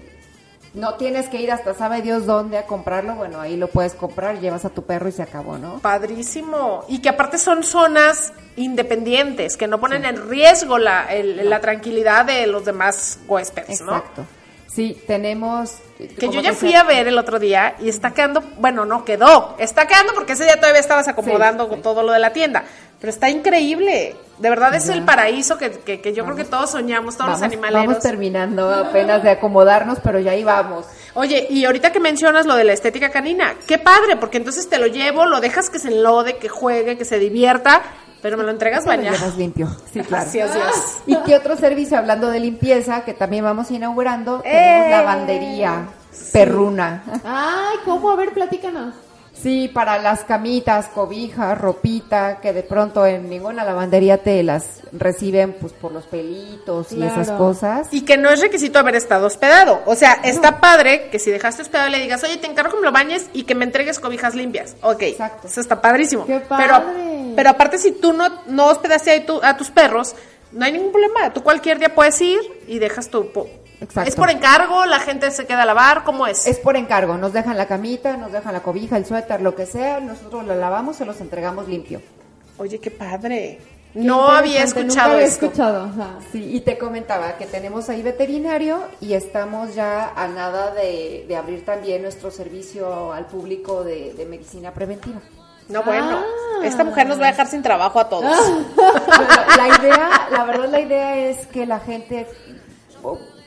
no 0.78 0.94
tienes 0.94 1.28
que 1.28 1.40
ir 1.40 1.50
hasta 1.52 1.74
sabe 1.74 2.02
Dios 2.02 2.24
dónde 2.26 2.56
a 2.58 2.66
comprarlo, 2.66 3.14
bueno, 3.14 3.40
ahí 3.40 3.56
lo 3.56 3.68
puedes 3.68 3.94
comprar, 3.94 4.40
llevas 4.40 4.64
a 4.64 4.70
tu 4.70 4.82
perro 4.84 5.08
y 5.08 5.12
se 5.12 5.22
acabó, 5.22 5.58
¿no? 5.58 5.78
Padrísimo. 5.80 6.84
Y 6.88 7.00
que 7.00 7.08
aparte 7.08 7.36
son 7.38 7.62
zonas 7.64 8.32
independientes, 8.56 9.56
que 9.56 9.66
no 9.66 9.80
ponen 9.80 10.04
en 10.04 10.28
riesgo 10.28 10.78
la, 10.78 11.06
el- 11.12 11.48
la 11.48 11.60
tranquilidad 11.60 12.24
de 12.24 12.46
los 12.46 12.64
demás 12.64 13.18
huéspedes, 13.26 13.80
¿no? 13.82 13.96
Exacto. 13.96 14.24
Sí, 14.68 14.96
tenemos... 15.06 15.78
Que 15.96 16.28
yo 16.28 16.40
ya 16.40 16.52
fui 16.52 16.72
a 16.74 16.84
ver 16.84 17.08
el 17.08 17.18
otro 17.18 17.40
día 17.40 17.74
y 17.80 17.88
está 17.88 18.12
quedando, 18.12 18.40
bueno, 18.58 18.84
no 18.84 19.04
quedó, 19.04 19.56
está 19.58 19.88
quedando 19.88 20.14
porque 20.14 20.34
ese 20.34 20.44
día 20.44 20.56
todavía 20.60 20.78
estabas 20.80 21.08
acomodando 21.08 21.68
Sí, 21.68 21.74
sí. 21.74 21.80
todo 21.82 22.04
lo 22.04 22.12
de 22.12 22.20
la 22.20 22.32
tienda, 22.32 22.62
pero 23.00 23.10
está 23.10 23.28
increíble, 23.30 24.16
de 24.38 24.50
verdad 24.50 24.74
es 24.74 24.88
el 24.88 25.04
paraíso 25.04 25.56
que, 25.58 25.70
que- 25.70 26.00
que 26.00 26.12
yo 26.14 26.24
creo 26.24 26.36
que 26.36 26.44
todos 26.44 26.70
soñamos, 26.70 27.16
todos 27.16 27.28
Vamos, 27.30 27.40
los 27.40 27.46
animaleros. 27.52 27.86
vamos 27.86 28.02
terminando 28.02 28.70
apenas 28.72 29.22
de 29.22 29.30
acomodarnos, 29.30 29.98
pero 30.02 30.18
ya 30.20 30.32
ahí 30.32 30.44
vamos. 30.44 30.86
Oye, 31.14 31.46
y 31.50 31.64
ahorita 31.64 31.90
que 31.92 32.00
mencionas 32.00 32.46
lo 32.46 32.54
de 32.54 32.64
la 32.64 32.72
estética 32.72 33.10
canina, 33.10 33.54
qué 33.66 33.78
padre, 33.78 34.16
porque 34.16 34.38
entonces 34.38 34.68
te 34.68 34.78
lo 34.78 34.86
llevo, 34.86 35.26
lo 35.26 35.40
dejas 35.40 35.70
que 35.70 35.78
se 35.78 35.88
enlode, 35.88 36.36
que 36.38 36.48
juegue, 36.48 36.96
que 36.96 37.04
se 37.04 37.18
divierta, 37.18 37.82
pero 38.22 38.36
me 38.36 38.42
lo 38.44 38.50
entregas 38.50 38.84
Te 38.84 38.96
lo 38.96 39.02
llevas 39.02 39.36
limpio, 39.36 39.68
sí, 39.92 40.00
claro. 40.00 40.26
Así, 40.28 40.38
es. 40.40 40.48
¿Y 41.06 41.16
qué 41.24 41.36
otro 41.36 41.56
servicio, 41.56 41.98
hablando 41.98 42.28
de 42.30 42.40
limpieza, 42.40 43.04
que 43.04 43.14
también 43.14 43.44
vamos 43.44 43.70
inaugurando? 43.70 44.42
¡Eh! 44.44 44.50
Tenemos 44.52 44.90
lavandería 44.90 45.86
perruna. 46.32 47.02
Ay, 47.24 47.76
¿cómo? 47.84 48.10
A 48.10 48.16
ver, 48.16 48.32
platícanos. 48.32 48.94
Sí, 49.42 49.68
para 49.72 49.98
las 49.98 50.24
camitas, 50.24 50.86
cobijas, 50.88 51.56
ropita, 51.60 52.40
que 52.40 52.52
de 52.52 52.62
pronto 52.62 53.06
en 53.06 53.30
ninguna 53.30 53.64
lavandería 53.64 54.18
te 54.18 54.42
las 54.42 54.80
reciben 54.92 55.52
pues 55.60 55.72
por 55.72 55.92
los 55.92 56.04
pelitos 56.06 56.90
y 56.92 57.02
esas 57.02 57.30
cosas. 57.30 57.88
Y 57.92 58.02
que 58.04 58.16
no 58.16 58.30
es 58.30 58.40
requisito 58.40 58.78
haber 58.78 58.96
estado 58.96 59.26
hospedado. 59.26 59.80
O 59.86 59.94
sea, 59.94 60.14
está 60.24 60.60
padre 60.60 61.08
que 61.10 61.18
si 61.18 61.30
dejaste 61.30 61.62
hospedado 61.62 61.88
le 61.88 62.00
digas, 62.00 62.22
oye, 62.24 62.36
te 62.38 62.46
encargo 62.48 62.72
que 62.72 62.78
me 62.80 62.86
lo 62.86 62.92
bañes 62.92 63.26
y 63.32 63.44
que 63.44 63.54
me 63.54 63.64
entregues 63.64 64.00
cobijas 64.00 64.34
limpias. 64.34 64.74
Ok, 64.82 65.02
Exacto. 65.02 65.46
eso 65.46 65.60
está 65.60 65.80
padrísimo. 65.80 66.26
¡Qué 66.26 66.40
Pero, 66.40 66.48
padre! 66.48 67.32
pero 67.36 67.50
aparte, 67.50 67.78
si 67.78 67.92
tú 67.92 68.12
no, 68.12 68.28
no 68.46 68.66
hospedaste 68.66 69.10
ahí 69.12 69.20
tu- 69.24 69.40
a 69.42 69.56
tus 69.56 69.70
perros, 69.70 70.16
no 70.50 70.64
hay 70.64 70.72
ningún 70.72 70.90
problema. 70.90 71.32
Tú 71.32 71.42
cualquier 71.44 71.78
día 71.78 71.94
puedes 71.94 72.20
ir 72.20 72.40
y 72.66 72.78
dejas 72.80 73.08
tu... 73.08 73.30
Exacto. 73.80 74.08
¿Es 74.08 74.16
por 74.16 74.30
encargo? 74.30 74.84
¿La 74.86 74.98
gente 74.98 75.30
se 75.30 75.46
queda 75.46 75.62
a 75.62 75.66
lavar? 75.66 76.02
¿Cómo 76.04 76.26
es? 76.26 76.46
Es 76.46 76.58
por 76.58 76.76
encargo, 76.76 77.16
nos 77.16 77.32
dejan 77.32 77.56
la 77.56 77.66
camita, 77.66 78.16
nos 78.16 78.32
dejan 78.32 78.52
la 78.52 78.60
cobija, 78.60 78.96
el 78.96 79.06
suéter, 79.06 79.40
lo 79.40 79.54
que 79.54 79.66
sea, 79.66 80.00
nosotros 80.00 80.44
lo 80.44 80.54
lavamos, 80.56 80.96
se 80.96 81.04
los 81.04 81.20
entregamos 81.20 81.68
limpio. 81.68 82.02
Oye, 82.58 82.80
qué 82.80 82.90
padre. 82.90 83.58
No 83.94 84.28
había 84.28 84.64
interesante, 84.64 84.80
nunca 84.80 84.90
escuchado 84.90 85.12
había 85.14 85.26
esto. 85.26 85.46
escuchado, 85.46 85.84
ajá. 85.84 86.18
Sí, 86.30 86.56
y 86.56 86.60
te 86.60 86.76
comentaba 86.76 87.36
que 87.38 87.46
tenemos 87.46 87.88
ahí 87.88 88.02
veterinario 88.02 88.80
y 89.00 89.14
estamos 89.14 89.74
ya 89.74 90.12
a 90.14 90.28
nada 90.28 90.72
de, 90.74 91.24
de 91.26 91.36
abrir 91.36 91.64
también 91.64 92.02
nuestro 92.02 92.30
servicio 92.30 93.12
al 93.12 93.26
público 93.26 93.84
de, 93.84 94.12
de 94.14 94.26
medicina 94.26 94.72
preventiva. 94.72 95.20
No, 95.68 95.82
bueno, 95.84 96.18
Ah. 96.60 96.66
esta 96.66 96.82
mujer 96.84 97.06
nos 97.06 97.20
va 97.20 97.28
a 97.28 97.30
dejar 97.30 97.46
sin 97.46 97.62
trabajo 97.62 98.00
a 98.00 98.08
todos. 98.08 98.24
La 99.56 99.68
idea, 99.78 100.28
la 100.32 100.44
verdad 100.44 100.68
la 100.68 100.80
idea 100.80 101.16
es 101.16 101.46
que 101.46 101.64
la 101.66 101.78
gente, 101.80 102.26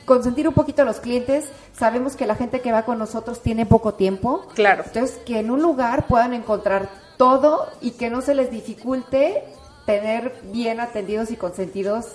consentir 0.04 0.48
un 0.48 0.54
poquito 0.54 0.82
a 0.82 0.84
los 0.84 1.00
clientes, 1.00 1.46
sabemos 1.72 2.16
que 2.16 2.26
la 2.26 2.34
gente 2.34 2.60
que 2.60 2.72
va 2.72 2.84
con 2.84 2.98
nosotros 2.98 3.42
tiene 3.42 3.66
poco 3.66 3.94
tiempo. 3.94 4.46
Claro. 4.54 4.84
Entonces, 4.86 5.18
que 5.24 5.38
en 5.38 5.50
un 5.50 5.62
lugar 5.62 6.06
puedan 6.06 6.34
encontrar 6.34 6.88
todo 7.16 7.68
y 7.80 7.92
que 7.92 8.10
no 8.10 8.20
se 8.20 8.34
les 8.34 8.50
dificulte 8.50 9.44
tener 9.86 10.34
bien 10.52 10.80
atendidos 10.80 11.30
y 11.30 11.36
consentidos 11.36 12.06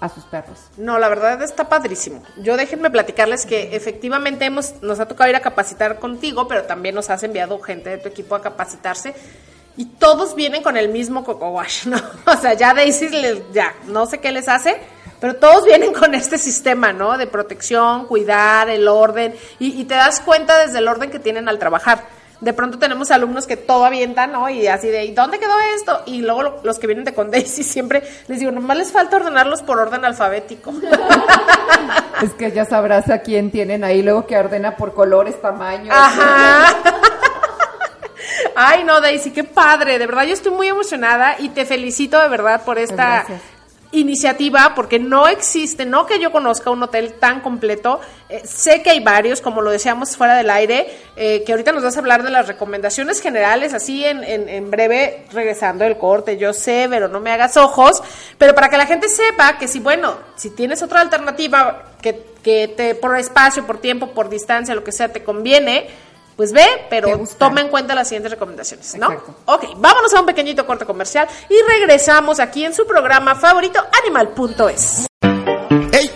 a 0.00 0.08
sus 0.08 0.24
perros. 0.24 0.58
No, 0.76 0.98
la 0.98 1.08
verdad 1.08 1.40
está 1.42 1.68
padrísimo. 1.68 2.22
Yo 2.38 2.56
déjenme 2.56 2.90
platicarles 2.90 3.46
que 3.46 3.76
efectivamente 3.76 4.44
hemos, 4.44 4.82
nos 4.82 4.98
ha 4.98 5.06
tocado 5.06 5.30
ir 5.30 5.36
a 5.36 5.40
capacitar 5.40 6.00
contigo, 6.00 6.48
pero 6.48 6.64
también 6.64 6.96
nos 6.96 7.08
has 7.08 7.22
enviado 7.22 7.60
gente 7.60 7.90
de 7.90 7.98
tu 7.98 8.08
equipo 8.08 8.34
a 8.34 8.42
capacitarse. 8.42 9.14
Y 9.76 9.86
todos 9.86 10.34
vienen 10.34 10.62
con 10.62 10.76
el 10.76 10.88
mismo 10.90 11.24
coco 11.24 11.48
wash, 11.50 11.86
¿no? 11.86 11.96
O 12.26 12.36
sea, 12.36 12.54
ya 12.54 12.74
Daisy, 12.74 13.08
les- 13.08 13.52
ya, 13.52 13.72
no 13.86 14.06
sé 14.06 14.18
qué 14.18 14.30
les 14.30 14.48
hace, 14.48 14.76
pero 15.20 15.36
todos 15.36 15.64
vienen 15.64 15.92
con 15.94 16.14
este 16.14 16.36
sistema, 16.38 16.92
¿no? 16.92 17.16
De 17.16 17.26
protección, 17.26 18.06
cuidar, 18.06 18.68
el 18.68 18.86
orden, 18.88 19.34
y, 19.58 19.80
y 19.80 19.84
te 19.84 19.94
das 19.94 20.20
cuenta 20.20 20.58
desde 20.58 20.78
el 20.78 20.88
orden 20.88 21.10
que 21.10 21.18
tienen 21.18 21.48
al 21.48 21.58
trabajar. 21.58 22.04
De 22.40 22.52
pronto 22.52 22.76
tenemos 22.76 23.12
alumnos 23.12 23.46
que 23.46 23.56
todo 23.56 23.84
avientan, 23.84 24.32
¿no? 24.32 24.50
Y 24.50 24.66
así 24.66 24.88
de, 24.88 25.04
¿y 25.04 25.14
dónde 25.14 25.38
quedó 25.38 25.54
esto? 25.76 26.02
Y 26.06 26.22
luego 26.22 26.42
lo- 26.42 26.60
los 26.64 26.78
que 26.80 26.88
vienen 26.88 27.04
de 27.04 27.14
con 27.14 27.30
Daisy 27.30 27.62
siempre 27.62 28.02
les 28.26 28.40
digo, 28.40 28.50
nomás 28.50 28.76
les 28.76 28.90
falta 28.92 29.16
ordenarlos 29.16 29.62
por 29.62 29.78
orden 29.78 30.04
alfabético. 30.04 30.72
Es 32.22 32.32
que 32.34 32.52
ya 32.52 32.64
sabrás 32.64 33.10
a 33.10 33.18
quién 33.20 33.50
tienen 33.50 33.82
ahí 33.82 34.00
luego 34.02 34.26
que 34.26 34.36
ordena 34.38 34.76
por 34.76 34.94
colores, 34.94 35.40
tamaños. 35.42 35.88
Ajá. 35.90 36.66
Ay, 38.56 38.84
no, 38.84 39.00
Daisy, 39.00 39.30
qué 39.30 39.44
padre. 39.44 39.98
De 39.98 40.06
verdad, 40.06 40.24
yo 40.24 40.34
estoy 40.34 40.52
muy 40.52 40.68
emocionada 40.68 41.36
y 41.38 41.50
te 41.50 41.64
felicito 41.64 42.20
de 42.20 42.28
verdad 42.28 42.64
por 42.64 42.78
esta 42.78 43.24
Gracias. 43.24 43.40
iniciativa, 43.92 44.72
porque 44.74 44.98
no 44.98 45.28
existe, 45.28 45.84
no 45.84 46.06
que 46.06 46.18
yo 46.18 46.32
conozca 46.32 46.70
un 46.70 46.82
hotel 46.82 47.14
tan 47.14 47.40
completo. 47.40 48.00
Eh, 48.28 48.40
sé 48.44 48.82
que 48.82 48.90
hay 48.90 49.00
varios, 49.00 49.42
como 49.42 49.60
lo 49.60 49.70
decíamos 49.70 50.16
fuera 50.16 50.34
del 50.34 50.48
aire, 50.48 50.88
eh, 51.16 51.42
que 51.44 51.52
ahorita 51.52 51.72
nos 51.72 51.82
vas 51.82 51.96
a 51.96 52.00
hablar 52.00 52.22
de 52.22 52.30
las 52.30 52.48
recomendaciones 52.48 53.20
generales, 53.20 53.74
así 53.74 54.04
en, 54.04 54.24
en, 54.24 54.48
en 54.48 54.70
breve, 54.70 55.26
regresando 55.32 55.84
del 55.84 55.98
corte. 55.98 56.38
Yo 56.38 56.54
sé, 56.54 56.86
pero 56.88 57.08
no 57.08 57.20
me 57.20 57.32
hagas 57.32 57.56
ojos. 57.58 58.02
Pero 58.38 58.54
para 58.54 58.70
que 58.70 58.78
la 58.78 58.86
gente 58.86 59.08
sepa 59.08 59.58
que 59.58 59.68
si, 59.68 59.80
bueno, 59.80 60.16
si 60.36 60.50
tienes 60.50 60.82
otra 60.82 61.00
alternativa 61.00 61.90
que, 62.00 62.24
que 62.42 62.68
te, 62.68 62.94
por 62.94 63.16
espacio, 63.18 63.66
por 63.66 63.78
tiempo, 63.78 64.08
por 64.12 64.30
distancia, 64.30 64.74
lo 64.74 64.84
que 64.84 64.92
sea, 64.92 65.12
te 65.12 65.22
conviene 65.22 65.88
pues 66.42 66.52
ve, 66.52 66.66
pero 66.90 67.22
toma 67.38 67.60
en 67.60 67.68
cuenta 67.68 67.94
las 67.94 68.08
siguientes 68.08 68.32
recomendaciones, 68.32 68.96
¿no? 68.96 69.12
Exacto. 69.12 69.32
Ok, 69.44 69.64
vámonos 69.76 70.12
a 70.12 70.18
un 70.18 70.26
pequeñito 70.26 70.66
corte 70.66 70.84
comercial 70.84 71.28
y 71.48 71.54
regresamos 71.70 72.40
aquí 72.40 72.64
en 72.64 72.74
su 72.74 72.84
programa 72.84 73.36
favorito, 73.36 73.80
animal.es. 74.02 75.06
¡Ey! 75.92 76.10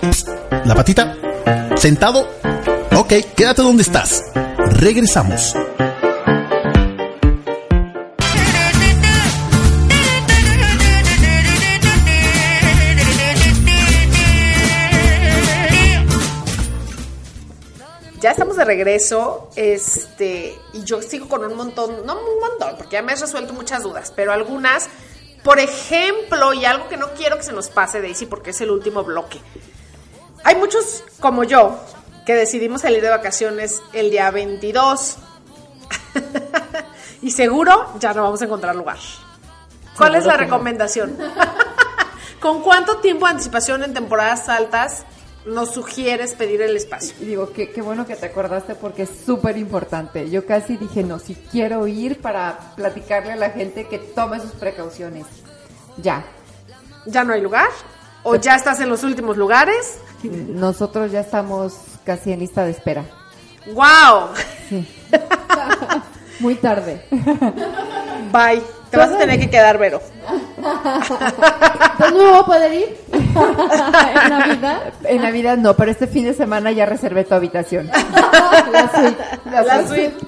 La 0.65 0.75
patita. 0.75 1.17
¿Sentado? 1.77 2.29
Ok, 2.97 3.13
quédate 3.37 3.63
donde 3.63 3.85
estás. 3.85 4.25
Regresamos. 4.81 5.55
Regreso, 18.67 19.51
este, 19.57 20.55
y 20.75 20.85
yo 20.85 21.01
sigo 21.01 21.29
con 21.29 21.45
un 21.45 21.57
montón, 21.57 22.05
no 22.05 22.19
un 22.19 22.41
montón, 22.41 22.77
porque 22.77 22.95
ya 22.95 23.03
me 23.03 23.13
has 23.13 23.21
resuelto 23.21 23.53
muchas 23.55 23.83
dudas, 23.83 24.13
pero 24.15 24.33
algunas, 24.33 24.89
por 25.43 25.59
ejemplo, 25.59 26.53
y 26.53 26.65
algo 26.65 26.89
que 26.89 26.97
no 26.97 27.15
quiero 27.15 27.37
que 27.37 27.43
se 27.43 27.53
nos 27.53 27.69
pase, 27.69 28.01
Daisy, 28.03 28.27
porque 28.27 28.51
es 28.51 28.61
el 28.61 28.71
último 28.71 29.05
bloque. 29.05 29.41
Hay 30.45 30.57
muchos 30.57 31.03
como 31.21 31.45
yo 31.45 31.79
que 32.27 32.35
decidimos 32.35 32.83
salir 32.83 33.01
de 33.01 33.09
vacaciones 33.09 33.81
el 33.93 34.11
día 34.11 34.31
22. 34.31 35.17
y 37.23 37.31
seguro 37.31 37.95
ya 37.99 38.13
no 38.13 38.23
vamos 38.25 38.43
a 38.43 38.45
encontrar 38.45 38.75
lugar. 38.75 38.99
¿Cuál 39.97 40.17
es 40.17 40.27
la 40.27 40.37
recomendación? 40.37 41.17
¿Con 42.41 42.63
cuánto 42.63 42.99
tiempo 42.99 43.27
de 43.27 43.33
anticipación 43.33 43.83
en 43.83 43.95
temporadas 43.95 44.49
altas 44.49 45.05
nos 45.47 45.73
sugieres 45.73 46.35
pedir 46.35 46.61
el 46.63 46.77
espacio? 46.77 47.15
Y 47.21 47.25
digo, 47.25 47.53
qué, 47.53 47.71
qué 47.71 47.83
bueno 47.83 48.07
que 48.07 48.17
te 48.17 48.27
acordaste 48.27 48.75
porque 48.75 49.03
es 49.03 49.11
súper 49.25 49.57
importante. 49.57 50.29
Yo 50.31 50.45
casi 50.45 50.77
dije, 50.77 51.03
no, 51.03 51.19
si 51.19 51.35
quiero 51.35 51.87
ir 51.87 52.21
para 52.21 52.75
platicarle 52.77 53.33
a 53.33 53.37
la 53.37 53.51
gente 53.51 53.87
que 53.87 53.99
tome 53.99 54.41
sus 54.41 54.53
precauciones. 54.53 55.27
Ya. 55.99 56.25
¿Ya 57.07 57.25
no 57.25 57.33
hay 57.33 57.41
lugar? 57.41 57.69
¿O 58.23 58.35
ya 58.37 58.57
estás 58.57 58.81
en 58.81 58.89
los 58.89 59.05
últimos 59.05 59.37
lugares? 59.37 59.99
Nosotros 60.23 61.13
ya 61.13 61.21
estamos 61.21 61.75
casi 62.05 62.33
en 62.33 62.41
lista 62.41 62.65
de 62.65 62.73
espera. 62.73 63.05
¡Wow! 63.67 64.31
Muy 66.41 66.57
tarde. 66.57 67.05
Bye. 68.33 68.76
Te 68.91 68.97
vas 68.97 69.11
a 69.11 69.19
tener 69.19 69.39
que 69.41 69.51
quedar, 69.51 69.79
Vero. 69.79 70.01
Entonces 70.57 72.13
no 72.13 72.19
me 72.19 72.31
voy 72.31 72.39
a 72.39 72.43
poder 72.45 72.73
ir 72.73 72.97
en 73.13 74.29
Navidad. 74.31 74.83
En 75.05 75.23
Navidad 75.23 75.57
no, 75.59 75.75
pero 75.75 75.91
este 75.91 76.07
fin 76.07 76.25
de 76.25 76.35
semana 76.35 76.71
ya 76.73 76.87
reservé 76.87 77.25
tu 77.25 77.35
habitación. 77.35 77.89
La 78.73 78.91
suite. 78.95 79.25
La 79.51 79.87
suite. 79.89 80.17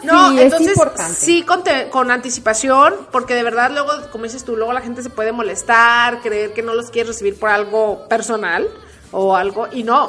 No, 0.00 0.30
Sí, 0.30 0.40
entonces 0.40 0.78
sí 1.16 1.42
con, 1.42 1.64
te- 1.64 1.90
con 1.90 2.10
anticipación, 2.12 2.94
porque 3.10 3.34
de 3.34 3.42
verdad 3.42 3.72
luego, 3.72 3.90
como 4.12 4.24
dices 4.24 4.44
tú, 4.44 4.56
luego 4.56 4.72
la 4.72 4.80
gente 4.80 5.02
se 5.02 5.10
puede 5.10 5.32
molestar, 5.32 6.20
creer 6.20 6.52
que 6.54 6.62
no 6.62 6.72
los 6.72 6.90
quieres 6.90 7.08
recibir 7.14 7.38
por 7.38 7.50
algo 7.50 8.06
personal 8.08 8.68
o 9.10 9.34
algo, 9.36 9.66
y 9.70 9.82
no. 9.82 10.08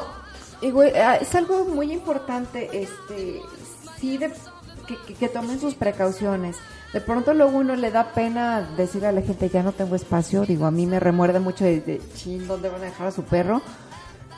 Y 0.61 0.69
güey, 0.71 0.95
ah, 0.95 1.15
es 1.15 1.33
algo 1.35 1.65
muy 1.65 1.91
importante, 1.91 2.69
este, 2.71 3.41
sí, 3.99 4.17
de, 4.19 4.31
que, 4.89 4.97
que- 5.07 5.13
que 5.13 5.29
tomen 5.29 5.59
sus 5.61 5.75
precauciones. 5.75 6.57
De 6.91 6.99
pronto 7.01 7.33
luego 7.35 7.57
uno 7.59 7.75
le 7.75 7.91
da 7.91 8.13
pena 8.13 8.67
decirle 8.75 9.07
a 9.07 9.11
la 9.11 9.21
gente, 9.21 9.47
ya 9.49 9.61
no 9.63 9.71
tengo 9.71 9.95
espacio. 9.95 10.41
Digo, 10.45 10.65
a 10.65 10.71
mí 10.71 10.85
me 10.87 10.99
remuerde 10.99 11.39
mucho 11.39 11.63
de, 11.63 11.79
de, 11.81 12.01
chin, 12.15 12.47
¿dónde 12.47 12.67
van 12.69 12.81
a 12.81 12.85
dejar 12.85 13.07
a 13.07 13.11
su 13.11 13.23
perro? 13.23 13.61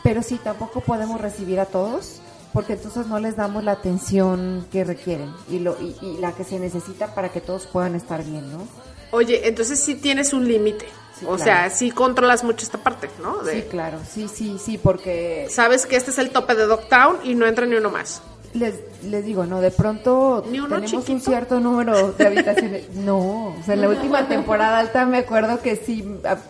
Pero 0.04 0.22
sí, 0.22 0.40
tampoco 0.44 0.82
podemos 0.82 1.22
recibir 1.22 1.60
a 1.62 1.66
todos, 1.66 2.22
porque 2.54 2.74
entonces 2.74 3.08
no 3.08 3.20
les 3.20 3.36
damos 3.38 3.64
la 3.64 3.72
atención 3.74 4.68
que 4.72 4.84
requieren 4.84 5.32
y, 5.50 5.60
lo, 5.60 5.78
y, 5.82 5.96
y 6.02 6.18
la 6.18 6.34
que 6.34 6.44
se 6.44 6.60
necesita 6.60 7.16
para 7.16 7.30
que 7.30 7.40
todos 7.40 7.66
puedan 7.68 7.96
estar 7.96 8.24
bien, 8.24 8.52
¿no? 8.52 8.68
Oye, 9.12 9.48
entonces 9.48 9.80
sí 9.80 9.96
tienes 9.96 10.34
un 10.34 10.48
límite. 10.48 10.86
Sí, 11.20 11.26
o 11.26 11.36
claro. 11.36 11.44
sea, 11.44 11.70
sí 11.70 11.92
controlas 11.92 12.44
mucho 12.44 12.66
esta 12.66 12.80
parte, 12.80 13.10
¿no? 13.22 13.38
De- 13.44 13.62
Sí, 13.62 13.68
claro, 13.70 14.00
sí, 14.10 14.28
sí, 14.28 14.58
sí, 14.60 14.78
porque 14.78 15.48
Sabes 15.52 15.86
que 15.86 15.96
este 15.98 16.12
es 16.12 16.18
el 16.18 16.32
tope 16.32 16.56
de 16.56 16.66
Dogtown 16.66 17.18
y 17.24 17.36
no 17.36 17.46
entra 17.46 17.66
ni 17.66 17.76
uno 17.76 17.92
más. 17.92 18.22
Les, 18.54 18.76
les 19.04 19.24
digo, 19.26 19.46
no, 19.46 19.62
de 19.62 19.72
pronto 19.72 20.44
¿Ni 20.50 20.60
uno 20.60 20.82
tenemos 20.82 21.08
un 21.08 21.22
cierto 21.22 21.60
número 21.60 22.12
de 22.14 22.28
habitaciones. 22.28 22.90
No, 22.96 23.48
o 23.48 23.64
sea, 23.66 23.76
en 23.76 23.82
la 23.82 23.90
última 23.90 24.28
temporada 24.28 24.80
alta 24.80 25.06
me 25.06 25.20
acuerdo 25.20 25.62
que 25.62 25.76
sí, 25.76 26.06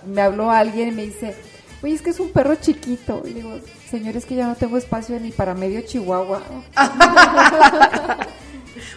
me 0.06 0.22
habló 0.22 0.52
alguien 0.52 0.90
y 0.90 0.92
me 0.92 1.04
dice, 1.04 1.36
oye, 1.84 1.94
es 1.94 2.02
que 2.02 2.10
es 2.10 2.20
un 2.20 2.32
perro 2.32 2.56
chiquito. 2.56 3.22
Y 3.26 3.34
digo, 3.34 3.60
señor, 3.90 4.18
es 4.18 4.26
que 4.26 4.36
ya 4.36 4.48
no 4.48 4.56
tengo 4.56 4.78
espacio 4.78 5.20
ni 5.20 5.32
para 5.32 5.54
medio 5.54 5.82
Chihuahua. 5.82 6.42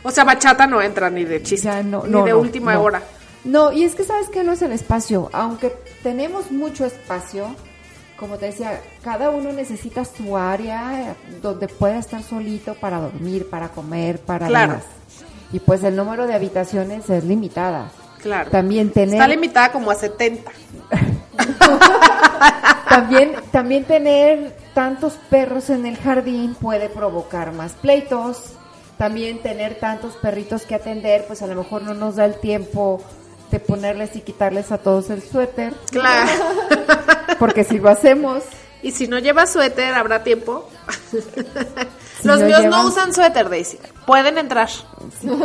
O 0.03 0.11
sea, 0.11 0.25
bachata 0.25 0.67
no 0.67 0.83
entra 0.83 1.09
ni 1.11 1.25
de 1.25 1.43
chiste, 1.43 1.67
Ya 1.67 1.83
no, 1.83 2.05
ni 2.05 2.11
no, 2.11 2.25
de 2.25 2.33
no, 2.33 2.39
última 2.39 2.79
hora. 2.79 3.03
No, 3.45 3.73
y 3.73 3.85
es 3.85 3.95
que 3.95 4.05
sabes 4.05 4.29
que 4.29 4.45
no 4.45 4.53
es 4.53 4.63
el 4.63 4.73
espacio. 4.73 5.31
Aunque 5.33 5.75
tenemos 6.03 6.51
mucho 6.51 6.85
espacio, 6.85 7.57
como 8.19 8.37
te 8.37 8.47
decía, 8.47 8.81
cada 9.03 9.31
uno 9.31 9.53
necesita 9.53 10.05
su 10.05 10.37
área 10.37 11.17
donde 11.43 11.69
pueda 11.69 11.99
estar 11.99 12.23
solito 12.23 12.75
para 12.75 13.01
dormir, 13.01 13.49
para 13.51 13.69
comer, 13.69 14.21
para 14.21 14.47
Claro. 14.47 14.73
demás. 14.73 14.87
Y 15.53 15.61
pues 15.61 15.83
el 15.85 15.97
número 15.97 16.27
de 16.27 16.35
habitaciones 16.35 17.09
es 17.11 17.25
limitada. 17.25 17.91
Claro. 18.23 18.51
También 18.51 18.91
tener 18.91 19.15
Está 19.15 19.29
limitada 19.29 19.71
como 19.73 19.91
a 19.91 19.95
70. 19.95 20.51
también 22.89 23.33
también 23.51 23.85
tener 23.85 24.57
tantos 24.73 25.15
perros 25.31 25.71
en 25.71 25.87
el 25.87 25.97
jardín 25.97 26.55
puede 26.55 26.89
provocar 26.89 27.53
más 27.53 27.73
pleitos. 27.73 28.53
También 28.99 29.43
tener 29.43 29.75
tantos 29.81 30.15
perritos 30.17 30.62
que 30.62 30.77
atender, 30.77 31.27
pues 31.27 31.43
a 31.43 31.47
lo 31.49 31.57
mejor 31.57 31.83
no 31.83 31.95
nos 31.95 32.17
da 32.17 32.25
el 32.25 32.37
tiempo 32.37 33.03
de 33.55 33.61
ponerles 33.61 34.17
y 34.17 34.21
quitarles 34.21 34.73
a 34.73 34.79
todos 34.79 35.11
el 35.11 35.23
suéter, 35.23 35.73
Claro. 35.91 36.31
porque 37.39 37.63
si 37.65 37.79
lo 37.79 37.89
hacemos, 37.89 38.43
y 38.83 38.91
si 38.91 39.07
no 39.09 39.19
lleva 39.19 39.47
suéter, 39.47 39.95
habrá 39.95 40.23
tiempo. 40.25 40.69
si 41.11 42.27
Los 42.29 42.41
lo 42.41 42.47
míos 42.47 42.61
llevan- 42.61 42.71
no 42.83 42.87
usan 42.89 43.15
suéter, 43.15 43.49
Daisy. 43.49 43.79
Pueden 44.07 44.39
entrar. 44.39 44.69
No, 45.23 45.37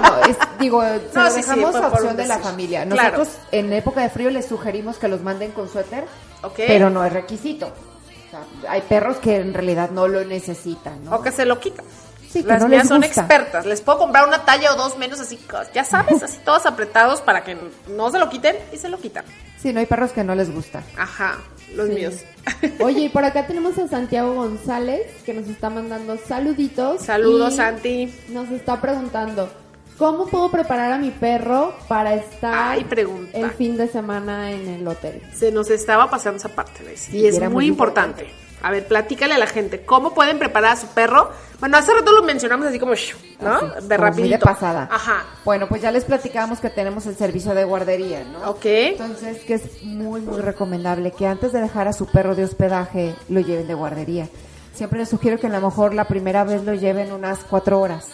no, 0.00 0.24
es, 0.28 0.36
digo, 0.58 0.82
se 1.12 1.18
No, 1.18 1.24
lo 1.24 1.30
sí, 1.30 1.36
dejamos 1.36 1.74
a 1.76 1.88
opción 1.88 2.16
de 2.16 2.26
la 2.26 2.38
familia. 2.38 2.84
Claro. 2.86 3.18
Nosotros 3.18 3.38
en 3.52 3.72
época 3.72 4.02
de 4.02 4.10
frío 4.10 4.30
les 4.30 4.46
sugerimos 4.46 4.98
que 4.98 5.08
los 5.08 5.22
manden 5.22 5.52
con 5.52 5.68
suéter, 5.68 6.04
Ok. 6.42 6.54
pero 6.66 6.90
no 6.90 7.04
es 7.04 7.12
requisito. 7.12 7.66
O 7.66 8.30
sea, 8.30 8.40
hay 8.68 8.82
perros 8.82 9.16
que 9.18 9.36
en 9.36 9.54
realidad 9.54 9.90
no 9.90 10.06
lo 10.08 10.24
necesitan, 10.24 11.04
¿no? 11.04 11.16
O 11.16 11.22
que 11.22 11.32
se 11.32 11.44
lo 11.46 11.58
quitan. 11.60 11.84
Sí, 12.32 12.42
que 12.42 12.48
Las 12.48 12.60
no 12.62 12.68
mías 12.68 12.82
les 12.82 12.88
son 12.88 13.00
gusta. 13.02 13.20
expertas. 13.22 13.66
Les 13.66 13.80
puedo 13.80 13.98
comprar 13.98 14.26
una 14.28 14.44
talla 14.44 14.72
o 14.72 14.76
dos 14.76 14.96
menos 14.96 15.18
así, 15.18 15.38
ya 15.74 15.82
sabes, 15.84 16.22
así 16.22 16.38
todos 16.44 16.64
apretados 16.64 17.20
para 17.20 17.42
que 17.42 17.56
no 17.88 18.10
se 18.10 18.18
lo 18.20 18.28
quiten 18.28 18.56
y 18.72 18.76
se 18.76 18.88
lo 18.88 18.98
quitan. 18.98 19.24
Sí, 19.60 19.72
no 19.72 19.80
hay 19.80 19.86
perros 19.86 20.12
que 20.12 20.22
no 20.22 20.34
les 20.36 20.54
gusta. 20.54 20.82
Ajá, 20.96 21.38
los 21.74 21.88
Sí. 21.88 21.94
míos. 21.94 22.14
Oye, 22.80 23.00
y 23.00 23.08
por 23.08 23.24
acá 23.24 23.46
tenemos 23.46 23.76
a 23.78 23.88
Santiago 23.88 24.32
González 24.34 25.02
que 25.26 25.34
nos 25.34 25.48
está 25.48 25.70
mandando 25.70 26.16
saluditos. 26.18 27.02
Saludos, 27.02 27.56
Santi. 27.56 28.14
Nos 28.28 28.48
está 28.50 28.80
preguntando, 28.80 29.50
¿cómo 29.98 30.26
puedo 30.26 30.50
preparar 30.52 30.92
a 30.92 30.98
mi 30.98 31.10
perro 31.10 31.74
para 31.88 32.14
estar 32.14 32.54
Ay, 32.78 32.86
el 33.34 33.50
fin 33.50 33.76
de 33.76 33.88
semana 33.88 34.52
en 34.52 34.68
el 34.68 34.86
hotel? 34.86 35.20
Se 35.34 35.50
nos 35.50 35.68
estaba 35.68 36.08
pasando 36.08 36.38
esa 36.38 36.48
parte. 36.50 36.96
Sí, 36.96 37.18
y 37.18 37.26
es 37.26 37.50
muy 37.50 37.66
importante. 37.66 38.30
A 38.62 38.70
ver, 38.70 38.86
platícale 38.86 39.34
a 39.34 39.38
la 39.38 39.46
gente, 39.46 39.84
¿cómo 39.84 40.12
pueden 40.12 40.38
preparar 40.38 40.72
a 40.72 40.76
su 40.76 40.88
perro? 40.88 41.30
Bueno, 41.60 41.76
hace 41.76 41.92
rato 41.92 42.12
lo 42.12 42.22
mencionamos 42.22 42.66
así 42.66 42.78
como, 42.78 42.92
¿no? 43.40 43.54
Así, 43.54 43.86
de 43.88 43.96
como 43.96 44.08
rapidito. 44.08 44.38
de 44.38 44.38
pasada. 44.38 44.88
Ajá. 44.90 45.24
Bueno, 45.44 45.68
pues 45.68 45.82
ya 45.82 45.90
les 45.90 46.04
platicamos 46.04 46.60
que 46.60 46.70
tenemos 46.70 47.06
el 47.06 47.16
servicio 47.16 47.54
de 47.54 47.64
guardería, 47.64 48.24
¿no? 48.24 48.50
Ok. 48.50 48.64
Entonces, 48.64 49.44
que 49.44 49.54
es 49.54 49.82
muy, 49.82 50.20
muy 50.20 50.40
recomendable 50.40 51.12
que 51.12 51.26
antes 51.26 51.52
de 51.52 51.60
dejar 51.60 51.88
a 51.88 51.92
su 51.92 52.06
perro 52.06 52.34
de 52.34 52.44
hospedaje, 52.44 53.14
lo 53.28 53.40
lleven 53.40 53.66
de 53.66 53.74
guardería. 53.74 54.28
Siempre 54.74 54.98
les 54.98 55.08
sugiero 55.08 55.38
que 55.38 55.46
a 55.46 55.50
lo 55.50 55.60
mejor 55.60 55.94
la 55.94 56.04
primera 56.04 56.44
vez 56.44 56.64
lo 56.64 56.74
lleven 56.74 57.12
unas 57.12 57.40
cuatro 57.40 57.80
horas. 57.80 58.08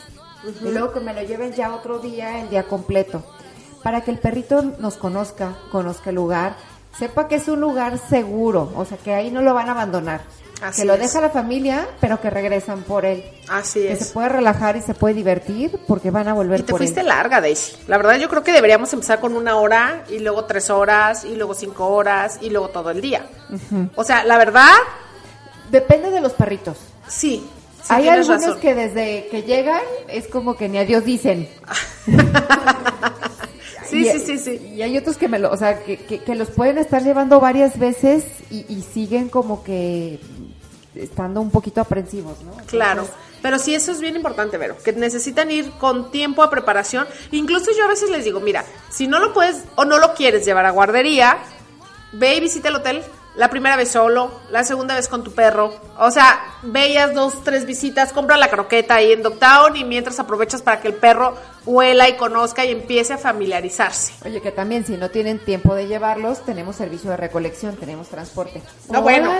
Y 0.63 0.71
luego 0.71 0.93
que 0.93 1.01
me 1.01 1.13
lo 1.13 1.23
lleven 1.23 1.53
ya 1.53 1.75
otro 1.75 1.99
día, 1.99 2.41
el 2.41 2.51
día 2.51 2.65
completo. 2.65 3.25
Para 3.83 4.01
que 4.01 4.11
el 4.11 4.19
perrito 4.19 4.63
nos 4.63 4.97
conozca, 4.97 5.57
conozca 5.71 6.11
el 6.11 6.17
lugar, 6.17 6.57
sepa 6.99 7.29
que 7.29 7.37
es 7.37 7.49
un 7.49 7.61
lugar 7.61 7.99
seguro, 7.99 8.73
o 8.77 8.85
sea, 8.85 8.97
que 8.99 9.13
ahí 9.15 9.31
no 9.31 9.43
lo 9.43 9.55
van 9.55 9.69
a 9.69 9.73
abandonar. 9.73 10.21
Así 10.63 10.81
que 10.83 10.87
lo 10.87 10.95
es. 10.95 11.01
deja 11.01 11.21
la 11.21 11.29
familia, 11.29 11.87
pero 12.01 12.19
que 12.19 12.31
regresan 12.31 12.83
por 12.85 13.05
él. 13.05 13.23
Así 13.49 13.81
Que 13.81 13.93
es. 13.93 13.99
se 13.99 14.15
puede 14.15 14.31
relajar 14.31 14.75
y 14.79 14.81
se 14.81 14.95
puede 14.95 15.13
divertir 15.15 15.79
porque 15.87 16.11
van 16.11 16.29
a 16.29 16.33
volver 16.33 16.61
Y 16.61 16.63
te 16.63 16.71
por 16.73 16.79
fuiste 16.81 17.01
él. 17.01 17.09
larga, 17.09 17.43
Daisy. 17.43 17.77
La 17.89 17.99
verdad, 17.99 18.17
yo 18.17 18.31
creo 18.31 18.43
que 18.43 18.53
deberíamos 18.53 18.91
empezar 18.95 19.21
con 19.21 19.37
una 19.37 19.57
hora 19.57 20.05
y 20.09 20.19
luego 20.21 20.47
tres 20.47 20.71
horas 20.71 21.25
y 21.27 21.37
luego 21.37 21.53
cinco 21.55 21.89
horas 21.89 22.39
y 22.41 22.49
luego 22.49 22.69
todo 22.71 22.91
el 22.91 23.03
día. 23.03 23.27
O 23.97 24.03
sea, 24.05 24.25
la 24.25 24.39
verdad, 24.39 24.73
Depende 25.71 26.11
de 26.11 26.21
los 26.21 26.33
perritos. 26.33 26.79
sí. 27.07 27.47
sí 27.83 27.87
Hay 27.89 28.09
algunos 28.09 28.41
razón. 28.43 28.61
que 28.61 28.75
desde 28.75 29.29
que 29.31 29.43
llegan 29.43 29.83
es 30.09 30.27
como 30.29 30.57
que 30.57 30.69
ni 30.71 30.79
adiós 30.79 31.05
dicen. 31.05 31.49
Sí, 34.05 34.09
y, 34.09 34.19
sí, 34.19 34.19
sí, 34.21 34.39
sí. 34.39 34.75
Y 34.75 34.83
hay 34.83 34.97
otros 34.97 35.17
que 35.17 35.29
me 35.29 35.39
lo, 35.39 35.51
o 35.51 35.57
sea, 35.57 35.83
que, 35.83 35.97
que, 35.97 36.21
que 36.21 36.35
los 36.35 36.51
pueden 36.51 36.79
estar 36.79 37.03
llevando 37.03 37.41
varias 37.41 37.79
veces 37.79 38.25
y, 38.51 38.67
y 38.69 38.83
siguen 38.83 39.29
como 39.29 39.63
que 39.63 40.21
estando 40.95 41.41
un 41.41 41.51
poquito 41.51 41.81
aprensivos, 41.81 42.41
¿no? 42.43 42.53
Entonces, 42.53 42.71
Claro, 42.71 43.07
pero 43.43 43.59
sí 43.59 43.75
eso 43.75 43.93
es 43.93 44.01
bien 44.01 44.17
importante, 44.17 44.59
Vero, 44.59 44.77
que 44.83 44.93
necesitan 44.93 45.51
ir 45.51 45.71
con 45.73 46.11
tiempo 46.11 46.43
a 46.43 46.51
preparación. 46.51 47.07
Incluso 47.33 47.71
yo 47.77 47.85
a 47.85 47.89
veces 47.89 48.11
les 48.11 48.25
digo, 48.25 48.41
mira, 48.41 48.65
si 48.91 49.07
no 49.07 49.19
lo 49.19 49.33
puedes 49.33 49.65
o 49.77 49.85
no 49.85 49.99
lo 49.99 50.15
quieres 50.15 50.45
llevar 50.45 50.67
a 50.67 50.71
guardería, 50.71 51.39
ve 52.13 52.37
y 52.37 52.41
visita 52.41 52.69
el 52.69 52.77
hotel. 52.77 53.03
La 53.37 53.51
primera 53.51 53.77
vez 53.77 53.91
solo, 53.91 54.31
la 54.51 54.65
segunda 54.65 54.95
vez 54.95 55.09
con 55.09 55.23
tu 55.23 55.33
perro. 55.33 55.75
O 55.99 56.11
sea, 56.11 56.41
veías 56.63 57.13
dos, 57.13 57.45
tres 57.45 57.67
visitas, 57.67 58.15
compra 58.15 58.39
la 58.39 58.49
croqueta 58.49 58.95
ahí 58.95 59.13
en 59.13 59.23
Dogtown 59.23 59.77
y 59.77 59.85
mientras 59.85 60.19
aprovechas 60.19 60.63
para 60.63 60.81
que 60.81 60.89
el 60.89 60.95
perro 60.95 61.35
huela 61.67 62.09
y 62.09 62.17
conozca 62.17 62.65
y 62.65 62.71
empiece 62.71 63.13
a 63.13 63.19
familiarizarse. 63.19 64.15
Oye, 64.25 64.41
que 64.41 64.53
también 64.53 64.87
si 64.87 64.97
no 64.97 65.11
tienen 65.11 65.39
tiempo 65.39 65.75
de 65.75 65.87
llevarlos, 65.87 66.47
tenemos 66.47 66.77
servicio 66.77 67.11
de 67.11 67.19
recolección, 67.19 67.77
tenemos 67.77 68.09
transporte. 68.09 68.63
No, 68.89 69.03
bueno. 69.03 69.31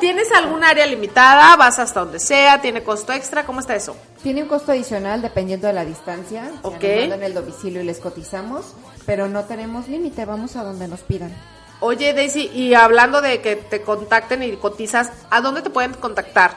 ¿Tienes 0.00 0.30
algún 0.32 0.64
área 0.64 0.86
limitada? 0.86 1.54
¿Vas 1.56 1.78
hasta 1.78 2.00
donde 2.00 2.18
sea? 2.18 2.60
¿Tiene 2.60 2.82
costo 2.82 3.12
extra? 3.12 3.44
¿Cómo 3.44 3.60
está 3.60 3.76
eso? 3.76 3.96
Tiene 4.22 4.42
un 4.42 4.48
costo 4.48 4.72
adicional 4.72 5.22
dependiendo 5.22 5.66
de 5.66 5.72
la 5.72 5.84
distancia. 5.84 6.44
Si 6.50 6.66
Ok. 6.66 6.82
nos 6.82 7.00
mandan 7.02 7.22
el 7.22 7.34
domicilio 7.34 7.80
y 7.80 7.84
les 7.84 7.98
cotizamos, 8.00 8.74
pero 9.06 9.28
no 9.28 9.44
tenemos 9.44 9.88
límite, 9.88 10.24
vamos 10.24 10.56
a 10.56 10.64
donde 10.64 10.88
nos 10.88 11.00
pidan. 11.00 11.34
Oye, 11.80 12.12
Daisy, 12.12 12.50
y 12.54 12.74
hablando 12.74 13.22
de 13.22 13.40
que 13.40 13.56
te 13.56 13.80
contacten 13.82 14.42
y 14.42 14.56
cotizas, 14.56 15.10
¿a 15.30 15.40
dónde 15.40 15.62
te 15.62 15.70
pueden 15.70 15.94
contactar? 15.94 16.52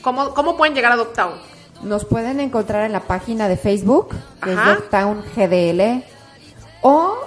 ¿Cómo, 0.00 0.32
cómo 0.32 0.56
pueden 0.56 0.74
llegar 0.74 0.92
a 0.92 0.96
Dogtown? 0.96 1.34
Nos 1.82 2.04
pueden 2.04 2.40
encontrar 2.40 2.84
en 2.84 2.92
la 2.92 3.00
página 3.00 3.48
de 3.48 3.56
Facebook, 3.56 4.14
es 4.46 4.56
Dogtown 4.56 5.24
GDL, 5.34 6.04
o 6.82 7.18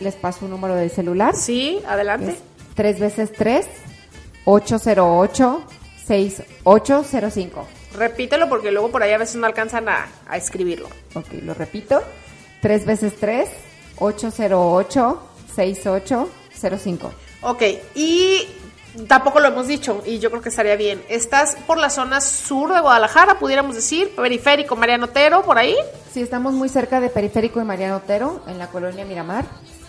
les 0.00 0.14
paso 0.16 0.44
un 0.46 0.50
número 0.50 0.74
de 0.74 0.88
celular. 0.88 1.36
Sí, 1.36 1.80
adelante. 1.86 2.32
Es 2.32 2.38
3 2.74 3.00
veces 3.00 3.32
3 3.32 3.66
808 4.44 5.62
6805. 6.06 7.66
Repítelo 7.94 8.48
porque 8.48 8.70
luego 8.70 8.90
por 8.90 9.02
ahí 9.02 9.12
a 9.12 9.18
veces 9.18 9.36
no 9.36 9.46
alcanzan 9.46 9.88
a, 9.88 10.08
a 10.26 10.36
escribirlo. 10.36 10.88
Ok, 11.14 11.26
lo 11.42 11.54
repito. 11.54 12.02
3 12.62 12.86
veces 12.86 13.14
3 13.20 13.48
808 13.98 15.22
6805. 15.54 16.47
Ok, 17.42 17.62
y 17.94 18.46
tampoco 19.06 19.40
lo 19.40 19.48
hemos 19.48 19.66
dicho, 19.66 20.02
y 20.04 20.18
yo 20.18 20.30
creo 20.30 20.42
que 20.42 20.48
estaría 20.48 20.76
bien. 20.76 21.02
¿Estás 21.08 21.56
por 21.66 21.78
la 21.78 21.90
zona 21.90 22.20
sur 22.20 22.72
de 22.72 22.80
Guadalajara, 22.80 23.38
pudiéramos 23.38 23.74
decir? 23.74 24.14
Periférico, 24.16 24.76
Mariano 24.76 25.06
Otero, 25.06 25.42
por 25.42 25.58
ahí. 25.58 25.76
Sí, 26.12 26.22
estamos 26.22 26.52
muy 26.52 26.68
cerca 26.68 27.00
de 27.00 27.08
Periférico 27.08 27.60
y 27.60 27.64
Mariano 27.64 27.96
Otero, 27.96 28.40
en 28.46 28.58
la 28.58 28.68
colonia 28.68 29.04
Miramar, 29.04 29.44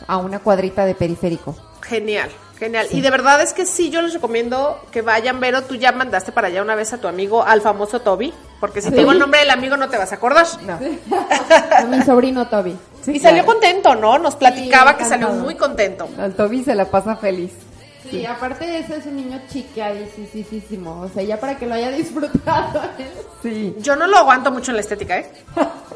a 0.07 0.17
una 0.17 0.39
cuadrita 0.39 0.85
de 0.85 0.95
Periférico. 0.95 1.55
Genial, 1.81 2.29
genial. 2.57 2.87
Y 2.91 3.01
de 3.01 3.09
verdad 3.09 3.41
es 3.41 3.53
que 3.53 3.65
sí, 3.65 3.89
yo 3.89 4.01
les 4.01 4.13
recomiendo 4.13 4.79
que 4.91 5.01
vayan, 5.01 5.39
Vero, 5.39 5.63
tú 5.63 5.75
ya 5.75 5.91
mandaste 5.91 6.31
para 6.31 6.47
allá 6.47 6.61
una 6.61 6.75
vez 6.75 6.93
a 6.93 6.99
tu 6.99 7.07
amigo, 7.07 7.43
al 7.43 7.61
famoso 7.61 8.01
Toby, 8.01 8.33
porque 8.59 8.81
si 8.81 8.89
te 8.89 8.97
digo 8.97 9.11
el 9.11 9.19
nombre 9.19 9.39
del 9.39 9.51
amigo 9.51 9.77
no 9.77 9.89
te 9.89 9.97
vas 9.97 10.11
a 10.11 10.15
acordar. 10.15 10.45
No. 10.65 10.79
A 11.77 11.83
mi 11.89 12.01
sobrino 12.03 12.47
Toby. 12.47 12.77
y 13.07 13.19
salió 13.19 13.45
contento, 13.45 13.95
¿no? 13.95 14.17
Nos 14.19 14.35
platicaba 14.35 14.91
Sí, 14.91 14.97
que 14.99 15.05
salió 15.05 15.29
muy 15.29 15.55
contento. 15.55 16.09
Al 16.17 16.33
Toby 16.33 16.63
se 16.63 16.75
la 16.75 16.85
pasa 16.85 17.15
feliz. 17.15 17.51
Sí, 18.09 18.25
aparte 18.25 18.65
de 18.65 18.79
eso 18.79 18.95
es 18.95 19.05
un 19.05 19.17
niño 19.17 19.39
chiquiadísimo, 19.51 21.01
o 21.01 21.09
sea, 21.09 21.21
ya 21.21 21.39
para 21.39 21.57
que 21.57 21.67
lo 21.67 21.75
haya 21.75 21.91
disfrutado. 21.91 22.81
Sí. 23.41 23.73
Yo 23.79 23.95
no 23.95 24.05
lo 24.05 24.17
aguanto 24.17 24.51
mucho 24.51 24.71
en 24.71 24.75
la 24.75 24.81
estética, 24.81 25.17
¿eh? 25.17 25.31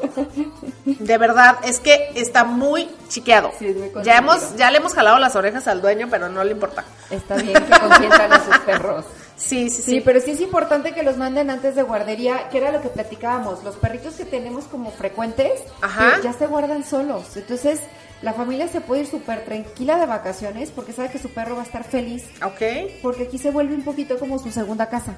De 0.85 1.17
verdad, 1.17 1.57
es 1.65 1.81
que 1.81 2.11
está 2.15 2.45
muy 2.45 2.89
chiqueado. 3.09 3.51
Sí, 3.59 3.67
es 3.67 3.75
muy 3.75 3.91
ya 4.01 4.17
hemos, 4.19 4.55
ya 4.55 4.71
le 4.71 4.77
hemos 4.77 4.93
jalado 4.93 5.19
las 5.19 5.35
orejas 5.35 5.67
al 5.67 5.81
dueño, 5.81 6.07
pero 6.09 6.29
no 6.29 6.41
le 6.45 6.51
importa. 6.51 6.85
Está 7.09 7.35
bien 7.35 7.61
que 7.65 7.79
consientan 7.79 8.31
a 8.31 8.45
sus 8.45 8.57
perros. 8.59 9.03
Sí, 9.45 9.69
sí, 9.69 9.81
sí. 9.81 9.91
Sí, 9.91 10.01
pero 10.01 10.21
sí 10.21 10.31
es 10.31 10.39
importante 10.41 10.93
que 10.93 11.03
los 11.03 11.17
manden 11.17 11.49
antes 11.49 11.75
de 11.75 11.83
guardería, 11.83 12.47
que 12.49 12.59
era 12.59 12.71
lo 12.71 12.81
que 12.81 12.89
platicábamos. 12.89 13.63
Los 13.63 13.75
perritos 13.75 14.13
que 14.15 14.25
tenemos 14.25 14.65
como 14.65 14.91
frecuentes, 14.91 15.61
Ajá. 15.81 16.19
ya 16.23 16.31
se 16.33 16.47
guardan 16.47 16.83
solos. 16.85 17.35
Entonces, 17.35 17.79
la 18.21 18.31
familia 18.33 18.69
se 18.69 18.79
puede 18.79 19.01
ir 19.01 19.07
súper 19.07 19.43
tranquila 19.43 19.97
de 19.99 20.05
vacaciones 20.05 20.71
porque 20.71 20.93
sabe 20.93 21.09
que 21.09 21.19
su 21.19 21.29
perro 21.29 21.55
va 21.55 21.63
a 21.63 21.65
estar 21.65 21.83
feliz. 21.83 22.23
Ok, 22.43 22.61
Porque 23.01 23.23
aquí 23.23 23.37
se 23.37 23.51
vuelve 23.51 23.75
un 23.75 23.83
poquito 23.83 24.17
como 24.17 24.39
su 24.39 24.49
segunda 24.49 24.87
casa. 24.87 25.17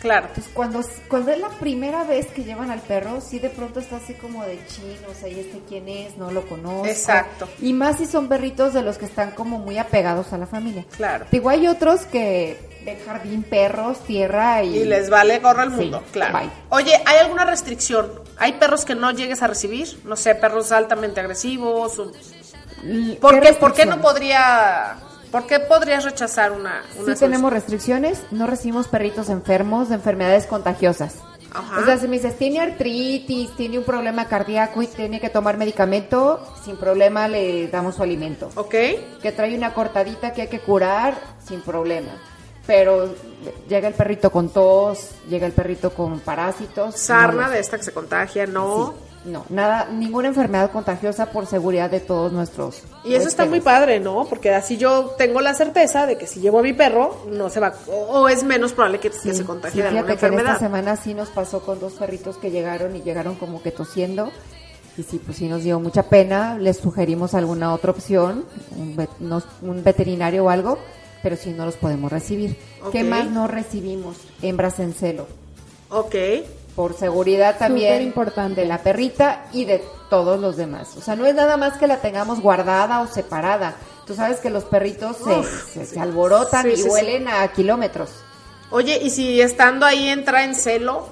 claro. 0.00 0.28
Entonces, 0.28 0.52
cuando, 0.54 0.80
cuando 1.08 1.32
es 1.32 1.38
la 1.40 1.48
primera 1.48 2.04
vez 2.04 2.26
que 2.28 2.44
llevan 2.44 2.70
al 2.70 2.80
perro, 2.82 3.20
sí 3.20 3.40
de 3.40 3.50
pronto 3.50 3.80
está 3.80 3.96
así 3.96 4.14
como 4.14 4.44
de 4.44 4.60
chino, 4.68 5.08
o 5.10 5.14
sea, 5.18 5.28
¿y 5.28 5.40
este 5.40 5.60
quién 5.68 5.88
es? 5.88 6.16
No 6.16 6.30
lo 6.30 6.46
conozco. 6.46 6.86
Exacto. 6.86 7.48
Y 7.60 7.72
más 7.72 7.96
si 7.96 8.06
son 8.06 8.28
perritos 8.28 8.74
de 8.74 8.82
los 8.82 8.96
que 8.98 9.06
están 9.06 9.32
como 9.32 9.58
muy 9.58 9.78
apegados 9.78 10.32
a 10.32 10.38
la 10.38 10.46
familia. 10.46 10.84
Claro. 10.96 11.26
Digo, 11.32 11.48
hay 11.48 11.66
otros 11.66 12.02
que 12.02 12.56
de 12.86 12.96
jardín, 12.96 13.42
perros, 13.42 13.98
tierra 14.04 14.62
y... 14.62 14.78
Y 14.78 14.84
les 14.84 15.10
vale 15.10 15.38
gorro 15.40 15.60
al 15.62 15.70
Sí, 15.72 15.76
mundo, 15.76 16.02
claro. 16.12 16.38
bye. 16.38 16.50
Oye, 16.70 16.94
¿hay 17.04 17.18
alguna 17.18 17.44
restricción? 17.44 18.10
¿Hay 18.38 18.52
perros 18.54 18.84
que 18.84 18.94
no 18.94 19.10
llegues 19.10 19.42
a 19.42 19.48
recibir? 19.48 20.00
No 20.04 20.16
sé, 20.16 20.34
perros 20.34 20.72
altamente 20.72 21.20
agresivos. 21.20 21.98
o- 21.98 22.12
L- 22.84 23.16
¿Por 23.16 23.40
qué, 23.40 23.48
¿qué 23.48 23.52
¿por 23.54 23.74
qué 23.74 23.86
no 23.86 24.00
podría, 24.00 24.96
por 25.32 25.46
qué 25.46 25.58
podrías 25.60 26.04
rechazar 26.04 26.52
una, 26.52 26.82
una 26.98 27.14
Sí 27.14 27.20
tenemos 27.20 27.52
restricciones, 27.52 28.22
no 28.30 28.46
recibimos 28.46 28.86
perritos 28.88 29.28
enfermos 29.30 29.88
de 29.88 29.96
enfermedades 29.96 30.46
contagiosas. 30.46 31.16
Ajá. 31.52 31.80
O 31.80 31.84
sea, 31.86 31.96
si 31.98 32.06
me 32.06 32.16
dices, 32.16 32.36
tiene 32.38 32.60
artritis, 32.60 33.50
tiene 33.56 33.78
un 33.78 33.84
problema 33.84 34.26
cardíaco 34.26 34.82
y 34.82 34.86
tiene 34.86 35.20
que 35.20 35.30
tomar 35.30 35.56
medicamento, 35.56 36.46
sin 36.64 36.76
problema 36.76 37.26
le 37.28 37.66
damos 37.68 37.96
su 37.96 38.02
alimento. 38.02 38.50
Ok, 38.56 38.74
Que 39.22 39.32
trae 39.34 39.56
una 39.56 39.72
cortadita 39.74 40.32
que 40.32 40.42
hay 40.42 40.48
que 40.48 40.60
curar, 40.60 41.14
sin 41.48 41.62
problema. 41.62 42.10
Pero 42.66 43.14
llega 43.68 43.88
el 43.88 43.94
perrito 43.94 44.30
con 44.30 44.48
tos, 44.48 45.10
llega 45.28 45.46
el 45.46 45.52
perrito 45.52 45.90
con 45.90 46.18
parásitos. 46.20 46.96
sarna 46.96 47.44
no 47.46 47.50
de 47.50 47.60
esta 47.60 47.76
que 47.78 47.84
se 47.84 47.92
contagia, 47.92 48.46
no. 48.46 48.94
Sí. 48.96 49.02
No, 49.30 49.44
nada, 49.48 49.88
ninguna 49.90 50.28
enfermedad 50.28 50.70
contagiosa 50.70 51.26
por 51.32 51.46
seguridad 51.46 51.90
de 51.90 51.98
todos 51.98 52.30
nuestros. 52.30 52.82
Y 53.02 53.16
eso 53.16 53.26
está 53.26 53.44
muy 53.44 53.60
padre, 53.60 53.98
¿no? 53.98 54.24
Porque 54.26 54.54
así 54.54 54.76
yo 54.76 55.16
tengo 55.18 55.40
la 55.40 55.52
certeza 55.52 56.06
de 56.06 56.16
que 56.16 56.28
si 56.28 56.38
llevo 56.38 56.60
a 56.60 56.62
mi 56.62 56.72
perro, 56.72 57.24
no 57.32 57.50
se 57.50 57.58
va, 57.58 57.74
o, 57.88 58.28
es 58.28 58.44
menos 58.44 58.72
probable 58.72 59.00
que, 59.00 59.10
que 59.10 59.34
se 59.34 59.44
contagie 59.44 59.82
de 59.82 59.88
alguna 59.88 60.16
que 60.16 60.26
en 60.26 60.34
esta 60.34 60.58
semana 60.60 60.94
sí 60.96 61.12
nos 61.12 61.28
pasó 61.30 61.58
con 61.60 61.80
dos 61.80 61.94
perritos 61.94 62.36
que 62.36 62.52
llegaron 62.52 62.94
y 62.94 63.02
llegaron 63.02 63.34
como 63.34 63.60
que 63.64 63.72
tosiendo. 63.72 64.30
Y 64.96 65.02
sí, 65.02 65.18
pues 65.18 65.38
sí 65.38 65.48
nos 65.48 65.64
dio 65.64 65.80
mucha 65.80 66.04
pena. 66.04 66.56
Les 66.56 66.76
sugerimos 66.76 67.34
alguna 67.34 67.74
otra 67.74 67.90
opción, 67.90 68.44
un, 68.76 68.96
vet- 68.96 69.18
nos- 69.18 69.46
un 69.60 69.82
veterinario 69.82 70.44
o 70.44 70.50
algo, 70.50 70.78
pero 71.22 71.36
sí 71.36 71.50
no 71.50 71.64
los 71.66 71.76
podemos 71.76 72.10
recibir. 72.12 72.56
¿Qué 72.92 73.04
más 73.04 73.26
no 73.30 73.46
recibimos? 73.46 74.16
Hembras 74.42 74.78
en 74.80 74.92
celo. 74.94 75.26
Ok. 75.90 76.14
Por 76.74 76.94
seguridad 76.94 77.56
también 77.58 77.92
Superimportante. 77.94 78.60
de 78.62 78.66
la 78.66 78.78
perrita 78.78 79.46
y 79.52 79.64
de 79.64 79.82
todos 80.10 80.38
los 80.38 80.56
demás. 80.56 80.94
O 80.96 81.00
sea, 81.00 81.16
no 81.16 81.24
es 81.26 81.34
nada 81.34 81.56
más 81.56 81.78
que 81.78 81.86
la 81.86 81.98
tengamos 82.00 82.40
guardada 82.40 83.00
o 83.00 83.06
separada. 83.06 83.74
Tú 84.06 84.14
sabes 84.14 84.38
que 84.38 84.50
los 84.50 84.64
perritos 84.64 85.16
se, 85.16 85.38
Uf, 85.38 85.72
se- 85.72 85.86
se 85.86 85.98
alborotan 86.00 86.62
Sí, 86.64 86.68
y 86.72 86.76
sí, 86.76 86.82
sí. 86.82 86.88
huelen 86.90 87.28
a 87.28 87.48
kilómetros. 87.48 88.10
Oye, 88.70 88.98
y 89.02 89.10
si 89.10 89.40
estando 89.40 89.86
ahí 89.86 90.08
entra 90.08 90.44
en 90.44 90.54
celo, 90.54 91.08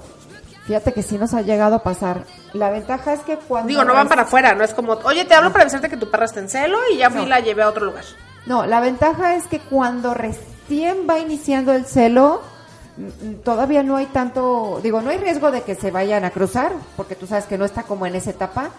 Fíjate 0.67 0.95
que 0.95 1.03
sí 1.03 1.19
nos 1.19 1.35
ha 1.35 1.43
llegado 1.43 1.75
a 1.75 1.83
pasar. 1.83 2.25
La 2.55 2.71
ventaja 2.71 3.13
es 3.13 3.21
que 3.21 3.37
cuando... 3.37 3.69
digo, 3.69 3.85
no 3.85 3.93
van 3.93 4.09
para 4.09 4.23
afuera, 4.23 4.55
no 4.55 4.65
es 4.65 4.73
como, 4.73 4.93
oye, 5.05 5.27
te 5.27 5.35
hablo 5.35 5.53
para 5.53 5.65
avisarte 5.65 5.91
que 5.91 5.99
tu 5.99 6.11
perra 6.11 6.25
está 6.25 6.41
en 6.41 6.49
celo 6.49 6.79
y 6.91 6.97
ya 6.97 7.11
fui 7.11 7.25
y 7.25 7.27
la 7.27 7.41
llevé 7.41 7.63
a 7.63 7.69
otro 7.69 7.85
lugar. 7.85 8.05
No, 8.47 8.67
la 8.67 8.81
ventaja 8.81 9.37
es 9.37 9.47
que 9.47 9.61
cuando 9.61 10.15
recién 10.15 11.07
va 11.09 11.19
iniciando 11.19 11.73
el 11.73 11.87
celo, 11.87 12.43
mm, 12.97 13.03
mm, 13.29 13.35
todavía 13.43 13.83
no 13.83 13.97
hay 13.97 14.07
tanto, 14.07 14.81
digo, 14.83 15.01
no 15.01 15.11
hay 15.11 15.19
riesgo 15.19 15.51
de 15.51 15.63
que 15.63 15.75
se 15.75 15.91
vayan 15.91 16.25
a 16.25 16.31
cruzar, 16.31 16.73
porque 16.97 17.15
tú 17.15 17.27
sabes 17.27 17.47
que 17.47 17.57
no 17.59 17.65
está 17.65 17.85
como 17.85 18.07
en 18.07 18.15
esa 18.15 18.31
etapa. 18.31 18.71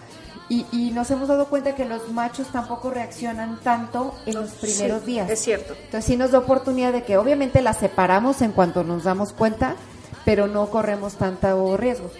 Y, 0.47 0.67
y 0.71 0.91
nos 0.91 1.09
hemos 1.09 1.27
dado 1.27 1.47
cuenta 1.47 1.73
que 1.73 1.85
los 1.85 2.11
machos 2.11 2.47
tampoco 2.51 2.91
reaccionan 2.91 3.59
tanto 3.63 4.13
en 4.27 4.35
los 4.35 4.51
primeros 4.51 5.01
Sí, 5.01 5.07
días. 5.07 5.27
Es 5.31 5.39
cierto. 5.41 5.73
Entonces 5.73 6.05
sí 6.05 6.17
nos 6.17 6.29
da 6.31 6.37
oportunidad 6.37 6.93
de 6.93 7.03
que 7.03 7.17
obviamente 7.17 7.63
la 7.63 7.73
separamos 7.73 8.43
en 8.43 8.51
cuanto 8.51 8.83
nos 8.83 9.05
damos 9.05 9.33
cuenta, 9.33 9.75
pero 10.23 10.45
no 10.45 10.67
corremos 10.69 11.15
tanto 11.15 11.75
riesgo. 11.77 12.11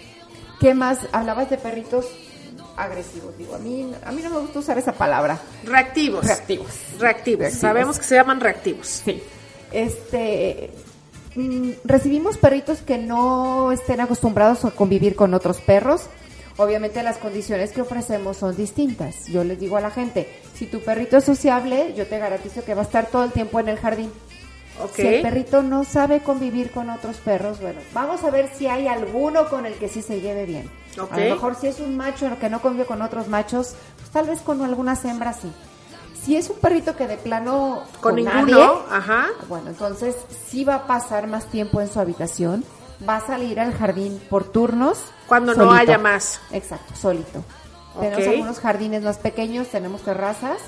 ¿Qué 0.58 0.74
más? 0.74 0.98
Hablabas 1.12 1.50
de 1.50 1.58
perritos 1.58 2.06
agresivos. 2.76 3.36
Digo, 3.38 3.54
a 3.54 3.58
mí, 3.58 3.92
a 4.04 4.12
mí 4.12 4.22
no 4.22 4.30
me 4.30 4.40
gusta 4.40 4.58
usar 4.58 4.78
esa 4.78 4.92
palabra. 4.92 5.38
Reactivos. 5.64 6.24
Reactivos. 6.24 6.66
Reactivos. 6.98 7.00
Reactivos. 7.00 7.52
Sabemos 7.54 7.98
que 7.98 8.04
se 8.04 8.14
llaman 8.14 8.40
reactivos. 8.40 8.86
Sí. 8.86 9.22
Este, 9.72 10.70
mm, 11.34 11.70
recibimos 11.84 12.38
perritos 12.38 12.78
que 12.78 12.98
no 12.98 13.72
estén 13.72 14.00
acostumbrados 14.00 14.64
a 14.64 14.70
convivir 14.70 15.16
con 15.16 15.34
otros 15.34 15.60
perros. 15.60 16.02
Obviamente 16.58 17.02
las 17.02 17.18
condiciones 17.18 17.72
que 17.72 17.82
ofrecemos 17.82 18.38
son 18.38 18.56
distintas. 18.56 19.26
Yo 19.26 19.44
les 19.44 19.60
digo 19.60 19.76
a 19.76 19.80
la 19.80 19.90
gente, 19.90 20.28
si 20.54 20.66
tu 20.66 20.80
perrito 20.80 21.18
es 21.18 21.24
sociable, 21.24 21.92
yo 21.94 22.06
te 22.06 22.18
garantizo 22.18 22.64
que 22.64 22.74
va 22.74 22.80
a 22.80 22.84
estar 22.84 23.08
todo 23.08 23.24
el 23.24 23.32
tiempo 23.32 23.60
en 23.60 23.68
el 23.68 23.78
jardín. 23.78 24.10
Si 24.94 25.02
el 25.06 25.22
perrito 25.22 25.62
no 25.62 25.84
sabe 25.84 26.20
convivir 26.20 26.70
con 26.70 26.90
otros 26.90 27.16
perros, 27.18 27.60
bueno, 27.60 27.80
vamos 27.92 28.24
a 28.24 28.30
ver 28.30 28.50
si 28.54 28.66
hay 28.66 28.86
alguno 28.86 29.48
con 29.48 29.66
el 29.66 29.74
que 29.74 29.88
sí 29.88 30.02
se 30.02 30.20
lleve 30.20 30.44
bien. 30.44 30.70
A 31.10 31.18
lo 31.18 31.34
mejor 31.34 31.56
si 31.56 31.66
es 31.66 31.80
un 31.80 31.96
macho 31.96 32.38
que 32.38 32.48
no 32.48 32.60
convive 32.60 32.86
con 32.86 33.02
otros 33.02 33.28
machos, 33.28 33.74
pues 33.98 34.10
tal 34.10 34.26
vez 34.26 34.40
con 34.40 34.62
algunas 34.62 35.04
hembras 35.04 35.38
sí. 35.42 35.52
Si 36.22 36.36
es 36.36 36.50
un 36.50 36.56
perrito 36.56 36.96
que 36.96 37.06
de 37.06 37.16
plano 37.16 37.82
Con 38.00 38.16
ninguno, 38.16 38.40
nadie, 38.40 38.64
ajá. 38.90 39.26
bueno, 39.48 39.68
entonces 39.68 40.16
sí 40.48 40.64
va 40.64 40.74
a 40.74 40.86
pasar 40.86 41.28
más 41.28 41.46
tiempo 41.46 41.80
en 41.80 41.88
su 41.88 42.00
habitación, 42.00 42.64
va 43.08 43.16
a 43.16 43.26
salir 43.26 43.60
al 43.60 43.72
jardín 43.72 44.20
por 44.28 44.44
turnos. 44.44 44.98
Cuando 45.28 45.54
no 45.54 45.72
haya 45.72 45.98
más. 45.98 46.40
Exacto, 46.50 46.96
solito. 46.96 47.44
Tenemos 48.00 48.26
algunos 48.26 48.58
jardines 48.58 49.02
más 49.02 49.18
pequeños, 49.18 49.68
tenemos 49.68 50.02
terrazas, 50.02 50.58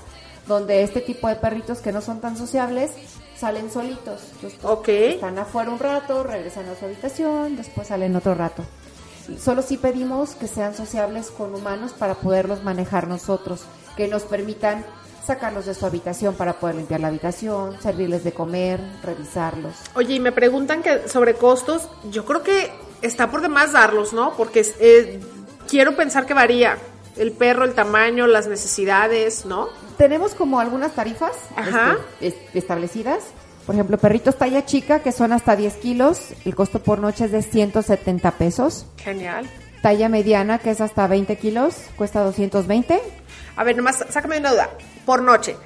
donde 0.47 0.83
este 0.83 1.01
tipo 1.01 1.29
de 1.29 1.37
perritos 1.37 1.79
que 1.81 1.93
no 1.93 2.01
son 2.01 2.21
tan 2.21 2.37
sociables 2.37 2.93
salen 3.39 3.71
solitos. 3.71 4.23
Entonces, 4.35 4.59
pues, 4.61 4.73
Ok. 4.73 4.89
Están 4.89 5.39
afuera 5.39 5.71
un 5.71 5.79
rato, 5.79 6.23
regresan 6.23 6.69
a 6.69 6.75
su 6.75 6.85
habitación, 6.85 7.57
después 7.57 7.89
salen 7.89 8.17
otro 8.17 8.35
rato. 8.35 8.65
Solo 9.39 9.63
sí 9.63 9.77
pedimos 9.77 10.31
que 10.35 10.47
sean 10.47 10.75
sociables 10.75 11.31
con 11.31 11.55
humanos 11.55 11.93
para 11.93 12.15
poderlos 12.15 12.65
manejar 12.65 13.09
nosotros, 13.09 13.63
que 13.97 14.09
nos 14.09 14.23
permitan 14.23 14.85
sacarlos 15.27 15.67
de 15.67 15.75
su 15.75 15.85
habitación 15.85 16.35
para 16.35 16.55
poder 16.55 16.77
limpiar 16.77 17.01
la 17.01 17.09
habitación, 17.09 17.79
servirles 17.83 18.25
de 18.25 18.33
comer, 18.33 18.81
revisarlos. 19.03 19.75
Oye, 19.95 20.15
y 20.15 20.21
me 20.21 20.33
preguntan 20.33 20.83
que 20.83 21.07
sobre 21.09 21.35
costos, 21.35 21.87
yo 22.11 22.25
creo 22.25 22.43
que 22.43 22.71
está 23.03 23.31
por 23.31 23.43
demás 23.43 23.73
darlos, 23.73 24.15
¿no? 24.15 24.33
Porque 24.39 24.67
eh, 24.81 25.21
quiero 25.69 25.95
pensar 25.95 26.25
que 26.25 26.33
varía 26.33 26.79
el 27.19 27.33
perro, 27.33 27.65
el 27.65 27.75
tamaño, 27.75 28.27
las 28.27 28.47
necesidades, 28.47 29.45
¿no? 29.45 29.69
Tenemos 29.97 30.35
como 30.35 30.61
algunas 30.61 30.93
tarifas 30.93 31.33
Ajá. 31.57 31.97
este, 32.21 32.49
es- 32.49 32.55
establecidas. 32.57 33.25
Por 33.67 33.75
ejemplo, 33.75 33.99
perritos 33.99 34.37
talla 34.37 34.65
chica 34.65 35.01
que 35.01 35.13
son 35.13 35.33
hasta 35.33 35.55
10 35.55 35.75
kilos, 35.77 36.31
el 36.47 36.55
costo 36.55 36.83
por 36.83 36.99
noche 37.01 37.27
es 37.27 37.33
de 37.33 37.43
170 37.43 38.31
pesos. 38.33 38.87
Genial. 38.97 39.49
Talla 39.83 40.09
mediana 40.09 40.59
que 40.59 40.71
es 40.71 40.81
hasta 40.81 41.07
20 41.07 41.37
kilos, 41.37 41.75
cuesta 41.97 42.21
220. 42.23 43.01
A 43.57 43.65
ver, 43.65 43.77
nomás 43.77 44.05
sácame 44.09 44.39
una 44.39 44.53
duda. 44.53 44.71
Por 45.05 45.23
noche. 45.23 45.57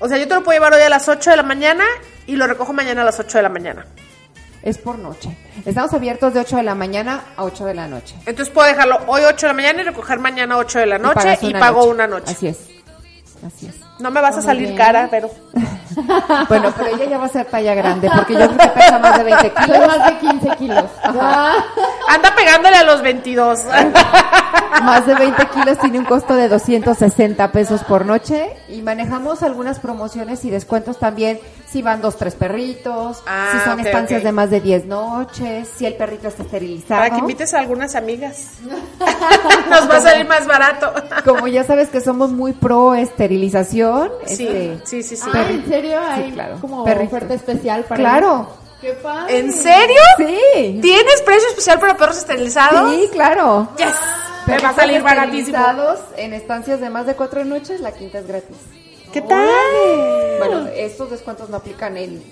O 0.00 0.08
sea, 0.08 0.18
yo 0.18 0.26
te 0.26 0.34
lo 0.34 0.42
puedo 0.42 0.56
llevar 0.56 0.74
hoy 0.74 0.82
a 0.82 0.88
las 0.88 1.08
8 1.08 1.30
de 1.30 1.36
la 1.36 1.42
mañana 1.44 1.84
y 2.26 2.34
lo 2.36 2.46
recojo 2.48 2.72
mañana 2.72 3.02
a 3.02 3.04
las 3.04 3.20
8 3.20 3.38
de 3.38 3.42
la 3.42 3.48
mañana. 3.48 3.86
Es 4.62 4.78
por 4.78 4.98
noche. 4.98 5.36
Estamos 5.66 5.92
abiertos 5.92 6.34
de 6.34 6.40
8 6.40 6.56
de 6.56 6.62
la 6.62 6.74
mañana 6.74 7.24
a 7.36 7.44
8 7.44 7.64
de 7.64 7.74
la 7.74 7.88
noche. 7.88 8.14
Entonces 8.26 8.50
puedo 8.50 8.68
dejarlo 8.68 8.98
hoy 9.08 9.22
8 9.26 9.46
de 9.46 9.48
la 9.48 9.54
mañana 9.54 9.82
y 9.82 9.84
recoger 9.84 10.18
mañana 10.20 10.56
8 10.58 10.78
de 10.78 10.86
la 10.86 10.98
noche 10.98 11.38
y, 11.42 11.46
una 11.46 11.58
pago 11.58 11.80
noche. 11.80 11.90
una 11.90 12.06
noche. 12.06 12.32
Así 12.32 12.46
es. 12.46 12.58
Así 13.44 13.66
es. 13.66 13.74
No 14.02 14.10
me 14.10 14.20
vas 14.20 14.36
a 14.36 14.42
salir 14.42 14.66
bien. 14.68 14.76
cara, 14.76 15.08
pero... 15.10 15.30
Bueno, 16.48 16.72
pero 16.74 16.96
ella 16.96 17.04
ya 17.04 17.18
va 17.18 17.26
a 17.26 17.28
ser 17.28 17.44
talla 17.44 17.74
grande 17.74 18.08
porque 18.16 18.32
yo 18.32 18.46
creo 18.46 18.56
que 18.56 18.68
pesa 18.68 18.98
más 18.98 19.18
de 19.18 19.24
20 19.24 19.52
Son 19.54 19.64
kilos. 19.66 19.86
más 19.86 20.06
de 20.06 20.18
15 20.18 20.48
kilos. 20.56 20.84
Ah, 21.04 21.64
Anda 22.08 22.34
pegándole 22.34 22.76
a 22.76 22.84
los 22.84 23.02
22. 23.02 23.60
Más 24.84 25.06
de 25.06 25.14
20 25.14 25.46
kilos 25.48 25.78
tiene 25.78 25.98
un 25.98 26.06
costo 26.06 26.34
de 26.34 26.48
260 26.48 27.52
pesos 27.52 27.84
por 27.84 28.06
noche 28.06 28.56
y 28.70 28.80
manejamos 28.80 29.42
algunas 29.42 29.78
promociones 29.78 30.44
y 30.46 30.50
descuentos 30.50 30.98
también 30.98 31.38
si 31.70 31.82
van 31.82 32.00
dos, 32.00 32.16
tres 32.16 32.34
perritos, 32.34 33.22
Ah, 33.26 33.50
si 33.52 33.58
son 33.60 33.80
ok, 33.80 33.86
estancias 33.86 34.22
de 34.22 34.32
más 34.32 34.50
de 34.50 34.60
10 34.60 34.86
noches, 34.86 35.68
si 35.76 35.86
el 35.86 35.94
perrito 35.94 36.28
está 36.28 36.42
esterilizado. 36.42 37.00
Para 37.02 37.14
que 37.14 37.18
invites 37.20 37.52
a 37.54 37.60
algunas 37.60 37.94
amigas. 37.94 38.48
Nos 39.70 39.88
va 39.90 39.96
a 39.96 40.00
salir 40.00 40.26
más 40.26 40.46
barato. 40.46 40.92
Como 41.24 41.46
ya 41.48 41.64
sabes 41.64 41.88
que 41.90 42.00
somos 42.00 42.30
muy 42.30 42.52
pro 42.52 42.94
esterilización, 42.94 43.91
Sí, 44.26 44.46
este, 44.46 44.80
sí, 44.84 45.02
sí, 45.02 45.16
sí. 45.16 45.30
ah, 45.32 45.46
¿en 45.50 45.66
serio? 45.66 46.00
Hay 46.06 46.32
claro. 46.32 46.56
como 46.60 46.84
Perrito. 46.84 47.16
oferta 47.16 47.34
especial 47.34 47.84
para 47.84 47.98
Claro. 48.00 48.48
¡Qué 48.80 48.92
padre! 48.94 49.38
¿En 49.38 49.52
serio? 49.52 50.00
Sí. 50.18 50.78
¿Tienes 50.82 51.22
precio 51.22 51.48
especial 51.50 51.78
para 51.78 51.96
perros 51.96 52.18
esterilizados? 52.18 52.90
Sí, 52.90 53.08
claro. 53.12 53.68
Yes. 53.78 53.94
Me 54.46 54.58
va 54.58 54.70
a 54.70 54.74
salir 54.74 55.02
baratísimo. 55.02 55.56
esterilizados 55.56 56.00
en 56.16 56.32
estancias 56.32 56.80
de 56.80 56.90
más 56.90 57.06
de 57.06 57.14
cuatro 57.14 57.44
noches, 57.44 57.80
la 57.80 57.92
quinta 57.92 58.18
es 58.18 58.26
gratis. 58.26 58.56
¿Qué 59.12 59.20
tal? 59.22 59.46
Bueno, 60.38 60.66
estos 60.74 61.10
descuentos 61.10 61.48
no 61.48 61.58
aplican 61.58 61.96
el 61.96 62.22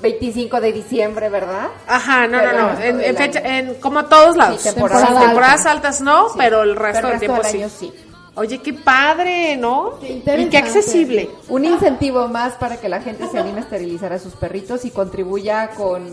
25 0.00 0.60
de 0.60 0.72
diciembre, 0.72 1.28
¿verdad? 1.28 1.68
Ajá, 1.86 2.26
no, 2.26 2.38
Pero 2.38 2.52
no, 2.52 2.72
no. 2.72 2.78
el 2.78 2.82
En, 2.82 2.98
resto 2.98 3.02
en 3.02 3.02
del 3.04 3.16
fecha, 3.16 3.38
en 3.58 3.74
como 3.76 4.04
todos 4.06 4.36
lados. 4.36 4.60
Sí, 4.60 4.70
temporada 4.74 5.06
Sí, 5.06 5.14
temporadas 5.26 5.60
alta. 5.60 5.70
altas 5.70 6.00
no, 6.00 6.26
pero 6.36 6.62
el 6.64 6.74
resto 6.76 6.98
Pero 7.02 7.08
del 7.10 7.18
tiempo 7.20 7.44
sí. 7.44 7.56
año 7.58 7.68
sí. 7.68 7.92
Oye, 8.36 8.58
qué 8.58 8.74
padre, 8.74 9.56
¿no? 9.56 9.98
Qué 9.98 10.22
y 10.38 10.48
qué 10.50 10.58
accesible. 10.58 11.30
Un 11.48 11.64
incentivo 11.64 12.28
más 12.28 12.52
para 12.54 12.78
que 12.78 12.88
la 12.88 13.00
gente 13.00 13.26
se 13.28 13.38
anime 13.38 13.58
a 13.58 13.62
esterilizar 13.62 14.12
a 14.12 14.18
sus 14.18 14.34
perritos 14.34 14.84
y 14.84 14.90
contribuya 14.90 15.70
con 15.70 16.06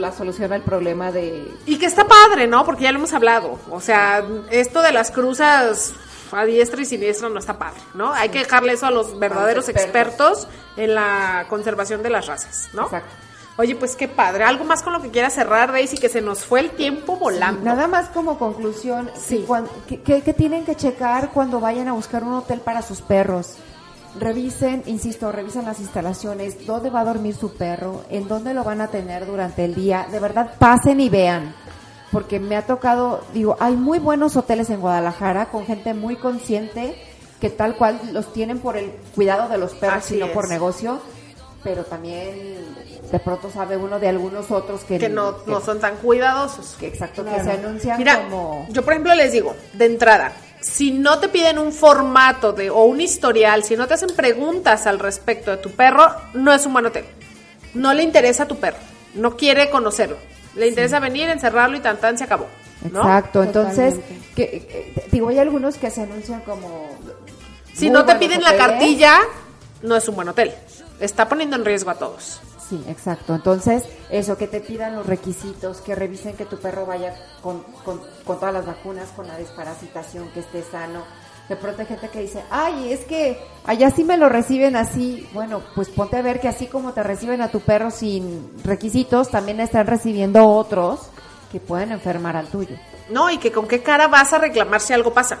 la 0.00 0.12
solución 0.12 0.52
al 0.52 0.62
problema 0.62 1.10
de... 1.10 1.44
Y 1.66 1.78
que 1.78 1.86
está 1.86 2.06
padre, 2.06 2.46
¿no? 2.46 2.64
Porque 2.64 2.84
ya 2.84 2.92
lo 2.92 2.98
hemos 2.98 3.12
hablado. 3.12 3.58
O 3.70 3.80
sea, 3.80 4.24
esto 4.50 4.82
de 4.82 4.92
las 4.92 5.10
cruzas 5.10 5.92
a 6.30 6.44
diestra 6.44 6.80
y 6.80 6.84
siniestra 6.84 7.28
no 7.28 7.40
está 7.40 7.58
padre, 7.58 7.80
¿no? 7.94 8.12
Hay 8.12 8.28
que 8.28 8.38
dejarle 8.38 8.74
eso 8.74 8.86
a 8.86 8.92
los 8.92 9.18
verdaderos 9.18 9.68
expertos. 9.68 10.44
expertos 10.44 10.58
en 10.76 10.94
la 10.94 11.46
conservación 11.48 12.02
de 12.04 12.10
las 12.10 12.26
razas, 12.26 12.70
¿no? 12.72 12.84
Exacto. 12.84 13.10
Oye, 13.58 13.76
pues 13.76 13.96
qué 13.96 14.08
padre. 14.08 14.44
Algo 14.44 14.64
más 14.64 14.82
con 14.82 14.92
lo 14.94 15.02
que 15.02 15.10
quiera 15.10 15.28
cerrar, 15.28 15.72
Daisy, 15.72 15.98
que 15.98 16.08
se 16.08 16.22
nos 16.22 16.44
fue 16.44 16.60
el 16.60 16.70
tiempo 16.70 17.16
volando. 17.16 17.62
Nada 17.62 17.86
más 17.86 18.08
como 18.08 18.38
conclusión, 18.38 19.10
Sí. 19.14 19.44
que 19.86 20.34
tienen 20.34 20.64
que 20.64 20.74
checar 20.74 21.30
cuando 21.30 21.60
vayan 21.60 21.88
a 21.88 21.92
buscar 21.92 22.24
un 22.24 22.34
hotel 22.34 22.60
para 22.60 22.80
sus 22.82 23.02
perros. 23.02 23.56
Revisen, 24.18 24.82
insisto, 24.86 25.32
revisen 25.32 25.64
las 25.64 25.80
instalaciones, 25.80 26.66
dónde 26.66 26.90
va 26.90 27.00
a 27.00 27.04
dormir 27.04 27.34
su 27.34 27.54
perro, 27.54 28.04
en 28.10 28.28
dónde 28.28 28.52
lo 28.52 28.62
van 28.62 28.80
a 28.82 28.88
tener 28.88 29.26
durante 29.26 29.64
el 29.64 29.74
día. 29.74 30.06
De 30.10 30.18
verdad, 30.18 30.54
pasen 30.58 31.00
y 31.00 31.08
vean. 31.08 31.54
Porque 32.10 32.38
me 32.38 32.56
ha 32.56 32.66
tocado, 32.66 33.24
digo, 33.32 33.56
hay 33.58 33.74
muy 33.74 33.98
buenos 33.98 34.36
hoteles 34.36 34.68
en 34.68 34.80
Guadalajara 34.80 35.46
con 35.46 35.64
gente 35.64 35.94
muy 35.94 36.16
consciente 36.16 36.94
que 37.40 37.48
tal 37.48 37.76
cual 37.76 38.00
los 38.12 38.32
tienen 38.34 38.58
por 38.58 38.76
el 38.76 38.92
cuidado 39.14 39.48
de 39.48 39.56
los 39.56 39.72
perros 39.72 40.04
Así 40.04 40.16
y 40.16 40.20
no 40.20 40.28
por 40.28 40.48
negocio. 40.48 41.00
Pero 41.62 41.84
también 41.84 42.56
de 43.10 43.18
pronto 43.18 43.50
sabe 43.50 43.76
uno 43.76 43.98
de 43.98 44.08
algunos 44.08 44.50
otros 44.50 44.82
que, 44.84 44.98
Que 44.98 45.08
no, 45.08 45.44
que- 45.44 45.50
no 45.50 45.60
son 45.60 45.80
tan 45.80 45.96
cuidadosos. 45.96 46.76
que 46.78 46.86
exacto, 46.88 47.24
que 47.24 47.42
se 47.42 47.50
anuncian 47.52 47.98
Mira, 47.98 48.22
como... 48.24 48.66
yo 48.70 48.82
por 48.82 48.92
ejemplo 48.94 49.14
les 49.14 49.32
digo, 49.32 49.54
de 49.74 49.84
entrada, 49.86 50.32
si 50.60 50.92
no 50.92 51.18
te 51.18 51.28
piden 51.28 51.58
un 51.58 51.72
formato 51.72 52.52
de 52.52 52.70
o 52.70 52.84
un 52.84 53.00
historial, 53.00 53.64
si 53.64 53.76
no 53.76 53.86
te 53.86 53.94
hacen 53.94 54.10
preguntas 54.14 54.86
al 54.86 54.98
respecto 54.98 55.50
de 55.50 55.56
tu 55.58 55.70
perro, 55.70 56.06
no 56.34 56.52
es 56.52 56.64
un 56.66 56.72
buen 56.72 56.86
hotel. 56.86 57.04
No 57.74 57.92
le 57.94 58.02
interesa 58.02 58.44
a 58.44 58.48
tu 58.48 58.56
perro, 58.56 58.78
no 59.14 59.36
quiere 59.36 59.70
conocerlo. 59.70 60.16
Le 60.54 60.68
interesa 60.68 61.00
venir, 61.00 61.28
encerrarlo 61.28 61.76
y 61.76 61.80
tan 61.80 61.96
tan 61.98 62.16
se 62.18 62.24
acabó. 62.24 62.46
¿no? 62.90 63.00
Exacto, 63.00 63.42
entonces, 63.42 63.94
que, 64.36 64.48
que- 64.50 65.06
digo, 65.10 65.28
hay 65.28 65.38
algunos 65.38 65.76
que 65.76 65.90
se 65.90 66.02
anuncian 66.02 66.40
como... 66.42 66.90
Si 67.74 67.88
no 67.90 68.04
te 68.04 68.14
piden 68.16 68.42
la 68.42 68.56
cartilla, 68.56 69.18
no 69.82 69.96
es 69.96 70.06
un 70.08 70.14
buen 70.16 70.28
hotel. 70.28 70.52
Está 71.02 71.28
poniendo 71.28 71.56
en 71.56 71.64
riesgo 71.64 71.90
a 71.90 71.96
todos. 71.96 72.40
Sí, 72.68 72.82
exacto. 72.86 73.34
Entonces, 73.34 73.84
eso, 74.08 74.38
que 74.38 74.46
te 74.46 74.60
pidan 74.60 74.94
los 74.94 75.04
requisitos, 75.04 75.80
que 75.80 75.94
revisen 75.96 76.36
que 76.36 76.46
tu 76.46 76.58
perro 76.58 76.86
vaya 76.86 77.14
con, 77.42 77.62
con, 77.84 78.00
con 78.24 78.38
todas 78.38 78.54
las 78.54 78.64
vacunas, 78.64 79.10
con 79.10 79.26
la 79.26 79.36
desparasitación, 79.36 80.28
que 80.30 80.40
esté 80.40 80.62
sano. 80.62 81.02
De 81.48 81.56
pronto 81.56 81.82
hay 81.82 81.88
gente 81.88 82.08
que 82.08 82.20
dice, 82.20 82.44
ay, 82.50 82.92
es 82.92 83.00
que 83.00 83.36
allá 83.66 83.90
sí 83.90 84.04
me 84.04 84.16
lo 84.16 84.28
reciben 84.28 84.76
así. 84.76 85.28
Bueno, 85.34 85.60
pues 85.74 85.88
ponte 85.88 86.16
a 86.16 86.22
ver 86.22 86.40
que 86.40 86.48
así 86.48 86.68
como 86.68 86.92
te 86.92 87.02
reciben 87.02 87.42
a 87.42 87.48
tu 87.48 87.60
perro 87.60 87.90
sin 87.90 88.52
requisitos, 88.62 89.28
también 89.28 89.58
están 89.58 89.88
recibiendo 89.88 90.46
otros 90.46 91.00
que 91.50 91.58
pueden 91.58 91.90
enfermar 91.90 92.36
al 92.36 92.46
tuyo. 92.46 92.76
No, 93.10 93.28
y 93.28 93.38
que 93.38 93.50
con 93.50 93.66
qué 93.66 93.82
cara 93.82 94.06
vas 94.06 94.32
a 94.32 94.38
reclamar 94.38 94.80
si 94.80 94.92
algo 94.92 95.12
pasa. 95.12 95.40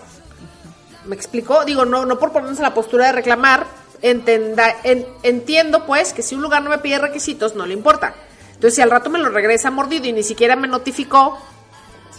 ¿Me 1.06 1.14
explico? 1.14 1.64
Digo, 1.64 1.84
no, 1.84 2.04
no 2.04 2.18
por 2.18 2.32
ponernos 2.32 2.58
en 2.58 2.64
la 2.64 2.74
postura 2.74 3.06
de 3.06 3.12
reclamar, 3.12 3.64
entenda, 4.02 4.76
en- 4.84 5.06
entiendo 5.22 5.86
pues 5.86 6.12
que 6.12 6.22
si 6.22 6.34
un 6.34 6.42
lugar 6.42 6.62
no 6.62 6.70
me 6.70 6.78
pide 6.78 6.98
requisitos, 6.98 7.54
no 7.54 7.64
le 7.66 7.74
importa. 7.74 8.14
Entonces, 8.48 8.74
si 8.76 8.82
al 8.82 8.90
rato 8.90 9.10
me 9.10 9.18
lo 9.18 9.28
regresa 9.30 9.70
mordido 9.70 10.06
y 10.06 10.12
ni 10.12 10.22
siquiera 10.22 10.54
me 10.56 10.68
notificó, 10.68 11.38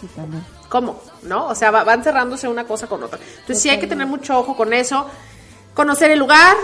Sí, 0.00 0.06
también. 0.16 0.44
¿cómo? 0.68 1.00
¿No? 1.22 1.46
O 1.46 1.54
sea, 1.54 1.70
va- 1.70 1.84
van 1.84 2.02
cerrándose 2.02 2.48
una 2.48 2.64
cosa 2.64 2.86
con 2.86 3.02
otra. 3.02 3.18
Entonces, 3.40 3.62
sí 3.62 3.70
hay 3.70 3.78
que 3.78 3.86
tener 3.86 4.06
mucho 4.06 4.38
ojo 4.38 4.56
con 4.56 4.72
eso. 4.72 5.06
Conocer 5.74 6.10
el 6.10 6.18
lugar, 6.18 6.56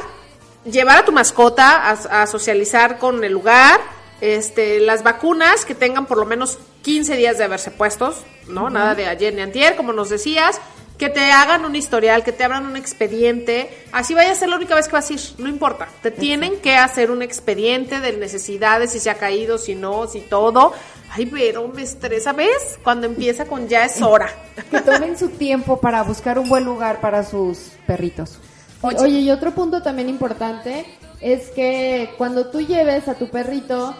llevar 0.65 0.99
a 0.99 1.05
tu 1.05 1.13
mascota 1.13 1.89
a, 1.91 2.23
a 2.23 2.27
socializar 2.27 2.99
con 2.99 3.23
el 3.25 3.33
lugar, 3.33 3.81
este, 4.21 4.81
las 4.81 5.03
vacunas 5.03 5.65
que 5.65 5.75
tengan 5.75 6.05
por 6.07 6.19
lo 6.19 6.27
menos 6.27 6.59
15 6.83 7.17
días 7.17 7.39
de 7.39 7.45
haberse 7.45 7.71
puestos, 7.71 8.17
¿no? 8.49 8.69
Nada 8.69 8.95
de 8.95 9.07
ayer 9.07 9.33
ni 9.35 9.41
antier, 9.41 9.77
como 9.77 9.93
nos 9.95 10.11
decías. 10.11 10.61
Que 11.01 11.09
te 11.09 11.33
hagan 11.33 11.65
un 11.65 11.75
historial, 11.75 12.23
que 12.23 12.31
te 12.31 12.45
abran 12.45 12.67
un 12.67 12.77
expediente. 12.77 13.71
Así 13.91 14.13
vaya 14.13 14.33
a 14.33 14.35
ser 14.35 14.51
la 14.51 14.57
única 14.57 14.75
vez 14.75 14.87
que 14.87 14.93
vas 14.93 15.09
a 15.09 15.15
ir, 15.15 15.21
no 15.39 15.49
importa. 15.49 15.89
Te 16.03 16.11
tienen 16.11 16.61
que 16.61 16.77
hacer 16.77 17.11
un 17.11 17.23
expediente 17.23 18.01
de 18.01 18.13
necesidades, 18.19 18.91
si 18.91 19.01
se 19.01 19.09
ha 19.09 19.15
caído, 19.15 19.57
si 19.57 19.75
no, 19.75 20.07
si 20.07 20.21
todo. 20.21 20.75
Ay, 21.09 21.25
pero 21.25 21.67
me 21.69 21.85
estresa, 21.85 22.35
¿ves? 22.35 22.79
Cuando 22.85 23.07
empieza 23.07 23.47
con 23.47 23.67
ya 23.67 23.87
es 23.87 24.03
hora. 24.03 24.29
Que 24.71 24.83
tomen 24.83 25.17
su 25.17 25.31
tiempo 25.31 25.81
para 25.81 26.03
buscar 26.03 26.39
un 26.39 26.51
buen 26.51 26.67
lugar 26.67 27.01
para 27.01 27.25
sus 27.25 27.71
perritos. 27.87 28.39
Oye. 28.83 28.97
Oye. 28.99 29.19
y 29.21 29.31
otro 29.31 29.53
punto 29.53 29.83
también 29.83 30.11
importante 30.11 30.85
es 31.23 31.49
que 31.49 32.11
cuando 32.19 32.49
tú 32.51 32.61
lleves 32.61 33.09
a 33.09 33.15
tu 33.15 33.31
perrito, 33.31 33.97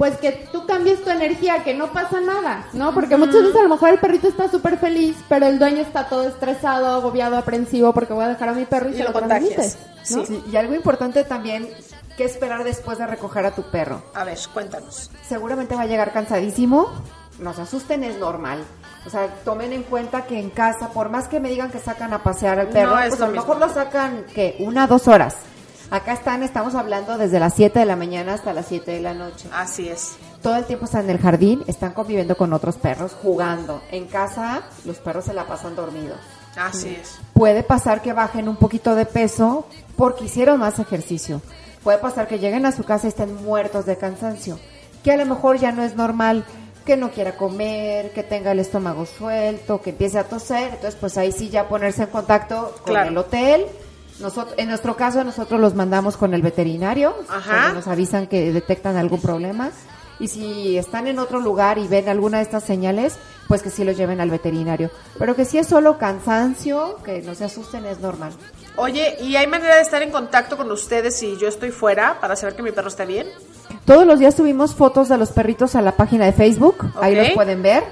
pues 0.00 0.16
que 0.16 0.48
tú 0.50 0.64
cambies 0.64 1.04
tu 1.04 1.10
energía, 1.10 1.62
que 1.62 1.74
no 1.74 1.92
pasa 1.92 2.22
nada, 2.22 2.64
¿no? 2.72 2.94
Porque 2.94 3.18
muchas 3.18 3.42
veces 3.42 3.54
a 3.56 3.62
lo 3.64 3.68
mejor 3.68 3.90
el 3.90 3.98
perrito 3.98 4.28
está 4.28 4.48
súper 4.50 4.78
feliz, 4.78 5.14
pero 5.28 5.44
el 5.46 5.58
dueño 5.58 5.82
está 5.82 6.08
todo 6.08 6.26
estresado, 6.26 6.86
agobiado, 6.94 7.36
aprensivo 7.36 7.92
porque 7.92 8.14
voy 8.14 8.24
a 8.24 8.28
dejar 8.28 8.48
a 8.48 8.52
mi 8.54 8.64
perro 8.64 8.88
y, 8.88 8.92
Y 8.94 8.96
se 8.96 9.02
lo 9.02 9.10
lo 9.10 9.20
contagias. 9.20 9.54
transmites, 9.54 10.16
¿no? 10.16 10.24
Sí. 10.24 10.26
Sí, 10.26 10.44
y 10.50 10.56
algo 10.56 10.74
importante 10.74 11.22
también, 11.24 11.68
¿qué 12.16 12.24
esperar 12.24 12.64
después 12.64 12.96
de 12.96 13.06
recoger 13.06 13.44
a 13.44 13.50
tu 13.54 13.62
perro? 13.70 14.02
A 14.14 14.24
ver, 14.24 14.38
cuéntanos. 14.54 15.10
Seguramente 15.28 15.74
va 15.74 15.82
a 15.82 15.86
llegar 15.86 16.14
cansadísimo, 16.14 16.88
no 17.38 17.52
se 17.52 17.60
asusten, 17.60 18.02
es 18.02 18.16
normal. 18.18 18.64
O 19.06 19.10
sea, 19.10 19.26
tomen 19.44 19.74
en 19.74 19.82
cuenta 19.82 20.24
que 20.24 20.38
en 20.40 20.48
casa, 20.48 20.88
por 20.94 21.10
más 21.10 21.28
que 21.28 21.40
me 21.40 21.50
digan 21.50 21.70
que 21.70 21.78
sacan 21.78 22.14
a 22.14 22.22
pasear 22.22 22.58
al 22.58 22.68
perro, 22.68 22.90
No 22.90 22.96
pues 22.96 23.14
a 23.14 23.18
lo 23.18 23.26
mismo. 23.32 23.42
mejor 23.42 23.58
lo 23.58 23.68
sacan, 23.74 24.24
que 24.34 24.56
Una, 24.60 24.86
dos 24.86 25.08
horas. 25.08 25.36
Acá 25.90 26.12
están, 26.12 26.42
estamos 26.44 26.74
hablando 26.76 27.18
desde 27.18 27.40
las 27.40 27.54
7 27.54 27.80
de 27.80 27.84
la 27.84 27.96
mañana 27.96 28.34
hasta 28.34 28.52
las 28.52 28.66
7 28.66 28.90
de 28.92 29.00
la 29.00 29.12
noche. 29.12 29.48
Así 29.52 29.88
es. 29.88 30.12
Todo 30.40 30.54
el 30.56 30.64
tiempo 30.64 30.84
están 30.84 31.04
en 31.04 31.10
el 31.10 31.18
jardín, 31.18 31.64
están 31.66 31.92
conviviendo 31.92 32.36
con 32.36 32.52
otros 32.52 32.76
perros, 32.76 33.12
jugando. 33.20 33.82
En 33.90 34.06
casa, 34.06 34.62
los 34.84 34.98
perros 34.98 35.24
se 35.24 35.34
la 35.34 35.46
pasan 35.46 35.74
dormidos. 35.74 36.18
Así 36.56 36.96
es. 37.00 37.18
Puede 37.34 37.62
pasar 37.64 38.02
que 38.02 38.12
bajen 38.12 38.48
un 38.48 38.56
poquito 38.56 38.94
de 38.94 39.04
peso 39.04 39.66
porque 39.96 40.24
hicieron 40.26 40.60
más 40.60 40.78
ejercicio. 40.78 41.42
Puede 41.82 41.98
pasar 41.98 42.28
que 42.28 42.38
lleguen 42.38 42.66
a 42.66 42.72
su 42.72 42.84
casa 42.84 43.06
y 43.06 43.08
estén 43.08 43.34
muertos 43.42 43.84
de 43.86 43.96
cansancio. 43.96 44.58
Que 45.02 45.12
a 45.12 45.16
lo 45.16 45.26
mejor 45.26 45.58
ya 45.58 45.72
no 45.72 45.82
es 45.82 45.96
normal 45.96 46.44
que 46.84 46.96
no 46.96 47.10
quiera 47.10 47.36
comer, 47.36 48.12
que 48.12 48.22
tenga 48.22 48.52
el 48.52 48.58
estómago 48.60 49.06
suelto, 49.06 49.80
que 49.82 49.90
empiece 49.90 50.18
a 50.18 50.24
toser. 50.24 50.74
Entonces, 50.74 50.96
pues 51.00 51.18
ahí 51.18 51.32
sí 51.32 51.48
ya 51.48 51.68
ponerse 51.68 52.04
en 52.04 52.10
contacto 52.10 52.74
con 52.82 52.92
Claro. 52.94 53.10
el 53.10 53.18
hotel. 53.18 53.66
Nosotros, 54.20 54.54
en 54.58 54.68
nuestro 54.68 54.96
caso, 54.96 55.24
nosotros 55.24 55.60
los 55.60 55.74
mandamos 55.74 56.16
con 56.16 56.34
el 56.34 56.42
veterinario. 56.42 57.14
Ajá. 57.28 57.50
cuando 57.50 57.74
nos 57.74 57.88
avisan 57.88 58.26
que 58.26 58.52
detectan 58.52 58.96
algún 58.96 59.20
problema. 59.20 59.70
Y 60.18 60.28
si 60.28 60.76
están 60.76 61.06
en 61.06 61.18
otro 61.18 61.40
lugar 61.40 61.78
y 61.78 61.88
ven 61.88 62.08
alguna 62.08 62.38
de 62.38 62.42
estas 62.44 62.62
señales, 62.62 63.16
pues 63.48 63.62
que 63.62 63.70
sí 63.70 63.84
los 63.84 63.96
lleven 63.96 64.20
al 64.20 64.30
veterinario. 64.30 64.90
Pero 65.18 65.34
que 65.34 65.46
si 65.46 65.56
es 65.56 65.66
solo 65.66 65.96
cansancio, 65.96 66.98
que 67.02 67.22
no 67.22 67.34
se 67.34 67.44
asusten, 67.44 67.86
es 67.86 68.00
normal. 68.00 68.32
Oye, 68.76 69.16
¿y 69.20 69.36
hay 69.36 69.46
manera 69.46 69.76
de 69.76 69.82
estar 69.82 70.02
en 70.02 70.10
contacto 70.10 70.58
con 70.58 70.70
ustedes 70.70 71.16
si 71.18 71.38
yo 71.38 71.48
estoy 71.48 71.70
fuera 71.70 72.20
para 72.20 72.36
saber 72.36 72.54
que 72.54 72.62
mi 72.62 72.70
perro 72.70 72.88
está 72.88 73.06
bien? 73.06 73.26
Todos 73.86 74.06
los 74.06 74.18
días 74.18 74.34
subimos 74.34 74.74
fotos 74.74 75.08
de 75.08 75.16
los 75.16 75.30
perritos 75.30 75.74
a 75.74 75.80
la 75.80 75.96
página 75.96 76.26
de 76.26 76.32
Facebook, 76.32 76.92
ahí 77.00 77.16
los 77.16 77.30
pueden 77.30 77.62
ver, 77.62 77.82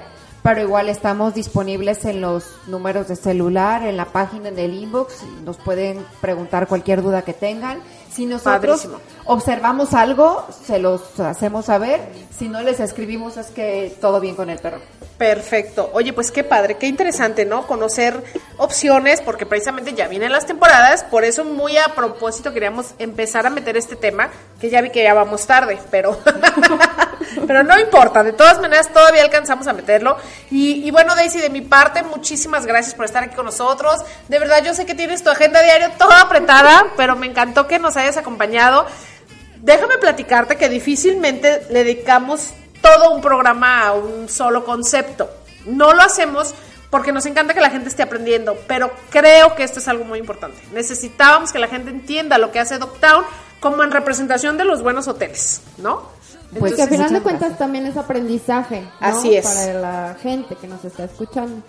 pero 0.43 0.61
igual 0.61 0.89
estamos 0.89 1.33
disponibles 1.33 2.05
en 2.05 2.21
los 2.21 2.45
números 2.67 3.07
de 3.07 3.15
celular, 3.15 3.83
en 3.85 3.97
la 3.97 4.05
página, 4.05 4.49
en 4.49 4.59
el 4.59 4.73
inbox, 4.73 5.23
nos 5.43 5.57
pueden 5.57 6.05
preguntar 6.21 6.67
cualquier 6.67 7.01
duda 7.01 7.23
que 7.23 7.33
tengan. 7.33 7.81
Si 8.11 8.25
nosotros 8.25 8.81
Padrísimo. 8.81 8.99
observamos 9.25 9.93
algo, 9.93 10.45
se 10.65 10.79
los 10.79 11.19
hacemos 11.19 11.65
saber, 11.65 12.01
si 12.35 12.49
no 12.49 12.61
les 12.61 12.79
escribimos 12.79 13.37
es 13.37 13.47
que 13.47 13.95
todo 14.01 14.19
bien 14.19 14.35
con 14.35 14.49
el 14.49 14.59
perro. 14.59 14.79
Perfecto. 15.17 15.89
Oye, 15.93 16.13
pues 16.13 16.31
qué 16.31 16.43
padre, 16.43 16.77
qué 16.77 16.87
interesante, 16.87 17.45
¿no? 17.45 17.67
Conocer 17.67 18.23
opciones, 18.57 19.21
porque 19.21 19.45
precisamente 19.45 19.93
ya 19.93 20.07
vienen 20.07 20.31
las 20.31 20.45
temporadas, 20.45 21.03
por 21.03 21.23
eso 21.23 21.43
muy 21.45 21.77
a 21.77 21.93
propósito 21.93 22.53
queríamos 22.53 22.93
empezar 22.97 23.45
a 23.45 23.49
meter 23.49 23.77
este 23.77 23.95
tema, 23.95 24.29
que 24.59 24.69
ya 24.69 24.81
vi 24.81 24.89
que 24.89 25.03
ya 25.03 25.13
vamos 25.13 25.45
tarde, 25.45 25.77
pero, 25.91 26.17
pero 27.47 27.63
no 27.63 27.79
importa, 27.79 28.23
de 28.23 28.33
todas 28.33 28.59
maneras 28.59 28.91
todavía 28.91 29.23
alcanzamos 29.23 29.67
a 29.67 29.73
meterlo. 29.73 30.17
Y, 30.51 30.89
bueno, 30.91 31.15
Daisy, 31.15 31.39
de 31.39 31.49
mi 31.49 31.61
parte, 31.61 32.03
muchísimas 32.03 32.65
gracias 32.65 32.95
por 32.95 33.05
estar 33.05 33.23
aquí 33.23 33.35
con 33.35 33.45
nosotros. 33.45 34.01
De 34.27 34.39
verdad, 34.39 34.63
yo 34.63 34.73
sé 34.73 34.85
que 34.85 34.95
tienes 34.95 35.23
tu 35.23 35.29
agenda 35.29 35.61
diaria 35.61 35.91
toda 35.97 36.21
apretada, 36.21 36.87
pero 36.97 37.15
me 37.15 37.27
encantó 37.27 37.67
que 37.67 37.79
nos 37.79 37.97
hayas 37.97 38.17
acompañado. 38.17 38.85
Déjame 39.57 39.97
platicarte 39.97 40.55
que 40.57 40.69
difícilmente 40.69 41.67
le 41.69 41.83
dedicamos 41.83 42.51
todo 42.81 43.11
un 43.11 43.21
programa 43.21 43.87
a 43.87 43.93
un 43.93 44.29
solo 44.29 44.63
concepto. 44.63 45.29
No 45.65 45.93
lo 45.93 46.01
hacemos 46.01 46.53
porque 46.89 47.11
nos 47.11 47.25
encanta 47.25 47.53
que 47.53 47.61
la 47.61 47.69
gente 47.69 47.89
esté 47.89 48.03
aprendiendo, 48.03 48.57
pero 48.67 48.91
creo 49.09 49.55
que 49.55 49.63
esto 49.63 49.79
es 49.79 49.87
algo 49.87 50.05
muy 50.05 50.17
importante. 50.17 50.57
Necesitábamos 50.73 51.51
que 51.51 51.59
la 51.59 51.67
gente 51.67 51.91
entienda 51.91 52.37
lo 52.37 52.51
que 52.51 52.59
hace 52.59 52.79
Dogtown 52.79 53.25
como 53.59 53.83
en 53.83 53.91
representación 53.91 54.57
de 54.57 54.65
los 54.65 54.81
buenos 54.81 55.07
hoteles, 55.07 55.61
¿no? 55.77 56.09
Pues 56.57 56.73
que 56.73 56.81
al 56.81 56.89
final 56.89 57.13
de 57.13 57.21
cuentas 57.21 57.49
gracias. 57.49 57.59
también 57.59 57.85
es 57.85 57.97
aprendizaje, 57.97 58.81
¿no? 58.81 58.89
Así 58.99 59.35
es. 59.35 59.45
Para 59.45 59.73
la 59.73 60.15
gente 60.21 60.55
que 60.55 60.67
nos 60.67 60.83
está 60.83 61.03
escuchando. 61.03 61.61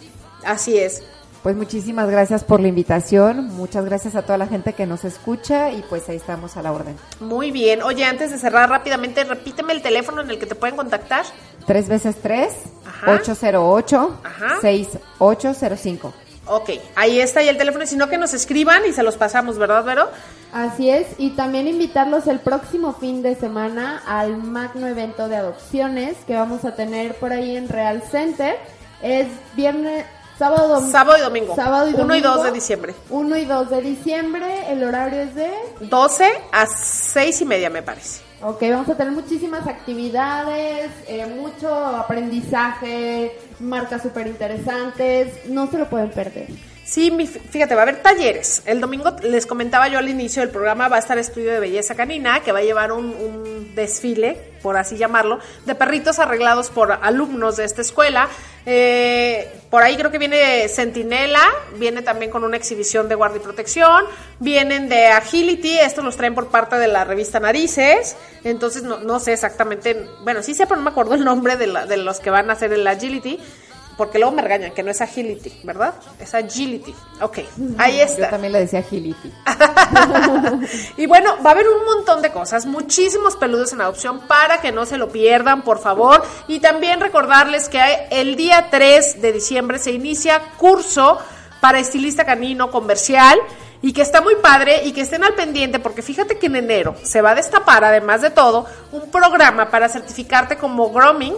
Así 0.44 0.78
es. 0.78 1.02
Pues 1.42 1.56
muchísimas 1.56 2.10
gracias 2.10 2.44
por 2.44 2.60
la 2.60 2.68
invitación, 2.68 3.46
muchas 3.48 3.86
gracias 3.86 4.14
a 4.14 4.22
toda 4.22 4.36
la 4.36 4.46
gente 4.46 4.74
que 4.74 4.84
nos 4.84 5.04
escucha 5.06 5.70
y 5.70 5.82
pues 5.88 6.06
ahí 6.10 6.16
estamos 6.16 6.58
a 6.58 6.62
la 6.62 6.70
orden. 6.70 6.96
Muy 7.18 7.50
bien. 7.50 7.82
Oye, 7.82 8.04
antes 8.04 8.30
de 8.30 8.36
cerrar 8.38 8.68
rápidamente, 8.68 9.24
repíteme 9.24 9.72
el 9.72 9.80
teléfono 9.80 10.20
en 10.20 10.30
el 10.30 10.38
que 10.38 10.44
te 10.44 10.54
pueden 10.54 10.76
contactar. 10.76 11.24
Tres 11.66 11.88
veces 11.88 12.16
tres, 12.22 12.52
Ajá. 12.86 13.12
808 13.12 14.20
Ajá. 14.22 14.60
6805. 14.60 16.12
Ok, 16.46 16.70
ahí 16.96 17.20
está 17.20 17.42
y 17.42 17.48
el 17.48 17.56
teléfono, 17.56 17.84
y 17.84 17.86
si 17.86 17.96
no 17.96 18.08
que 18.08 18.18
nos 18.18 18.34
escriban 18.34 18.82
y 18.86 18.92
se 18.92 19.02
los 19.02 19.16
pasamos, 19.16 19.56
¿verdad, 19.56 19.82
Vero? 19.84 20.10
Así 20.52 20.90
es, 20.90 21.06
y 21.18 21.30
también 21.30 21.68
invitarlos 21.68 22.26
el 22.26 22.40
próximo 22.40 22.92
fin 22.92 23.22
de 23.22 23.36
semana 23.36 24.02
al 24.06 24.36
magno 24.38 24.88
evento 24.88 25.28
de 25.28 25.36
adopciones 25.36 26.16
que 26.26 26.34
vamos 26.34 26.64
a 26.64 26.74
tener 26.74 27.14
por 27.16 27.32
ahí 27.32 27.56
en 27.56 27.68
Real 27.68 28.02
Center. 28.02 28.56
Es 29.00 29.28
viernes, 29.54 30.04
sábado, 30.38 30.80
Sábado 30.90 31.18
y 31.18 31.20
domingo. 31.20 31.54
Sábado 31.54 31.88
y 31.88 31.94
1 31.94 32.16
y 32.16 32.20
2 32.20 32.22
domingo. 32.22 32.44
de 32.44 32.52
diciembre. 32.52 32.94
1 33.10 33.36
y 33.36 33.44
2 33.44 33.70
de 33.70 33.80
diciembre, 33.80 34.72
el 34.72 34.82
horario 34.82 35.20
es 35.20 35.34
de... 35.36 35.50
12 35.80 36.24
a 36.50 36.66
6 36.66 37.42
y 37.42 37.44
media, 37.44 37.70
me 37.70 37.82
parece. 37.82 38.22
Ok, 38.42 38.62
vamos 38.70 38.88
a 38.88 38.96
tener 38.96 39.12
muchísimas 39.12 39.66
actividades, 39.68 40.90
eh, 41.06 41.26
mucho 41.26 41.72
aprendizaje, 41.72 43.38
marcas 43.60 44.02
súper 44.02 44.26
interesantes, 44.26 45.46
no 45.46 45.70
se 45.70 45.78
lo 45.78 45.88
pueden 45.88 46.10
perder. 46.10 46.48
Sí, 46.90 47.08
fíjate, 47.50 47.76
va 47.76 47.82
a 47.82 47.84
haber 47.84 48.02
talleres. 48.02 48.62
El 48.66 48.80
domingo 48.80 49.14
les 49.22 49.46
comentaba 49.46 49.86
yo 49.86 50.00
al 50.00 50.08
inicio 50.08 50.42
del 50.42 50.50
programa, 50.50 50.88
va 50.88 50.96
a 50.96 50.98
estar 50.98 51.16
Estudio 51.18 51.52
de 51.52 51.60
Belleza 51.60 51.94
Canina, 51.94 52.40
que 52.40 52.50
va 52.50 52.58
a 52.58 52.62
llevar 52.62 52.90
un, 52.90 53.04
un 53.04 53.74
desfile, 53.76 54.36
por 54.60 54.76
así 54.76 54.96
llamarlo, 54.96 55.38
de 55.66 55.76
perritos 55.76 56.18
arreglados 56.18 56.68
por 56.70 56.90
alumnos 56.90 57.58
de 57.58 57.64
esta 57.64 57.80
escuela. 57.82 58.28
Eh, 58.66 59.48
por 59.70 59.84
ahí 59.84 59.96
creo 59.96 60.10
que 60.10 60.18
viene 60.18 60.68
Centinela, 60.68 61.40
viene 61.78 62.02
también 62.02 62.28
con 62.28 62.42
una 62.42 62.56
exhibición 62.56 63.08
de 63.08 63.14
guardia 63.14 63.36
y 63.38 63.44
protección, 63.44 64.04
vienen 64.40 64.88
de 64.88 65.06
Agility, 65.06 65.78
estos 65.78 66.04
los 66.04 66.16
traen 66.16 66.34
por 66.34 66.48
parte 66.48 66.74
de 66.76 66.88
la 66.88 67.04
revista 67.04 67.38
Narices, 67.38 68.16
entonces 68.42 68.82
no, 68.82 68.98
no 68.98 69.20
sé 69.20 69.32
exactamente, 69.34 70.06
bueno, 70.24 70.42
sí 70.42 70.54
sé, 70.54 70.66
pero 70.66 70.76
no 70.78 70.82
me 70.82 70.90
acuerdo 70.90 71.14
el 71.14 71.24
nombre 71.24 71.56
de, 71.56 71.68
la- 71.68 71.86
de 71.86 71.98
los 71.98 72.18
que 72.18 72.30
van 72.30 72.50
a 72.50 72.54
hacer 72.54 72.72
el 72.72 72.84
Agility 72.86 73.38
porque 74.00 74.18
luego 74.18 74.34
me 74.34 74.40
regañan 74.40 74.72
que 74.72 74.82
no 74.82 74.90
es 74.90 75.02
agility, 75.02 75.60
¿verdad? 75.62 75.92
Es 76.18 76.34
agility. 76.34 76.94
Ok, 77.20 77.40
ahí 77.76 77.98
Yo 77.98 78.04
está. 78.04 78.30
también 78.30 78.54
le 78.54 78.60
decía 78.60 78.78
agility. 78.78 79.30
y 80.96 81.04
bueno, 81.04 81.36
va 81.44 81.50
a 81.50 81.52
haber 81.52 81.68
un 81.68 81.84
montón 81.84 82.22
de 82.22 82.32
cosas, 82.32 82.64
muchísimos 82.64 83.36
peludos 83.36 83.74
en 83.74 83.82
adopción 83.82 84.20
para 84.20 84.62
que 84.62 84.72
no 84.72 84.86
se 84.86 84.96
lo 84.96 85.10
pierdan, 85.10 85.60
por 85.60 85.80
favor. 85.80 86.22
Y 86.48 86.60
también 86.60 86.98
recordarles 86.98 87.68
que 87.68 87.78
el 88.10 88.36
día 88.36 88.68
3 88.70 89.20
de 89.20 89.32
diciembre 89.32 89.78
se 89.78 89.90
inicia 89.90 90.40
curso 90.56 91.18
para 91.60 91.78
estilista 91.78 92.24
canino 92.24 92.70
comercial 92.70 93.38
y 93.82 93.92
que 93.92 94.00
está 94.00 94.22
muy 94.22 94.36
padre 94.36 94.80
y 94.82 94.92
que 94.92 95.02
estén 95.02 95.24
al 95.24 95.34
pendiente 95.34 95.78
porque 95.78 96.00
fíjate 96.00 96.38
que 96.38 96.46
en 96.46 96.56
enero 96.56 96.94
se 97.02 97.20
va 97.20 97.32
a 97.32 97.34
destapar, 97.34 97.84
además 97.84 98.22
de 98.22 98.30
todo, 98.30 98.64
un 98.92 99.10
programa 99.10 99.68
para 99.68 99.90
certificarte 99.90 100.56
como 100.56 100.88
grooming 100.90 101.34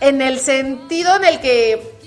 en 0.00 0.20
el 0.20 0.40
sentido 0.40 1.16
en 1.16 1.24
el 1.24 1.40
que 1.40 2.01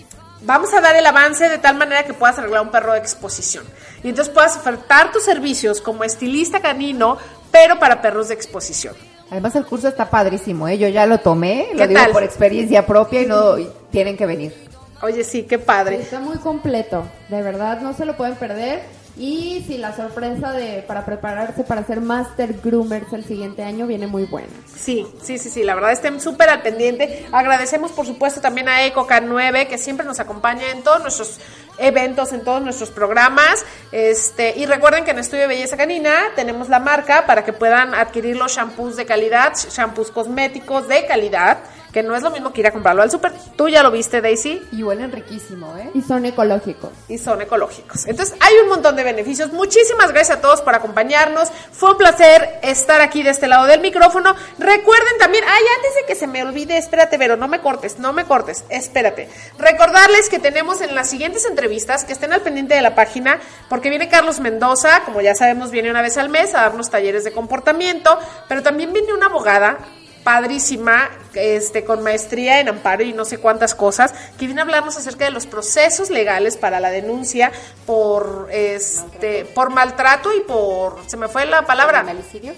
vamos 0.46 0.74
a 0.74 0.82
dar 0.82 0.96
el 0.96 1.06
avance 1.06 1.50
de 1.50 1.58
tal 1.58 1.76
manera 1.76 2.04
que 2.04 2.14
puedas 2.14 2.38
arreglar 2.39 2.62
un 2.62 2.72
perro 2.72 2.93
de 2.93 3.00
exposición. 3.00 3.66
Y 4.04 4.10
entonces 4.10 4.34
puedas 4.34 4.56
ofertar 4.56 5.12
tus 5.12 5.24
servicios 5.24 5.82
como 5.82 6.04
estilista 6.04 6.62
canino, 6.62 7.18
pero 7.52 7.80
para 7.80 8.02
perros 8.02 8.30
de 8.30 8.36
exposición. 8.36 8.96
Además 9.32 9.56
el 9.56 9.66
curso 9.66 9.88
está 9.88 10.10
padrísimo, 10.10 10.68
¿eh? 10.68 10.78
Yo 10.78 10.88
ya 10.88 11.06
lo 11.06 11.20
tomé, 11.20 11.70
¿Qué 11.72 11.78
lo 11.78 11.88
digo 11.88 12.00
tal? 12.00 12.12
por 12.12 12.24
experiencia 12.24 12.86
propia 12.86 13.22
y 13.22 13.26
no 13.26 13.58
y 13.58 13.70
tienen 13.91 14.16
que 14.16 14.26
venir. 14.26 14.54
Oye, 15.02 15.24
sí, 15.24 15.43
qué 15.43 15.58
padre. 15.60 16.02
Está 16.02 16.20
muy 16.20 16.38
completo, 16.38 17.04
de 17.30 17.41
verdad, 17.41 17.82
no 17.82 17.93
se 17.93 18.06
lo 18.06 18.16
pueden 18.16 18.36
perder. 18.36 18.84
Y 19.18 19.63
si 19.66 19.78
la 19.78 19.95
sorpresa 19.95 20.51
de 20.51 20.84
para 20.86 21.05
prepararse 21.05 21.63
para 21.63 21.86
ser 21.86 22.01
Master 22.01 22.59
Groomers 22.61 23.13
el 23.13 23.24
siguiente 23.24 23.63
año 23.63 23.88
viene 23.88 24.07
muy 24.07 24.26
buena. 24.26 24.49
Sí, 24.68 25.07
sí, 25.22 25.38
sí, 25.38 25.49
sí, 25.49 25.63
la 25.63 25.74
verdad 25.74 25.93
estén 25.93 26.20
súper 26.20 26.49
al 26.49 26.61
pendiente. 26.61 27.26
Agradecemos 27.32 27.91
por 27.91 28.05
supuesto 28.05 28.41
también 28.41 28.68
a 28.68 28.86
EcoK9 28.86 29.68
que 29.68 29.78
siempre 29.78 30.05
nos 30.05 30.20
acompaña 30.20 30.70
en 30.72 30.84
todos 30.84 31.01
nuestros 31.01 31.39
eventos, 31.78 32.34
en 32.34 32.43
todos 32.43 32.61
nuestros 32.61 32.89
programas. 32.89 33.66
Este, 33.91 34.53
y 34.57 34.66
recuerden 34.66 35.05
que 35.05 35.11
en 35.11 35.20
Estudio 35.20 35.43
de 35.43 35.47
Belleza 35.47 35.78
Canina 35.78 36.13
tenemos 36.36 36.68
la 36.68 36.80
marca 36.80 37.26
para 37.26 37.45
que 37.45 37.53
puedan 37.53 37.93
adquirir 37.93 38.36
los 38.36 38.53
shampoos 38.53 38.97
de 38.97 39.05
calidad, 39.05 39.53
shampoos 39.55 40.11
cosméticos 40.11 40.89
de 40.89 41.05
calidad, 41.05 41.59
que 41.96 42.04
no 42.04 42.14
es 42.14 42.22
lo 42.22 42.30
mismo 42.30 42.52
que 42.52 42.60
ir 42.60 42.68
a 42.68 42.72
comprarlo 42.72 43.04
al 43.04 43.10
súper. 43.10 43.32
Tú 43.56 43.70
ya 43.70 43.82
lo 43.82 43.89
viste, 43.89 44.20
Daisy, 44.20 44.62
Y 44.74 44.84
huelen 44.84 45.14
riquísimo, 45.14 45.78
¿eh? 45.78 45.91
Y 45.93 46.02
son 46.02 46.26
ecológicos. 46.26 46.91
y 47.08 47.18
son 47.18 47.41
ecológicos. 47.41 48.06
Entonces, 48.06 48.36
hay 48.41 48.54
un 48.62 48.68
montón 48.68 48.98
de 48.98 49.06
beneficios. 49.06 49.54
Muchísimas 49.54 50.12
gracias 50.12 50.39
a 50.39 50.41
todos 50.41 50.62
por 50.62 50.76
acompañarnos. 50.76 51.48
Fue 51.72 51.91
un 51.91 51.98
placer 51.98 52.60
estar 52.64 53.00
aquí 53.00 53.24
de 53.24 53.30
este 53.30 53.48
lado 53.48 53.66
del 53.66 53.80
micrófono. 53.80 54.36
Recuerden 54.60 55.18
también, 55.20 55.46
ay, 55.48 55.64
antes 55.78 55.96
de 55.96 56.06
que 56.06 56.16
se 56.16 56.28
me 56.28 56.43
olvide, 56.43 56.76
espérate, 56.76 57.18
Vero, 57.18 57.38
no 57.38 57.48
me 57.48 57.62
cortes, 57.62 57.98
no 57.98 58.12
me 58.12 58.26
cortes, 58.26 58.66
espérate. 58.68 59.30
Recordarles 59.58 60.28
que 60.28 60.39
tenemos 60.39 60.82
en 60.82 60.96
las 60.96 61.10
siguientes 61.10 61.46
entrevistas, 61.46 62.04
que 62.04 62.12
estén 62.12 62.34
al 62.34 62.41
pendiente 62.41 62.76
de 62.76 62.82
la 62.82 62.93
página, 62.93 63.39
porque 63.70 63.89
viene 63.89 64.10
Carlos 64.10 64.41
Mendoza, 64.41 65.04
como 65.06 65.22
ya 65.22 65.34
sabemos, 65.34 65.72
viene 65.72 65.91
una 65.91 66.02
vez 66.02 66.18
al 66.18 66.28
mes 66.28 66.56
a 66.56 66.62
darnos 66.64 66.89
talleres 66.89 67.24
de 67.24 67.32
comportamiento, 67.32 68.20
pero 68.50 68.64
también 68.64 68.91
viene 68.91 69.14
una 69.14 69.28
abogada 69.28 69.78
padrísima, 70.26 71.11
este, 71.36 71.86
con 71.86 72.01
maestría 72.03 72.59
en 72.59 72.67
amparo 72.67 73.03
y 73.03 73.13
no 73.13 73.26
sé 73.26 73.38
cuántas 73.38 73.76
cosas, 73.76 74.13
que 74.39 74.47
viene 74.47 74.59
a 74.59 74.63
hablarnos 74.63 74.97
acerca 74.97 75.23
de 75.23 75.32
los 75.32 75.45
procesos 75.45 76.09
legales 76.09 76.57
para 76.57 76.80
la 76.80 76.89
denuncia 76.89 77.51
por 77.86 78.49
este, 78.51 79.45
por 79.45 79.69
maltrato 79.69 80.34
y 80.34 80.41
por 80.41 80.99
se 81.05 81.15
me 81.15 81.28
fue 81.28 81.45
la 81.45 81.61
palabra. 81.61 82.01
¿Malicidio? 82.01 82.53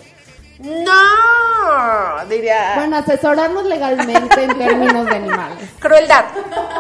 No, 0.60 2.26
diría 2.30 2.76
Bueno, 2.78 2.98
asesorarnos 2.98 3.66
legalmente 3.66 4.44
en 4.44 4.58
términos 4.58 5.06
de 5.06 5.16
animales. 5.16 5.70
crueldad, 5.78 6.26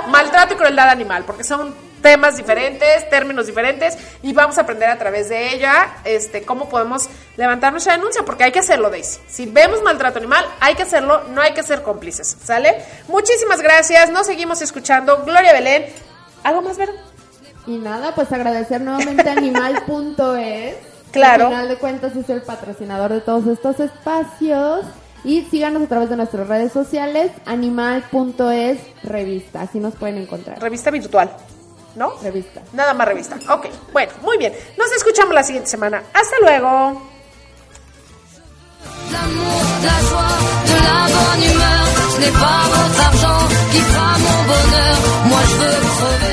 maltrato 0.07 0.53
y 0.53 0.57
crueldad 0.57 0.89
animal, 0.89 1.25
porque 1.25 1.43
son 1.43 1.75
temas 2.01 2.37
diferentes, 2.37 3.09
términos 3.09 3.47
diferentes 3.47 3.97
y 4.21 4.33
vamos 4.33 4.57
a 4.57 4.61
aprender 4.61 4.89
a 4.89 4.97
través 4.97 5.29
de 5.29 5.53
ella 5.53 5.97
este 6.03 6.43
cómo 6.43 6.69
podemos 6.69 7.09
levantar 7.35 7.71
nuestra 7.71 7.93
denuncia, 7.93 8.23
porque 8.23 8.45
hay 8.45 8.51
que 8.51 8.59
hacerlo, 8.59 8.89
Daisy. 8.89 9.19
Si 9.27 9.45
vemos 9.45 9.81
maltrato 9.83 10.19
animal, 10.19 10.45
hay 10.59 10.75
que 10.75 10.83
hacerlo, 10.83 11.23
no 11.29 11.41
hay 11.41 11.53
que 11.53 11.63
ser 11.63 11.81
cómplices, 11.83 12.37
¿sale? 12.43 12.75
Muchísimas 13.07 13.61
gracias, 13.61 14.11
nos 14.11 14.27
seguimos 14.27 14.61
escuchando. 14.61 15.23
Gloria 15.25 15.53
Belén, 15.53 15.85
¿algo 16.43 16.61
más, 16.61 16.77
Vero? 16.77 16.93
Y 17.67 17.77
nada, 17.77 18.15
pues 18.15 18.31
agradecer 18.31 18.81
nuevamente 18.81 19.29
a 19.29 19.33
animal.es. 19.37 20.75
Claro. 21.11 21.45
Al 21.45 21.51
final 21.51 21.67
de 21.67 21.75
cuentas 21.77 22.15
es 22.15 22.29
el 22.29 22.41
patrocinador 22.41 23.11
de 23.11 23.21
todos 23.21 23.45
estos 23.47 23.79
espacios. 23.79 24.85
Y 25.23 25.41
síganos 25.49 25.83
a 25.83 25.87
través 25.87 26.09
de 26.09 26.15
nuestras 26.15 26.47
redes 26.47 26.71
sociales, 26.71 27.31
animal.es 27.45 28.79
revista. 29.03 29.61
Así 29.61 29.79
nos 29.79 29.95
pueden 29.95 30.17
encontrar. 30.17 30.61
Revista 30.61 30.91
virtual, 30.91 31.35
¿no? 31.97 32.13
Revista. 32.21 32.61
Nada 32.73 32.93
más 32.93 33.07
revista. 33.07 33.37
Ok, 33.49 33.67
bueno, 33.91 34.11
muy 34.21 34.37
bien. 34.37 34.53
Nos 34.77 34.91
escuchamos 34.91 35.33
la 35.33 35.43
siguiente 35.43 35.69
semana. 35.69 36.03
Hasta 36.13 36.39
luego. 36.39 37.01
L'amour, 39.11 39.65
de 39.81 39.85
la 39.87 39.99
joie, 40.09 40.37
de 40.65 40.77
la 40.87 40.99
bonne 41.15 41.43
humeur, 41.51 41.85
ce 42.13 42.19
n'est 42.19 42.31
pas 42.31 42.61
votre 42.75 43.01
argent 43.07 43.47
qui 43.71 43.79
fera 43.79 44.17
mon 44.17 44.43
bonheur. 44.51 44.97
Moi 45.25 45.39
je 45.49 45.55
veux 45.55 45.79
crever. 45.97 46.27